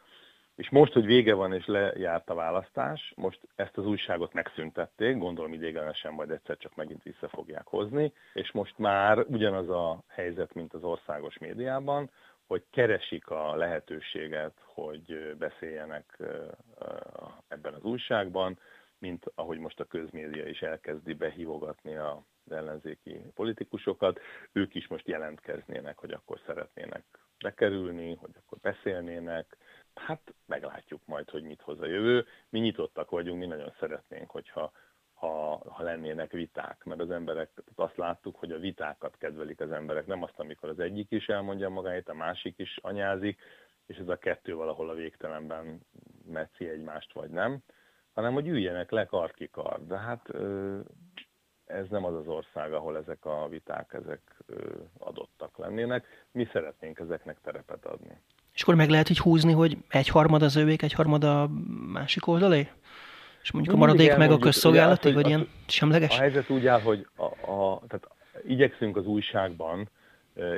és 0.56 0.70
most, 0.70 0.92
hogy 0.92 1.04
vége 1.04 1.34
van 1.34 1.52
és 1.52 1.66
lejárt 1.66 2.30
a 2.30 2.34
választás, 2.34 3.12
most 3.16 3.40
ezt 3.54 3.76
az 3.78 3.86
újságot 3.86 4.32
megszüntették, 4.32 5.18
gondolom 5.18 5.52
idéglenesen 5.52 6.12
majd 6.12 6.30
egyszer 6.30 6.56
csak 6.56 6.74
megint 6.74 7.02
vissza 7.02 7.28
fogják 7.28 7.66
hozni, 7.66 8.12
és 8.32 8.52
most 8.52 8.78
már 8.78 9.18
ugyanaz 9.18 9.68
a 9.68 10.02
helyzet, 10.06 10.54
mint 10.54 10.74
az 10.74 10.82
országos 10.82 11.38
médiában, 11.38 12.10
hogy 12.46 12.64
keresik 12.70 13.28
a 13.28 13.56
lehetőséget, 13.56 14.60
hogy 14.64 15.36
beszéljenek 15.38 16.18
ebben 17.48 17.74
az 17.74 17.82
újságban, 17.82 18.58
mint 18.98 19.24
ahogy 19.34 19.58
most 19.58 19.80
a 19.80 19.84
közmédia 19.84 20.46
is 20.46 20.62
elkezdi 20.62 21.14
behívogatni 21.14 21.96
az 21.96 22.52
ellenzéki 22.52 23.20
politikusokat, 23.34 24.20
ők 24.52 24.74
is 24.74 24.86
most 24.86 25.06
jelentkeznének, 25.08 25.98
hogy 25.98 26.12
akkor 26.12 26.40
szeretnének 26.46 27.04
bekerülni, 27.42 28.14
hogy 28.14 28.30
akkor 28.36 28.58
beszélnének. 28.58 29.56
Hát 29.94 30.34
meglátjuk 30.46 31.00
majd, 31.06 31.30
hogy 31.30 31.42
mit 31.42 31.60
hoz 31.60 31.80
a 31.80 31.86
jövő. 31.86 32.26
Mi 32.48 32.58
nyitottak 32.58 33.10
vagyunk, 33.10 33.38
mi 33.38 33.46
nagyon 33.46 33.74
szeretnénk, 33.78 34.30
hogyha 34.30 34.72
ha, 35.22 35.62
ha 35.64 35.82
lennének 35.82 36.32
viták, 36.32 36.84
mert 36.84 37.00
az 37.00 37.10
emberek, 37.10 37.50
azt 37.74 37.96
láttuk, 37.96 38.36
hogy 38.36 38.52
a 38.52 38.58
vitákat 38.58 39.16
kedvelik 39.18 39.60
az 39.60 39.72
emberek, 39.72 40.06
nem 40.06 40.22
azt, 40.22 40.38
amikor 40.38 40.68
az 40.68 40.80
egyik 40.80 41.10
is 41.10 41.26
elmondja 41.26 41.68
magáit, 41.68 42.08
a 42.08 42.14
másik 42.14 42.58
is 42.58 42.78
anyázik, 42.82 43.40
és 43.86 43.96
ez 43.96 44.08
a 44.08 44.16
kettő 44.16 44.54
valahol 44.54 44.90
a 44.90 44.94
végtelenben 44.94 45.80
metszi 46.26 46.68
egymást, 46.68 47.12
vagy 47.12 47.30
nem, 47.30 47.58
hanem 48.12 48.32
hogy 48.32 48.48
üljenek 48.48 48.90
le 48.90 49.06
karkikar. 49.06 49.86
De 49.86 49.98
hát 49.98 50.28
ez 51.64 51.88
nem 51.88 52.04
az 52.04 52.14
az 52.14 52.26
ország, 52.26 52.72
ahol 52.72 52.96
ezek 52.96 53.24
a 53.24 53.48
viták 53.48 53.92
ezek 53.92 54.42
adottak 54.98 55.58
lennének. 55.58 56.26
Mi 56.32 56.48
szeretnénk 56.52 56.98
ezeknek 56.98 57.36
terepet 57.42 57.84
adni. 57.84 58.20
És 58.52 58.62
akkor 58.62 58.74
meg 58.74 58.88
lehet 58.88 59.10
így 59.10 59.18
húzni, 59.18 59.52
hogy 59.52 59.76
egy 59.88 60.08
harmad 60.08 60.42
az 60.42 60.56
övék, 60.56 60.82
egy 60.82 60.92
harmad 60.92 61.24
a 61.24 61.48
másik 61.92 62.26
oldalé? 62.26 62.70
És 63.42 63.52
mondjuk 63.52 63.74
a 63.74 63.78
maradék 63.78 64.16
meg 64.16 64.30
a 64.30 64.38
közszolgálati, 64.38 65.12
vagy 65.12 65.26
ilyen 65.26 65.48
semleges? 65.66 66.18
A 66.18 66.20
helyzet 66.20 66.50
úgy 66.50 66.66
áll, 66.66 66.80
hogy 66.80 67.06
a, 67.16 67.50
a, 67.52 67.82
tehát 67.88 68.08
igyekszünk 68.46 68.96
az 68.96 69.06
újságban, 69.06 69.88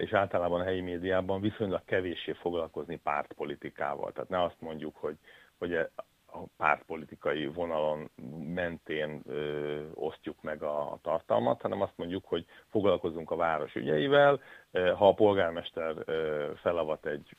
és 0.00 0.12
általában 0.12 0.60
a 0.60 0.64
helyi 0.64 0.80
médiában 0.80 1.40
viszonylag 1.40 1.80
kevéssé 1.84 2.32
foglalkozni 2.32 2.96
pártpolitikával. 2.96 4.12
Tehát 4.12 4.30
ne 4.30 4.42
azt 4.42 4.60
mondjuk, 4.60 4.96
hogy, 4.96 5.16
hogy 5.58 5.72
e, 5.72 5.90
a 6.26 6.38
pártpolitikai 6.56 7.46
vonalon 7.46 8.10
mentén 8.54 9.22
ö, 9.26 9.80
osztjuk 9.94 10.42
meg 10.42 10.62
a, 10.62 10.80
a 10.80 10.98
tartalmat, 11.02 11.60
hanem 11.60 11.80
azt 11.80 11.96
mondjuk, 11.96 12.24
hogy 12.26 12.46
foglalkozunk 12.70 13.30
a 13.30 13.36
város 13.36 13.74
ügyeivel, 13.74 14.40
ha 14.72 15.08
a 15.08 15.14
polgármester 15.14 15.94
ö, 16.04 16.50
felavat 16.56 17.06
egy 17.06 17.36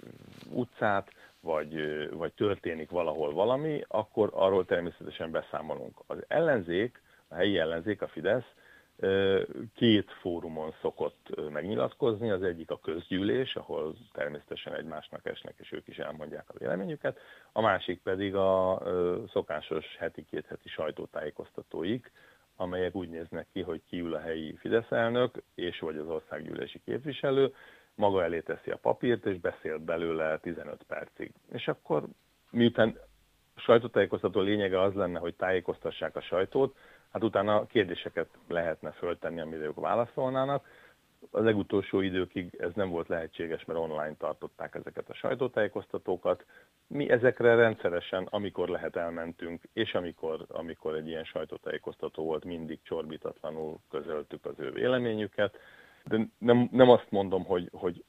utcát, 0.49 1.11
vagy, 1.45 2.09
vagy 2.11 2.33
történik 2.33 2.89
valahol 2.89 3.33
valami, 3.33 3.83
akkor 3.87 4.29
arról 4.33 4.65
természetesen 4.65 5.31
beszámolunk. 5.31 5.97
Az 6.07 6.17
ellenzék, 6.27 7.01
a 7.27 7.35
helyi 7.35 7.57
ellenzék, 7.57 8.01
a 8.01 8.07
Fidesz 8.07 8.53
két 9.75 10.11
fórumon 10.11 10.73
szokott 10.81 11.49
megnyilatkozni, 11.51 12.29
az 12.29 12.43
egyik 12.43 12.71
a 12.71 12.79
közgyűlés, 12.79 13.55
ahol 13.55 13.95
természetesen 14.11 14.75
egymásnak 14.75 15.25
esnek, 15.25 15.53
és 15.57 15.71
ők 15.71 15.87
is 15.87 15.97
elmondják 15.97 16.49
a 16.49 16.57
véleményüket, 16.57 17.19
a 17.51 17.61
másik 17.61 18.01
pedig 18.01 18.35
a 18.35 18.81
szokásos 19.31 19.95
heti, 19.99 20.25
két 20.25 20.45
heti 20.45 20.69
sajtótájékoztatóik, 20.69 22.11
amelyek 22.55 22.95
úgy 22.95 23.09
néznek 23.09 23.47
ki, 23.53 23.61
hogy 23.61 23.81
kiül 23.89 24.13
a 24.13 24.19
helyi 24.19 24.55
Fidesz 24.59 24.91
elnök, 24.91 25.43
és 25.55 25.79
vagy 25.79 25.97
az 25.97 26.07
országgyűlési 26.07 26.81
képviselő, 26.85 27.53
maga 27.95 28.23
elé 28.23 28.39
teszi 28.39 28.71
a 28.71 28.77
papírt, 28.77 29.25
és 29.25 29.39
beszélt 29.39 29.81
belőle 29.81 30.37
15 30.37 30.83
percig. 30.87 31.31
És 31.51 31.67
akkor 31.67 32.03
miután 32.49 32.97
a 33.55 33.59
sajtótájékoztató 33.59 34.39
lényege 34.39 34.81
az 34.81 34.93
lenne, 34.93 35.19
hogy 35.19 35.35
tájékoztassák 35.35 36.15
a 36.15 36.21
sajtót, 36.21 36.77
hát 37.11 37.23
utána 37.23 37.65
kérdéseket 37.65 38.29
lehetne 38.47 38.91
föltenni, 38.91 39.41
amire 39.41 39.63
ők 39.63 39.79
válaszolnának. 39.79 40.67
Az 41.31 41.43
legutolsó 41.43 42.01
időkig 42.01 42.55
ez 42.59 42.71
nem 42.73 42.89
volt 42.89 43.07
lehetséges, 43.07 43.65
mert 43.65 43.79
online 43.79 44.15
tartották 44.17 44.75
ezeket 44.75 45.09
a 45.09 45.13
sajtótájékoztatókat. 45.13 46.45
Mi 46.87 47.09
ezekre 47.09 47.55
rendszeresen, 47.55 48.27
amikor 48.29 48.69
lehet 48.69 48.95
elmentünk, 48.95 49.63
és 49.73 49.93
amikor, 49.93 50.45
amikor 50.47 50.95
egy 50.95 51.07
ilyen 51.07 51.23
sajtótájékoztató 51.23 52.23
volt, 52.23 52.45
mindig 52.45 52.79
csorbitatlanul 52.83 53.79
közöltük 53.89 54.45
az 54.45 54.59
ő 54.59 54.71
véleményüket. 54.71 55.57
De 56.07 56.27
nem, 56.37 56.69
nem 56.71 56.89
azt 56.89 57.11
mondom, 57.11 57.43
hogy, 57.43 57.69
hogy, 57.71 58.03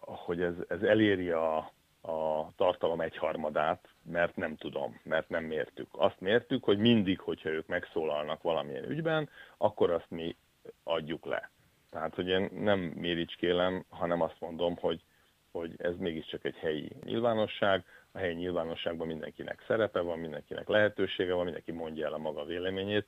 hogy 0.00 0.42
ez, 0.42 0.54
ez 0.68 0.82
eléri 0.82 1.30
a, 1.30 1.56
a 2.00 2.50
tartalom 2.56 3.00
egyharmadát, 3.00 3.88
mert 4.02 4.36
nem 4.36 4.56
tudom, 4.56 5.00
mert 5.02 5.28
nem 5.28 5.44
mértük. 5.44 5.88
Azt 5.90 6.20
mértük, 6.20 6.64
hogy 6.64 6.78
mindig, 6.78 7.20
hogyha 7.20 7.48
ők 7.48 7.66
megszólalnak 7.66 8.42
valamilyen 8.42 8.90
ügyben, 8.90 9.28
akkor 9.56 9.90
azt 9.90 10.10
mi 10.10 10.36
adjuk 10.82 11.24
le. 11.24 11.50
Tehát, 11.90 12.14
hogy 12.14 12.28
én 12.28 12.48
nem 12.52 12.78
méricskélem, 12.78 13.84
hanem 13.88 14.20
azt 14.20 14.40
mondom, 14.40 14.76
hogy, 14.76 15.02
hogy 15.50 15.74
ez 15.78 15.96
mégiscsak 15.96 16.44
egy 16.44 16.56
helyi 16.56 16.92
nyilvánosság, 17.04 17.84
a 18.12 18.18
helyi 18.18 18.34
nyilvánosságban 18.34 19.06
mindenkinek 19.06 19.64
szerepe 19.66 20.00
van, 20.00 20.18
mindenkinek 20.18 20.68
lehetősége 20.68 21.32
van, 21.32 21.44
mindenki 21.44 21.72
mondja 21.72 22.06
el 22.06 22.12
a 22.12 22.18
maga 22.18 22.44
véleményét, 22.44 23.06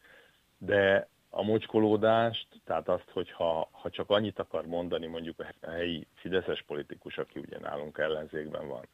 de 0.59 1.09
a 1.31 1.43
mocskolódást, 1.43 2.47
tehát 2.65 2.89
azt, 2.89 3.11
hogy 3.13 3.31
ha, 3.31 3.69
ha 3.73 3.91
csak 3.91 4.11
annyit 4.11 4.39
akar 4.39 4.67
mondani 4.67 5.07
mondjuk 5.07 5.41
a 5.61 5.71
helyi 5.71 6.07
fideszes 6.15 6.63
politikus, 6.67 7.19
aki 7.19 7.39
ugye 7.39 7.59
nálunk 7.59 7.99
ellenzékben 7.99 8.69
van, 8.69 8.87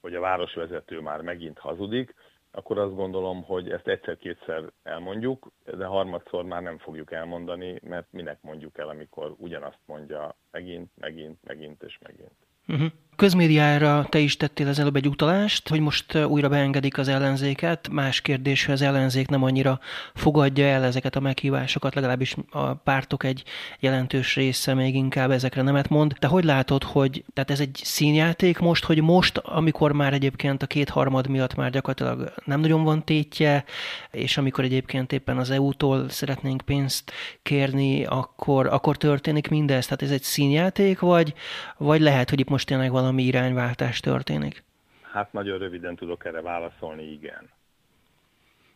hogy 0.00 0.14
a 0.14 0.20
városvezető 0.20 1.00
már 1.00 1.20
megint 1.20 1.58
hazudik, 1.58 2.14
akkor 2.50 2.78
azt 2.78 2.94
gondolom, 2.94 3.42
hogy 3.42 3.70
ezt 3.70 3.88
egyszer-kétszer 3.88 4.64
elmondjuk, 4.82 5.50
de 5.76 5.84
harmadszor 5.84 6.44
már 6.44 6.62
nem 6.62 6.78
fogjuk 6.78 7.12
elmondani, 7.12 7.80
mert 7.82 8.06
minek 8.10 8.42
mondjuk 8.42 8.78
el, 8.78 8.88
amikor 8.88 9.34
ugyanazt 9.36 9.80
mondja 9.86 10.36
megint, 10.50 10.90
megint, 10.94 11.38
megint 11.44 11.82
és 11.82 11.98
megint. 12.02 12.32
Uh-huh. 12.68 12.90
Közmédiára 13.18 14.06
te 14.08 14.18
is 14.18 14.36
tettél 14.36 14.68
az 14.68 14.78
előbb 14.78 14.96
egy 14.96 15.08
utalást, 15.08 15.68
hogy 15.68 15.80
most 15.80 16.14
újra 16.14 16.48
beengedik 16.48 16.98
az 16.98 17.08
ellenzéket. 17.08 17.88
Más 17.90 18.20
kérdés, 18.20 18.64
hogy 18.64 18.74
az 18.74 18.82
ellenzék 18.82 19.28
nem 19.28 19.42
annyira 19.42 19.80
fogadja 20.14 20.66
el 20.66 20.84
ezeket 20.84 21.16
a 21.16 21.20
meghívásokat, 21.20 21.94
legalábbis 21.94 22.36
a 22.50 22.74
pártok 22.74 23.24
egy 23.24 23.42
jelentős 23.80 24.34
része 24.34 24.74
még 24.74 24.94
inkább 24.94 25.30
ezekre 25.30 25.62
nemet 25.62 25.88
mond. 25.88 26.12
De 26.12 26.26
hogy 26.26 26.44
látod, 26.44 26.82
hogy 26.82 27.24
tehát 27.34 27.50
ez 27.50 27.60
egy 27.60 27.80
színjáték 27.82 28.58
most, 28.58 28.84
hogy 28.84 29.02
most, 29.02 29.38
amikor 29.38 29.92
már 29.92 30.12
egyébként 30.12 30.62
a 30.62 30.66
kétharmad 30.66 31.28
miatt 31.28 31.54
már 31.54 31.70
gyakorlatilag 31.70 32.32
nem 32.44 32.60
nagyon 32.60 32.84
van 32.84 33.04
tétje, 33.04 33.64
és 34.10 34.36
amikor 34.36 34.64
egyébként 34.64 35.12
éppen 35.12 35.38
az 35.38 35.50
EU-tól 35.50 36.08
szeretnénk 36.08 36.60
pénzt 36.60 37.12
kérni, 37.42 38.04
akkor, 38.04 38.66
akkor 38.66 38.96
történik 38.96 39.48
mindez? 39.48 39.84
Tehát 39.84 40.02
ez 40.02 40.10
egy 40.10 40.22
színjáték, 40.22 40.98
vagy, 40.98 41.34
vagy 41.76 42.00
lehet, 42.00 42.30
hogy 42.30 42.40
itt 42.40 42.48
most 42.48 42.66
tényleg 42.66 42.90
valami 42.90 43.06
valami 43.08 43.26
irányváltás 43.26 44.00
történik? 44.00 44.64
Hát 45.02 45.32
nagyon 45.32 45.58
röviden 45.58 45.96
tudok 45.96 46.24
erre 46.24 46.40
válaszolni, 46.40 47.10
igen. 47.12 47.50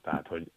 Tehát, 0.02 0.26
hogy 0.26 0.50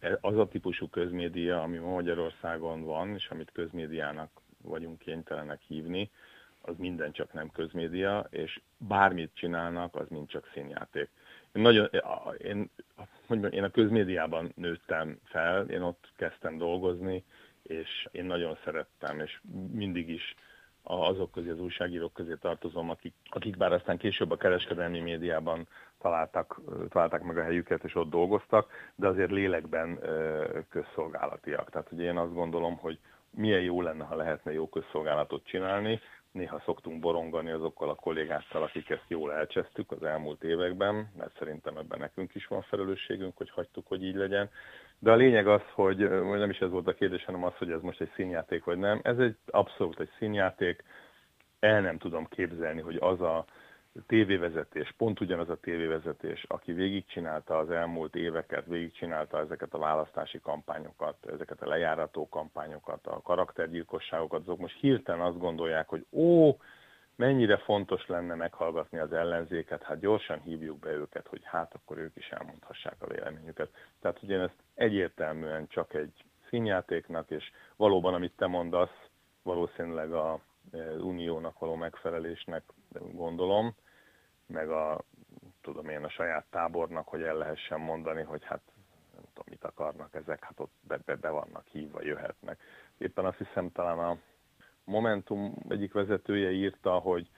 e, 0.00 0.18
az 0.20 0.38
a 0.38 0.48
típusú 0.48 0.88
közmédia, 0.88 1.62
ami 1.62 1.78
Magyarországon 1.78 2.84
van, 2.84 3.14
és 3.14 3.28
amit 3.28 3.50
közmédiának 3.52 4.30
vagyunk 4.62 4.98
kénytelenek 4.98 5.60
hívni, 5.66 6.10
az 6.60 6.74
minden 6.78 7.12
csak 7.12 7.32
nem 7.32 7.50
közmédia, 7.50 8.26
és 8.30 8.60
bármit 8.76 9.30
csinálnak, 9.34 9.94
az 9.96 10.06
mind 10.08 10.28
csak 10.28 10.50
színjáték. 10.54 11.08
Én, 11.52 11.62
nagyon, 11.62 11.88
én, 12.38 12.70
mondjam, 13.26 13.52
én 13.52 13.64
a 13.64 13.70
közmédiában 13.70 14.52
nőttem 14.56 15.18
fel, 15.24 15.68
én 15.68 15.82
ott 15.82 16.08
kezdtem 16.16 16.58
dolgozni, 16.58 17.24
és 17.62 18.08
én 18.10 18.24
nagyon 18.24 18.58
szerettem, 18.64 19.20
és 19.20 19.40
mindig 19.72 20.08
is 20.08 20.34
azok 20.82 21.30
közé, 21.30 21.50
az 21.50 21.60
újságírók 21.60 22.12
közé 22.12 22.34
tartozom, 22.40 22.90
akik, 22.90 23.14
akik 23.30 23.56
bár 23.56 23.72
aztán 23.72 23.96
később 23.96 24.30
a 24.30 24.36
kereskedelmi 24.36 25.00
médiában 25.00 25.68
találtak, 26.00 26.60
találták 26.88 27.22
meg 27.22 27.38
a 27.38 27.42
helyüket, 27.42 27.84
és 27.84 27.94
ott 27.94 28.10
dolgoztak, 28.10 28.70
de 28.94 29.06
azért 29.06 29.30
lélekben 29.30 29.98
közszolgálatiak. 30.68 31.70
Tehát 31.70 31.92
ugye 31.92 32.04
én 32.04 32.16
azt 32.16 32.34
gondolom, 32.34 32.76
hogy 32.76 32.98
milyen 33.30 33.60
jó 33.60 33.82
lenne, 33.82 34.04
ha 34.04 34.16
lehetne 34.16 34.52
jó 34.52 34.68
közszolgálatot 34.68 35.44
csinálni. 35.46 36.00
Néha 36.32 36.62
szoktunk 36.64 37.00
borongani 37.00 37.50
azokkal 37.50 37.88
a 37.88 37.94
kollégákkal, 37.94 38.62
akik 38.62 38.90
ezt 38.90 39.04
jól 39.08 39.32
elcsesztük 39.32 39.90
az 39.92 40.02
elmúlt 40.02 40.44
években, 40.44 41.12
mert 41.16 41.36
szerintem 41.38 41.76
ebben 41.76 41.98
nekünk 41.98 42.34
is 42.34 42.46
van 42.46 42.62
felelősségünk, 42.62 43.36
hogy 43.36 43.50
hagytuk, 43.50 43.86
hogy 43.86 44.04
így 44.04 44.14
legyen. 44.14 44.50
De 44.98 45.10
a 45.10 45.16
lényeg 45.16 45.46
az, 45.48 45.62
hogy 45.72 45.96
nem 46.20 46.50
is 46.50 46.58
ez 46.58 46.70
volt 46.70 46.86
a 46.86 46.94
kérdés, 46.94 47.24
hanem 47.24 47.44
az, 47.44 47.56
hogy 47.56 47.70
ez 47.70 47.80
most 47.80 48.00
egy 48.00 48.12
színjáték 48.14 48.64
vagy 48.64 48.78
nem. 48.78 49.00
Ez 49.02 49.18
egy 49.18 49.36
abszolút 49.46 50.00
egy 50.00 50.10
színjáték. 50.18 50.84
El 51.60 51.80
nem 51.80 51.98
tudom 51.98 52.26
képzelni, 52.28 52.80
hogy 52.80 52.96
az 53.00 53.20
a 53.20 53.44
tévévezetés, 54.06 54.94
pont 54.96 55.20
ugyanaz 55.20 55.48
a 55.48 55.60
tévévezetés, 55.60 56.44
aki 56.48 56.72
végigcsinálta 56.72 57.58
az 57.58 57.70
elmúlt 57.70 58.14
éveket, 58.14 58.66
végigcsinálta 58.66 59.38
ezeket 59.38 59.74
a 59.74 59.78
választási 59.78 60.40
kampányokat, 60.40 61.16
ezeket 61.32 61.62
a 61.62 61.68
lejárató 61.68 62.28
kampányokat, 62.28 63.06
a 63.06 63.20
karaktergyilkosságokat, 63.22 64.40
azok 64.40 64.58
most 64.58 64.80
hirtelen 64.80 65.26
azt 65.26 65.38
gondolják, 65.38 65.88
hogy 65.88 66.06
ó, 66.10 66.56
mennyire 67.16 67.56
fontos 67.56 68.06
lenne 68.06 68.34
meghallgatni 68.34 68.98
az 68.98 69.12
ellenzéket, 69.12 69.82
hát 69.82 70.00
gyorsan 70.00 70.40
hívjuk 70.40 70.78
be 70.78 70.90
őket, 70.90 71.26
hogy 71.26 71.40
hát 71.44 71.74
akkor 71.74 71.98
ők 71.98 72.16
is 72.16 72.28
elmondhassák 72.28 72.96
a 72.98 73.06
véleményüket. 73.06 73.70
Tehát 74.00 74.22
ugye 74.22 74.40
ezt 74.40 74.62
egyértelműen 74.74 75.66
csak 75.68 75.94
egy 75.94 76.24
színjátéknak, 76.48 77.30
és 77.30 77.50
valóban, 77.76 78.14
amit 78.14 78.36
te 78.36 78.46
mondasz, 78.46 79.08
valószínűleg 79.42 80.12
a 80.12 80.40
uniónak 81.00 81.58
való 81.58 81.74
megfelelésnek 81.74 82.62
gondolom, 83.12 83.74
meg 84.52 84.70
a, 84.70 85.00
tudom 85.60 85.88
én, 85.88 86.04
a 86.04 86.08
saját 86.08 86.44
tábornak, 86.50 87.08
hogy 87.08 87.22
el 87.22 87.36
lehessen 87.36 87.80
mondani, 87.80 88.22
hogy 88.22 88.44
hát 88.44 88.60
nem 89.14 89.22
tudom, 89.32 89.44
mit 89.48 89.64
akarnak 89.64 90.14
ezek, 90.14 90.44
hát 90.44 90.60
ott 90.60 90.72
be, 90.80 90.98
be, 91.04 91.16
be 91.16 91.28
vannak 91.28 91.66
hívva, 91.66 92.02
jöhetnek. 92.02 92.60
Éppen 92.98 93.24
azt 93.24 93.38
hiszem 93.38 93.72
talán 93.72 93.98
a 93.98 94.18
Momentum 94.84 95.54
egyik 95.68 95.92
vezetője 95.92 96.50
írta, 96.50 96.90
hogy, 96.90 97.28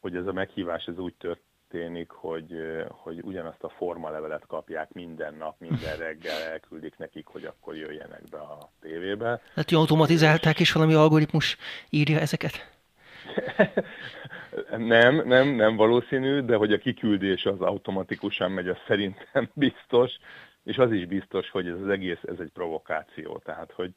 hogy 0.00 0.16
ez 0.16 0.26
a 0.26 0.32
meghívás 0.32 0.84
ez 0.84 0.98
úgy 0.98 1.14
történik, 1.14 2.10
hogy, 2.10 2.54
hogy 2.88 3.20
ugyanazt 3.22 3.62
a 3.62 3.68
formalevelet 3.68 4.46
kapják 4.46 4.92
minden 4.92 5.34
nap, 5.34 5.60
minden 5.60 5.96
reggel 5.96 6.42
elküldik 6.42 6.96
nekik, 6.96 7.26
hogy 7.26 7.44
akkor 7.44 7.76
jöjjenek 7.76 8.22
be 8.30 8.38
a 8.38 8.70
tévébe. 8.80 9.40
Hát 9.54 9.70
jó, 9.70 9.78
automatizálták, 9.78 10.60
és 10.60 10.72
valami 10.72 10.94
algoritmus 10.94 11.56
írja 11.90 12.18
ezeket? 12.18 12.70
nem, 14.76 15.26
nem, 15.26 15.48
nem 15.48 15.76
valószínű, 15.76 16.40
de 16.40 16.56
hogy 16.56 16.72
a 16.72 16.78
kiküldés 16.78 17.46
az 17.46 17.60
automatikusan 17.60 18.50
megy, 18.52 18.68
az 18.68 18.76
szerintem 18.86 19.50
biztos, 19.54 20.12
és 20.64 20.78
az 20.78 20.92
is 20.92 21.06
biztos, 21.06 21.50
hogy 21.50 21.66
ez 21.66 21.80
az 21.80 21.88
egész, 21.88 22.20
ez 22.22 22.38
egy 22.38 22.50
provokáció. 22.52 23.38
Tehát, 23.44 23.72
hogy, 23.72 23.94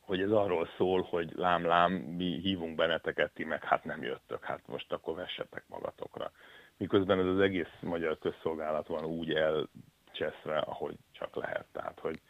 hogy 0.00 0.20
ez 0.20 0.30
arról 0.30 0.68
szól, 0.76 1.02
hogy 1.02 1.32
lám-lám, 1.36 1.92
mi 1.92 2.40
hívunk 2.42 2.76
benneteket, 2.76 3.32
ti 3.34 3.44
meg 3.44 3.64
hát 3.64 3.84
nem 3.84 4.02
jöttök, 4.02 4.44
hát 4.44 4.66
most 4.66 4.92
akkor 4.92 5.14
vessetek 5.14 5.64
magatokra. 5.68 6.30
Miközben 6.76 7.18
ez 7.18 7.26
az 7.26 7.40
egész 7.40 7.72
magyar 7.80 8.18
közszolgálat 8.18 8.86
van 8.86 9.04
úgy 9.04 9.32
elcseszve, 9.32 10.58
ahogy 10.58 10.96
csak 11.12 11.36
lehet. 11.36 11.66
Tehát, 11.72 11.98
hogy, 12.00 12.20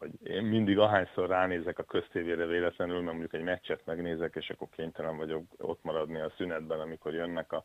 hogy 0.00 0.30
én 0.30 0.42
mindig 0.42 0.78
ahányszor 0.78 1.28
ránézek 1.28 1.78
a 1.78 1.82
köztévére 1.82 2.46
véletlenül, 2.46 2.94
mert 2.94 3.06
mondjuk 3.06 3.32
egy 3.32 3.42
meccset 3.42 3.80
megnézek, 3.84 4.34
és 4.34 4.50
akkor 4.50 4.68
kénytelen 4.76 5.16
vagyok 5.16 5.42
ott 5.56 5.80
maradni 5.82 6.20
a 6.20 6.32
szünetben, 6.36 6.80
amikor 6.80 7.14
jönnek 7.14 7.52
a, 7.52 7.62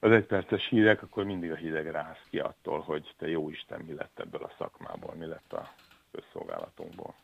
az 0.00 0.10
egyperces 0.10 0.68
hírek, 0.68 1.02
akkor 1.02 1.24
mindig 1.24 1.50
a 1.50 1.54
hideg 1.54 1.90
rász 1.90 2.22
ki 2.30 2.38
attól, 2.38 2.80
hogy 2.80 3.14
te 3.18 3.28
jó 3.28 3.50
Isten, 3.50 3.80
mi 3.86 3.94
lett 3.94 4.20
ebből 4.20 4.42
a 4.42 4.52
szakmából, 4.58 5.14
mi 5.18 5.26
lett 5.26 5.52
a 5.52 5.74
közszolgálatunkból. 6.12 7.14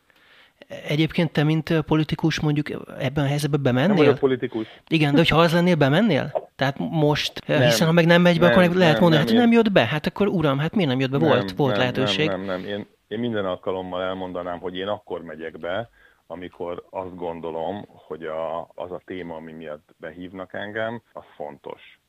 Egyébként 0.67 1.31
te, 1.31 1.43
mint 1.43 1.81
politikus, 1.81 2.39
mondjuk 2.39 2.69
ebben 2.99 3.23
a 3.23 3.27
helyzetben 3.27 3.61
bemennél? 3.61 3.87
Nem 3.87 3.95
vagyok 3.95 4.17
politikus. 4.17 4.67
Igen, 4.87 5.11
de 5.11 5.17
hogyha 5.17 5.39
az 5.39 5.53
lennél, 5.53 5.75
bemennél? 5.75 6.51
Tehát 6.55 6.75
most, 6.79 7.47
nem, 7.47 7.61
hiszen 7.61 7.87
ha 7.87 7.93
meg 7.93 8.05
nem 8.05 8.21
megy 8.21 8.39
be, 8.39 8.47
nem, 8.47 8.51
akkor 8.51 8.75
lehet 8.75 8.93
nem, 8.93 9.01
mondani, 9.01 9.23
nem, 9.23 9.35
hát 9.35 9.43
nem 9.43 9.51
jött 9.51 9.71
be, 9.71 9.85
hát 9.85 10.05
akkor 10.05 10.27
uram, 10.27 10.57
hát 10.59 10.75
miért 10.75 10.89
nem 10.89 10.99
jött 10.99 11.09
be? 11.09 11.17
Nem, 11.17 11.27
volt, 11.27 11.51
volt 11.51 11.71
nem, 11.71 11.79
lehetőség. 11.79 12.27
Nem, 12.27 12.41
nem, 12.41 12.61
nem. 12.61 12.69
Én, 12.69 12.87
én 13.07 13.19
minden 13.19 13.45
alkalommal 13.45 14.01
elmondanám, 14.01 14.59
hogy 14.59 14.75
én 14.75 14.87
akkor 14.87 15.21
megyek 15.21 15.59
be, 15.59 15.89
amikor 16.27 16.85
azt 16.89 17.15
gondolom, 17.15 17.85
hogy 17.87 18.25
a, 18.25 18.61
az 18.61 18.91
a 18.91 19.01
téma, 19.05 19.35
ami 19.35 19.51
miatt 19.51 19.95
behívnak 19.97 20.53
engem, 20.53 21.01
az 21.13 21.23
fontos. 21.35 21.99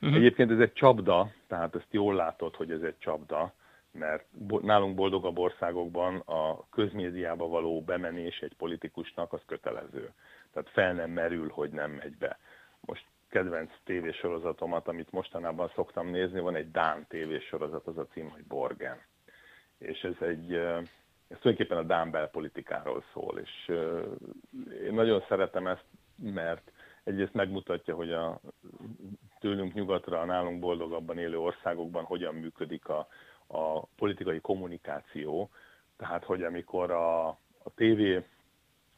Uh-huh. 0.00 0.18
Egyébként 0.18 0.50
ez 0.50 0.58
egy 0.58 0.72
csapda, 0.72 1.32
tehát 1.46 1.74
ezt 1.74 1.86
jól 1.90 2.14
látod, 2.14 2.56
hogy 2.56 2.70
ez 2.70 2.82
egy 2.82 2.98
csapda, 2.98 3.52
mert 3.92 4.24
nálunk 4.62 4.94
boldogabb 4.94 5.38
országokban 5.38 6.16
a 6.16 6.68
közmédiába 6.70 7.48
való 7.48 7.82
bemenés 7.82 8.38
egy 8.38 8.54
politikusnak 8.56 9.32
az 9.32 9.40
kötelező. 9.46 10.10
Tehát 10.52 10.70
fel 10.70 10.92
nem 10.92 11.10
merül, 11.10 11.48
hogy 11.48 11.70
nem 11.70 11.90
megy 11.90 12.16
be. 12.16 12.38
Most 12.80 13.04
kedvenc 13.28 13.70
tévésorozatomat, 13.84 14.88
amit 14.88 15.12
mostanában 15.12 15.72
szoktam 15.74 16.08
nézni, 16.08 16.40
van 16.40 16.54
egy 16.54 16.70
Dán 16.70 17.06
tévésorozat, 17.08 17.86
az 17.86 17.98
a 17.98 18.06
cím, 18.06 18.28
hogy 18.28 18.44
Borgen. 18.44 19.00
És 19.80 20.00
ez 20.02 20.26
egy, 20.26 20.54
ez 20.54 21.38
tulajdonképpen 21.40 21.78
a 21.78 21.82
Dán 21.82 22.10
belpolitikáról 22.10 23.02
szól, 23.12 23.38
és 23.38 23.68
én 24.84 24.94
nagyon 24.94 25.24
szeretem 25.28 25.66
ezt, 25.66 25.84
mert 26.22 26.72
egyrészt 27.04 27.34
megmutatja, 27.34 27.94
hogy 27.94 28.12
a 28.12 28.40
tőlünk 29.40 29.74
nyugatra, 29.74 30.20
a 30.20 30.24
nálunk 30.24 30.60
boldogabban 30.60 31.18
élő 31.18 31.38
országokban 31.38 32.04
hogyan 32.04 32.34
működik 32.34 32.88
a, 32.88 33.08
a 33.46 33.80
politikai 33.86 34.40
kommunikáció, 34.40 35.50
tehát 35.96 36.24
hogy 36.24 36.42
amikor 36.42 36.90
a, 36.90 37.26
a 37.62 37.70
tévé, 37.74 38.24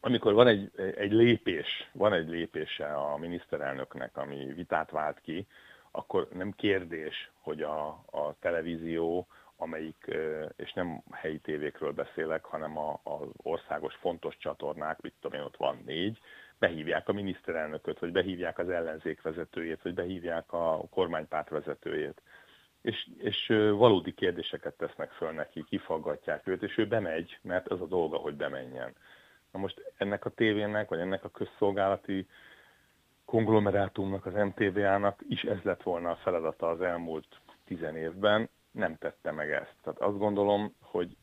amikor 0.00 0.32
van 0.32 0.46
egy, 0.46 0.70
egy 0.96 1.12
lépés, 1.12 1.90
van 1.92 2.12
egy 2.12 2.28
lépése 2.28 2.94
a 2.94 3.16
miniszterelnöknek, 3.16 4.16
ami 4.16 4.52
vitát 4.54 4.90
vált 4.90 5.20
ki, 5.20 5.46
akkor 5.92 6.28
nem 6.32 6.52
kérdés, 6.52 7.30
hogy 7.40 7.62
a, 7.62 7.88
a 8.10 8.34
televízió, 8.40 9.26
amelyik, 9.56 10.16
és 10.56 10.72
nem 10.72 11.02
helyi 11.10 11.38
tévékről 11.38 11.92
beszélek, 11.92 12.44
hanem 12.44 12.78
az 13.02 13.28
országos 13.36 13.94
fontos 13.94 14.36
csatornák, 14.36 15.00
mit 15.00 15.14
tudom 15.20 15.38
én, 15.38 15.44
ott 15.46 15.56
van 15.56 15.82
négy, 15.86 16.18
behívják 16.58 17.08
a 17.08 17.12
miniszterelnököt, 17.12 17.98
vagy 17.98 18.12
behívják 18.12 18.58
az 18.58 18.68
ellenzék 18.68 19.22
vezetőjét, 19.22 19.82
vagy 19.82 19.94
behívják 19.94 20.52
a 20.52 20.84
kormánypárt 20.90 21.48
vezetőjét 21.48 22.22
és, 22.82 23.08
és 23.18 23.46
valódi 23.76 24.14
kérdéseket 24.14 24.74
tesznek 24.76 25.10
föl 25.10 25.30
neki, 25.32 25.64
kifaggatják 25.68 26.46
őt, 26.46 26.62
és 26.62 26.78
ő 26.78 26.86
bemegy, 26.86 27.38
mert 27.42 27.68
az 27.68 27.80
a 27.80 27.86
dolga, 27.86 28.16
hogy 28.16 28.34
bemenjen. 28.34 28.94
Na 29.52 29.58
most 29.58 29.92
ennek 29.96 30.24
a 30.24 30.30
tévének, 30.30 30.88
vagy 30.88 30.98
ennek 30.98 31.24
a 31.24 31.30
közszolgálati 31.30 32.26
konglomerátumnak, 33.32 34.26
az 34.26 34.32
MTV-nak 34.34 35.20
is 35.28 35.42
ez 35.42 35.58
lett 35.62 35.82
volna 35.82 36.10
a 36.10 36.16
feladata 36.22 36.68
az 36.68 36.80
elmúlt 36.80 37.26
tizen 37.64 37.96
évben, 37.96 38.48
nem 38.70 38.96
tette 38.96 39.30
meg 39.30 39.50
ezt. 39.50 39.74
Tehát 39.82 40.00
azt 40.00 40.18
gondolom, 40.18 40.74
hogy 40.80 41.16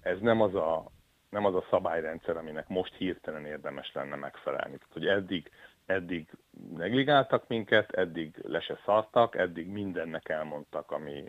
ez 0.00 0.20
nem 0.20 0.40
az 0.40 0.54
a, 0.54 0.90
nem 1.30 1.44
az 1.44 1.54
a 1.54 1.66
szabályrendszer, 1.70 2.36
aminek 2.36 2.68
most 2.68 2.94
hirtelen 2.94 3.44
érdemes 3.44 3.92
lenne 3.94 4.16
megfelelni. 4.16 4.76
Tehát, 4.76 4.92
hogy 4.92 5.06
eddig 5.06 5.50
eddig 5.86 6.28
negligáltak 6.76 7.48
minket, 7.48 7.90
eddig 7.90 8.36
le 8.42 8.60
se 8.60 8.78
szartak, 8.84 9.36
eddig 9.36 9.66
mindennek 9.66 10.28
elmondtak, 10.28 10.90
ami, 10.90 11.24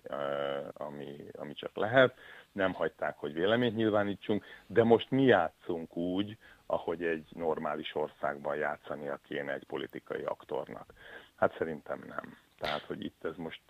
ami, 0.73 1.15
ami 1.33 1.53
csak 1.53 1.75
lehet, 1.75 2.17
nem 2.51 2.73
hagyták, 2.73 3.17
hogy 3.17 3.33
véleményt 3.33 3.75
nyilvánítsunk, 3.75 4.45
de 4.67 4.83
most 4.83 5.11
mi 5.11 5.23
játszunk 5.23 5.95
úgy, 5.95 6.37
ahogy 6.67 7.03
egy 7.03 7.27
normális 7.33 7.95
országban 7.95 8.55
játszania 8.55 9.19
kéne 9.23 9.53
egy 9.53 9.65
politikai 9.65 10.23
aktornak. 10.23 10.93
Hát 11.35 11.57
szerintem 11.57 12.03
nem. 12.07 12.37
Tehát, 12.57 12.81
hogy 12.81 13.03
itt 13.03 13.23
ez 13.23 13.35
most, 13.35 13.61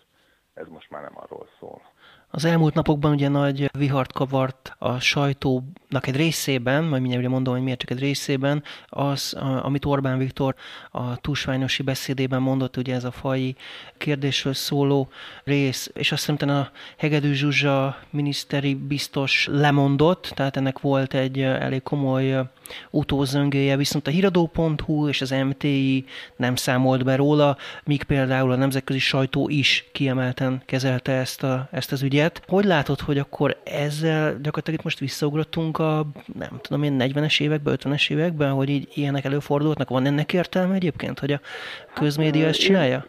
ez 0.53 0.67
most 0.67 0.89
már 0.89 1.01
nem 1.01 1.17
arról 1.17 1.47
szól. 1.59 1.81
Az 2.29 2.45
elmúlt 2.45 2.73
napokban 2.73 3.11
ugye 3.11 3.27
nagy 3.27 3.69
vihart 3.77 4.13
kavart 4.13 4.75
a 4.77 4.99
sajtónak 4.99 6.07
egy 6.07 6.15
részében, 6.15 6.83
majd 6.83 7.01
mindjárt 7.01 7.23
ugye 7.25 7.33
mondom, 7.33 7.53
hogy 7.53 7.63
miért 7.63 7.79
csak 7.79 7.89
egy 7.89 7.99
részében, 7.99 8.63
az, 8.87 9.33
amit 9.61 9.85
Orbán 9.85 10.17
Viktor 10.17 10.55
a 10.91 11.17
túlsványosi 11.17 11.83
beszédében 11.83 12.41
mondott, 12.41 12.77
ugye 12.77 12.95
ez 12.95 13.03
a 13.03 13.11
fai 13.11 13.55
kérdésről 13.97 14.53
szóló 14.53 15.09
rész, 15.43 15.91
és 15.93 16.11
azt 16.11 16.25
hiszem 16.25 16.49
a 16.49 16.69
Hegedű 16.97 17.33
Zsuzsa 17.33 17.97
miniszteri 18.09 18.75
biztos 18.75 19.47
lemondott, 19.51 20.31
tehát 20.35 20.57
ennek 20.57 20.79
volt 20.79 21.13
egy 21.13 21.41
elég 21.41 21.83
komoly 21.83 22.49
utózöngéje, 22.89 23.77
viszont 23.77 24.07
a 24.07 24.11
híradó.hu 24.11 25.07
és 25.07 25.21
az 25.21 25.29
MTI 25.29 26.05
nem 26.35 26.55
számolt 26.55 27.03
be 27.03 27.15
róla, 27.15 27.57
míg 27.83 28.03
például 28.03 28.51
a 28.51 28.55
nemzetközi 28.55 28.99
sajtó 28.99 29.49
is 29.49 29.89
kiemelten 29.91 30.61
kezelte 30.65 31.11
ezt, 31.11 31.43
a, 31.43 31.67
ezt 31.71 31.91
az 31.91 32.01
ügyet. 32.01 32.16
Hogy 32.47 32.65
látod, 32.65 32.99
hogy 32.99 33.17
akkor 33.17 33.57
ezzel 33.63 34.31
gyakorlatilag 34.31 34.79
itt 34.79 34.83
most 34.83 34.99
visszaugrottunk 34.99 35.79
a, 35.79 36.05
nem 36.33 36.59
tudom 36.61 36.83
én, 36.83 36.95
40-es 36.99 37.41
években, 37.41 37.77
50-es 37.77 38.11
években, 38.11 38.51
hogy 38.51 38.69
így 38.69 38.87
ilyenek 38.93 39.25
előfordulhatnak? 39.25 39.89
Van 39.89 40.05
ennek 40.05 40.33
értelme 40.33 40.75
egyébként, 40.75 41.19
hogy 41.19 41.31
a 41.31 41.39
közmédia 41.93 42.41
hát, 42.41 42.49
ezt 42.49 42.59
csinálja? 42.59 43.05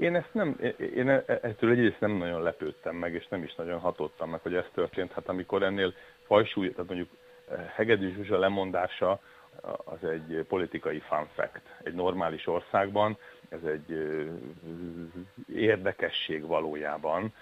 Én, 0.00 0.08
én 0.08 0.16
ezt 0.16 0.30
nem, 0.32 0.56
én 0.96 1.08
ettől 1.26 1.70
egyrészt 1.70 2.00
nem 2.00 2.12
nagyon 2.12 2.42
lepődtem 2.42 2.96
meg, 2.96 3.14
és 3.14 3.26
nem 3.28 3.42
is 3.42 3.54
nagyon 3.54 3.78
hatottam 3.78 4.30
meg, 4.30 4.40
hogy 4.42 4.54
ez 4.54 4.64
történt. 4.74 5.12
Hát 5.12 5.28
amikor 5.28 5.62
ennél 5.62 5.92
fajsúly, 6.26 6.70
tehát 6.70 6.86
mondjuk 6.86 7.08
Hegedű 7.74 8.14
Zsuzsa 8.14 8.38
lemondása 8.38 9.20
az 9.84 10.08
egy 10.08 10.44
politikai 10.48 11.02
fun 11.08 11.28
fact. 11.34 11.62
Egy 11.82 11.94
normális 11.94 12.46
országban 12.46 13.18
ez 13.48 13.64
egy 13.64 14.18
érdekesség 15.54 16.46
valójában, 16.46 17.32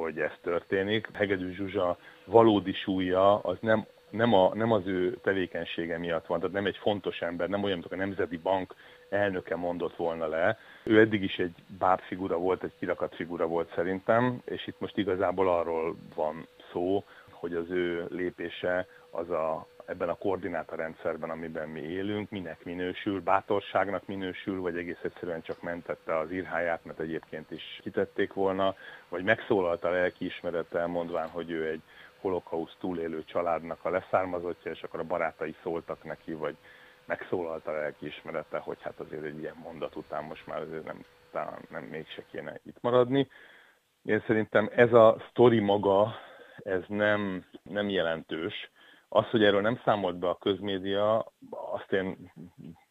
hogy 0.00 0.18
ez 0.18 0.32
történik. 0.42 1.08
Hegedű 1.12 1.52
Zsuzsa 1.52 1.98
valódi 2.24 2.72
súlya 2.72 3.38
az 3.38 3.56
nem, 3.60 3.86
nem, 4.10 4.34
a, 4.34 4.54
nem 4.54 4.72
az 4.72 4.86
ő 4.86 5.18
tevékenysége 5.22 5.98
miatt 5.98 6.26
van, 6.26 6.38
tehát 6.38 6.54
nem 6.54 6.66
egy 6.66 6.76
fontos 6.76 7.20
ember, 7.20 7.48
nem 7.48 7.62
olyan, 7.62 7.78
mint 7.78 7.92
a 7.92 7.96
Nemzeti 7.96 8.36
Bank 8.36 8.74
elnöke 9.08 9.56
mondott 9.56 9.96
volna 9.96 10.26
le. 10.26 10.58
Ő 10.82 11.00
eddig 11.00 11.22
is 11.22 11.38
egy 11.38 11.54
bábfigura 11.78 12.36
volt, 12.36 12.62
egy 12.62 12.72
kirakat 12.78 13.14
figura 13.14 13.46
volt 13.46 13.72
szerintem, 13.74 14.40
és 14.44 14.66
itt 14.66 14.80
most 14.80 14.96
igazából 14.96 15.48
arról 15.48 15.96
van 16.14 16.46
szó, 16.72 17.04
hogy 17.30 17.54
az 17.54 17.70
ő 17.70 18.06
lépése 18.10 18.86
az 19.10 19.30
a, 19.30 19.66
ebben 19.86 20.08
a 20.08 20.14
koordinátorrendszerben, 20.14 21.30
amiben 21.30 21.68
mi 21.68 21.80
élünk, 21.80 22.30
minek 22.30 22.64
minősül, 22.64 23.20
bátorságnak 23.20 24.06
minősül, 24.06 24.60
vagy 24.60 24.76
egész 24.76 25.02
egyszerűen 25.02 25.42
csak 25.42 25.62
mentette 25.62 26.18
az 26.18 26.32
írháját, 26.32 26.84
mert 26.84 27.00
egyébként 27.00 27.50
is 27.50 27.80
kitették 27.82 28.32
volna, 28.32 28.74
vagy 29.08 29.24
megszólalt 29.24 29.84
a 29.84 29.90
lelkiismerete, 29.90 30.86
mondván, 30.86 31.28
hogy 31.28 31.50
ő 31.50 31.68
egy 31.68 31.82
holokauszt 32.20 32.76
túlélő 32.78 33.24
családnak 33.24 33.84
a 33.84 33.90
leszármazottja, 33.90 34.70
és 34.70 34.82
akkor 34.82 35.00
a 35.00 35.04
barátai 35.04 35.54
szóltak 35.62 36.04
neki, 36.04 36.32
vagy 36.32 36.56
megszólalt 37.04 37.66
a 37.66 37.72
lelkiismerete, 37.72 38.58
hogy 38.58 38.82
hát 38.82 39.00
azért 39.00 39.24
egy 39.24 39.38
ilyen 39.38 39.56
mondat 39.62 39.96
után 39.96 40.24
most 40.24 40.46
már 40.46 40.60
azért 40.60 40.84
nem, 40.84 41.04
talán 41.30 41.58
nem 41.70 41.82
mégse 41.82 42.22
kéne 42.30 42.60
itt 42.62 42.80
maradni. 42.80 43.28
Én 44.04 44.22
szerintem 44.26 44.70
ez 44.74 44.92
a 44.92 45.16
sztori 45.30 45.58
maga, 45.58 46.14
ez 46.56 46.82
nem, 46.88 47.44
nem 47.62 47.88
jelentős, 47.88 48.70
az, 49.14 49.30
hogy 49.30 49.44
erről 49.44 49.60
nem 49.60 49.80
számolt 49.84 50.16
be 50.16 50.28
a 50.28 50.38
közmédia, 50.38 51.32
azt 51.50 51.92
én, 51.92 52.32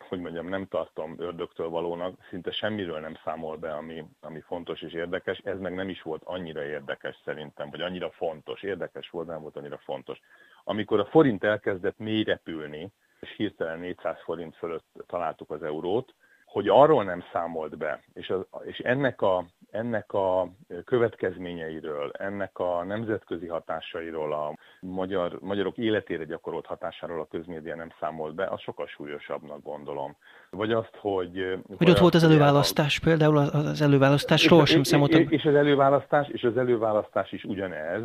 hogy 0.07 0.19
mondjam, 0.19 0.47
nem 0.47 0.67
tartom 0.67 1.15
ördögtől 1.17 1.69
valónak, 1.69 2.25
szinte 2.29 2.51
semmiről 2.51 2.99
nem 2.99 3.17
számol 3.23 3.57
be, 3.57 3.73
ami, 3.73 4.03
ami 4.21 4.39
fontos 4.39 4.81
és 4.81 4.93
érdekes. 4.93 5.37
Ez 5.43 5.59
meg 5.59 5.73
nem 5.73 5.89
is 5.89 6.01
volt 6.01 6.21
annyira 6.25 6.63
érdekes 6.63 7.21
szerintem, 7.25 7.69
vagy 7.69 7.81
annyira 7.81 8.11
fontos. 8.11 8.61
Érdekes 8.61 9.09
volt, 9.09 9.27
nem 9.27 9.41
volt 9.41 9.57
annyira 9.57 9.77
fontos. 9.77 10.19
Amikor 10.63 10.99
a 10.99 11.05
forint 11.05 11.43
elkezdett 11.43 11.97
mély 11.97 12.23
repülni, 12.23 12.91
és 13.19 13.33
hirtelen 13.37 13.79
400 13.79 14.17
forint 14.23 14.55
fölött 14.55 15.03
találtuk 15.07 15.51
az 15.51 15.63
eurót, 15.63 16.13
hogy 16.45 16.67
arról 16.67 17.03
nem 17.03 17.23
számolt 17.31 17.77
be, 17.77 18.03
és, 18.13 18.29
az, 18.29 18.45
és 18.65 18.79
ennek, 18.79 19.21
a, 19.21 19.45
ennek 19.73 20.13
a 20.13 20.47
következményeiről, 20.85 22.11
ennek 22.11 22.59
a 22.59 22.83
nemzetközi 22.83 23.47
hatásairól, 23.47 24.33
a 24.33 24.57
magyar, 24.79 25.37
magyarok 25.41 25.77
életére 25.77 26.23
gyakorolt 26.23 26.65
hatásáról 26.65 27.19
a 27.19 27.27
közmédia 27.31 27.75
nem 27.75 27.91
számolt 27.99 28.35
be, 28.35 28.45
az 28.45 28.61
sokkal 28.61 28.87
súlyosabbnak 28.87 29.63
gondolom. 29.63 30.15
Vagy 30.49 30.71
azt, 30.71 30.95
hogy... 30.97 31.59
Hogy 31.77 31.89
ott 31.89 31.97
volt 31.97 32.13
az 32.13 32.23
előválasztás, 32.23 32.99
a, 32.99 33.03
például 33.03 33.37
az 33.37 33.81
előválasztásról 33.81 34.65
sem 34.65 34.83
számoltam. 34.83 35.25
És 35.29 35.45
az 35.45 35.55
előválasztás, 35.55 36.27
és 36.27 36.43
az 36.43 36.57
előválasztás 36.57 37.31
is 37.31 37.43
ugyanez, 37.43 38.03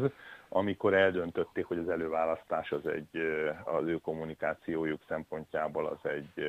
amikor 0.48 0.94
eldöntötték, 0.94 1.64
hogy 1.64 1.78
az 1.78 1.88
előválasztás 1.88 2.72
az 2.72 2.86
egy, 2.86 3.20
az 3.64 3.86
ő 3.86 3.96
kommunikációjuk 3.96 5.00
szempontjából 5.08 5.86
az 5.86 6.10
egy 6.10 6.44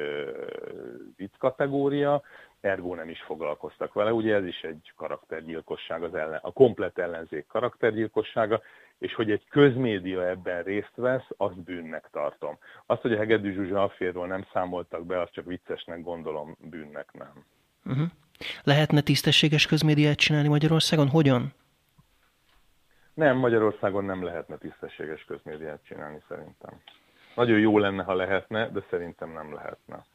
vicc 1.16 1.38
kategória, 1.38 2.22
ergo 2.62 2.95
nem 2.95 3.10
is 3.10 3.22
foglalkoztak 3.22 3.93
vele. 3.93 4.14
Ugye 4.14 4.36
ez 4.36 4.45
is 4.45 4.62
egy 4.62 4.93
karaktergyilkosság, 4.95 6.04
az 6.04 6.16
ellen, 6.16 6.39
a 6.41 6.52
komplet 6.52 6.97
ellenzék 6.97 7.45
karaktergyilkossága, 7.47 8.62
és 8.97 9.14
hogy 9.14 9.32
egy 9.32 9.47
közmédia 9.50 10.28
ebben 10.28 10.64
részt 10.64 10.95
vesz, 10.95 11.28
azt 11.38 11.64
bűnnek 11.64 12.10
tartom. 12.12 12.58
Azt, 12.86 13.02
hogy 13.02 13.14
a 13.14 13.18
Hegedű 13.18 13.54
Zsuzsa 13.54 13.84
afférról 13.84 14.28
nem 14.28 14.45
számoltak 14.54 15.06
be, 15.06 15.22
azt 15.22 15.34
csak 15.34 15.45
viccesnek 15.45 16.02
gondolom, 16.02 16.58
bűnnek 16.60 17.10
nem. 17.14 17.45
Uh-huh. 17.86 18.08
Lehetne 18.64 19.02
tisztességes 19.02 19.66
közmédiát 19.66 20.18
csinálni 20.18 20.47
Magyarországon? 20.47 21.08
Hogyan? 21.08 21.54
Nem, 23.20 23.38
Magyarországon 23.38 24.05
nem 24.05 24.24
lehetne 24.24 24.57
tisztességes 24.57 25.24
közmédiát 25.26 25.84
csinálni 25.84 26.22
szerintem. 26.28 26.82
Nagyon 27.36 27.59
jó 27.59 27.78
lenne, 27.78 28.03
ha 28.03 28.13
lehetne, 28.13 28.70
de 28.70 28.84
szerintem 28.89 29.32
nem 29.32 29.53
lehetne. 29.53 30.05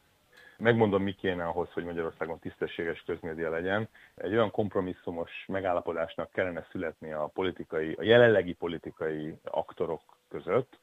Megmondom, 0.57 1.03
mi 1.03 1.13
kéne 1.13 1.45
ahhoz, 1.45 1.71
hogy 1.71 1.83
Magyarországon 1.83 2.39
tisztességes 2.39 3.03
közmédia 3.05 3.49
legyen. 3.49 3.89
Egy 4.15 4.31
olyan 4.31 4.51
kompromisszumos 4.51 5.45
megállapodásnak 5.47 6.31
kellene 6.31 6.67
születni 6.71 7.11
a 7.11 7.29
politikai, 7.33 7.93
a 7.93 8.03
jelenlegi 8.03 8.53
politikai 8.53 9.33
aktorok 9.43 10.01
között, 10.29 10.79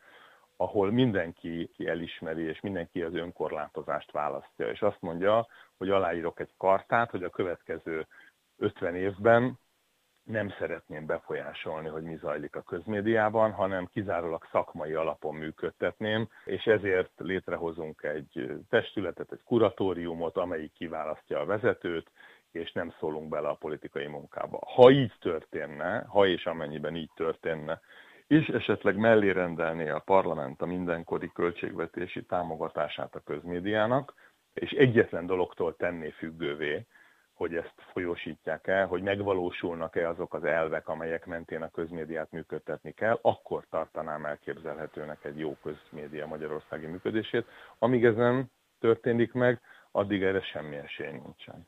ahol 0.56 0.90
mindenki 0.90 1.70
elismeri, 1.86 2.42
és 2.42 2.60
mindenki 2.60 3.02
az 3.02 3.14
önkorlátozást 3.14 4.10
választja, 4.10 4.70
és 4.70 4.82
azt 4.82 5.00
mondja, 5.00 5.46
hogy 5.78 5.90
aláírok 5.90 6.40
egy 6.40 6.52
kartát, 6.56 7.10
hogy 7.10 7.24
a 7.24 7.30
következő 7.30 8.06
50 8.58 8.94
évben 8.94 9.58
nem 10.24 10.54
szeretném 10.58 11.06
befolyásolni, 11.06 11.88
hogy 11.88 12.02
mi 12.02 12.16
zajlik 12.16 12.56
a 12.56 12.62
közmédiában, 12.62 13.52
hanem 13.52 13.86
kizárólag 13.86 14.48
szakmai 14.50 14.92
alapon 14.92 15.34
működtetném, 15.34 16.28
és 16.44 16.64
ezért 16.64 17.10
létrehozunk 17.16 18.02
egy 18.02 18.60
testületet, 18.68 19.32
egy 19.32 19.42
kuratóriumot, 19.44 20.36
amelyik 20.36 20.72
kiválasztja 20.72 21.40
a 21.40 21.44
vezetőt, 21.44 22.10
és 22.52 22.72
nem 22.72 22.94
szólunk 22.98 23.28
bele 23.28 23.48
a 23.48 23.54
politikai 23.54 24.06
munkába. 24.06 24.58
Ha 24.74 24.90
így 24.90 25.12
történne, 25.20 26.04
ha 26.08 26.26
és 26.26 26.46
amennyiben 26.46 26.96
így 26.96 27.10
történne, 27.14 27.80
és 28.26 28.48
esetleg 28.48 28.96
mellé 28.96 29.30
rendelné 29.30 29.88
a 29.88 29.98
parlament 29.98 30.62
a 30.62 30.66
mindenkori 30.66 31.30
költségvetési 31.34 32.24
támogatását 32.24 33.14
a 33.14 33.22
közmédiának, 33.24 34.14
és 34.54 34.70
egyetlen 34.70 35.26
dologtól 35.26 35.76
tenné 35.76 36.10
függővé, 36.10 36.86
hogy 37.35 37.55
ezt 37.55 37.74
folyósítják 37.93 38.66
el, 38.66 38.87
hogy 38.87 39.03
megvalósulnak-e 39.03 40.09
azok 40.09 40.35
az 40.35 40.45
elvek, 40.45 40.89
amelyek 40.89 41.26
mentén 41.26 41.62
a 41.62 41.70
közmédiát 41.70 42.30
működtetni 42.30 42.93
kell, 42.93 43.18
akkor 43.22 43.66
tartanám 43.70 44.24
elképzelhetőnek 44.24 45.24
egy 45.24 45.39
jó 45.39 45.57
közmédia 45.62 46.26
magyarországi 46.26 46.87
működését. 46.87 47.47
Amíg 47.78 48.05
ez 48.05 48.16
nem 48.16 48.47
történik 48.80 49.33
meg, 49.33 49.61
addig 49.91 50.22
erre 50.22 50.43
semmi 50.43 50.76
esély 50.76 51.11
nincsen. 51.11 51.66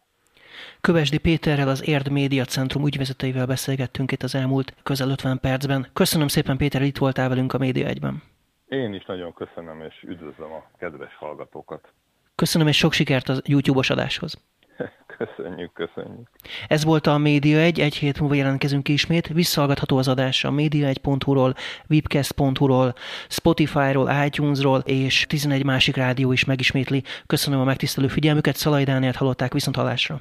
Kövesdi 0.81 1.19
Péterrel 1.19 1.69
az 1.69 1.89
Érd 1.89 2.11
Média 2.11 2.45
Centrum 2.45 2.87
ügyvezetőivel 2.87 3.47
beszélgettünk 3.47 4.13
itt 4.13 4.23
az 4.23 4.35
elmúlt 4.35 4.75
közel 4.83 5.11
50 5.11 5.39
percben. 5.41 5.87
Köszönöm 5.93 6.29
szépen 6.29 6.57
Péter, 6.57 6.83
itt 6.83 6.99
voltál 6.99 7.29
velünk 7.29 7.53
a 7.53 7.59
Média 7.59 7.87
egyben. 7.87 8.23
Én 8.69 8.95
is 8.95 9.05
nagyon 9.05 9.33
köszönöm, 9.33 9.81
és 9.81 10.03
üdvözlöm 10.03 10.53
a 10.53 10.71
kedves 10.79 11.17
hallgatókat. 11.17 11.93
Köszönöm, 12.35 12.67
és 12.67 12.77
sok 12.77 12.93
sikert 12.93 13.29
a 13.29 13.35
YouTube-os 13.45 13.91
adáshoz. 13.91 14.43
Köszönjük, 15.19 15.73
köszönjük. 15.73 16.29
Ez 16.69 16.85
volt 16.85 17.07
a 17.07 17.19
Média 17.19 17.59
1, 17.59 17.81
egy 17.81 17.95
hét 17.95 18.21
múlva 18.21 18.35
jelentkezünk 18.35 18.89
ismét. 18.89 19.27
Visszahallgatható 19.27 19.97
az 19.97 20.09
adás 20.09 20.45
a 20.45 20.51
média1.hu-ról, 20.51 21.55
webcast.hu-ról, 21.89 22.95
Spotify-ról, 23.29 24.11
iTunes-ról, 24.25 24.79
és 24.79 25.27
11 25.29 25.65
másik 25.65 25.97
rádió 25.97 26.33
is 26.33 26.45
megismétli. 26.45 27.03
Köszönöm 27.27 27.61
a 27.61 27.65
megtisztelő 27.65 28.09
figyelmüket, 28.09 28.57
Szalai 28.57 28.85
Dániát 28.85 29.17
hallották 29.17 29.53
viszont 29.53 29.77
hallásra. 29.77 30.21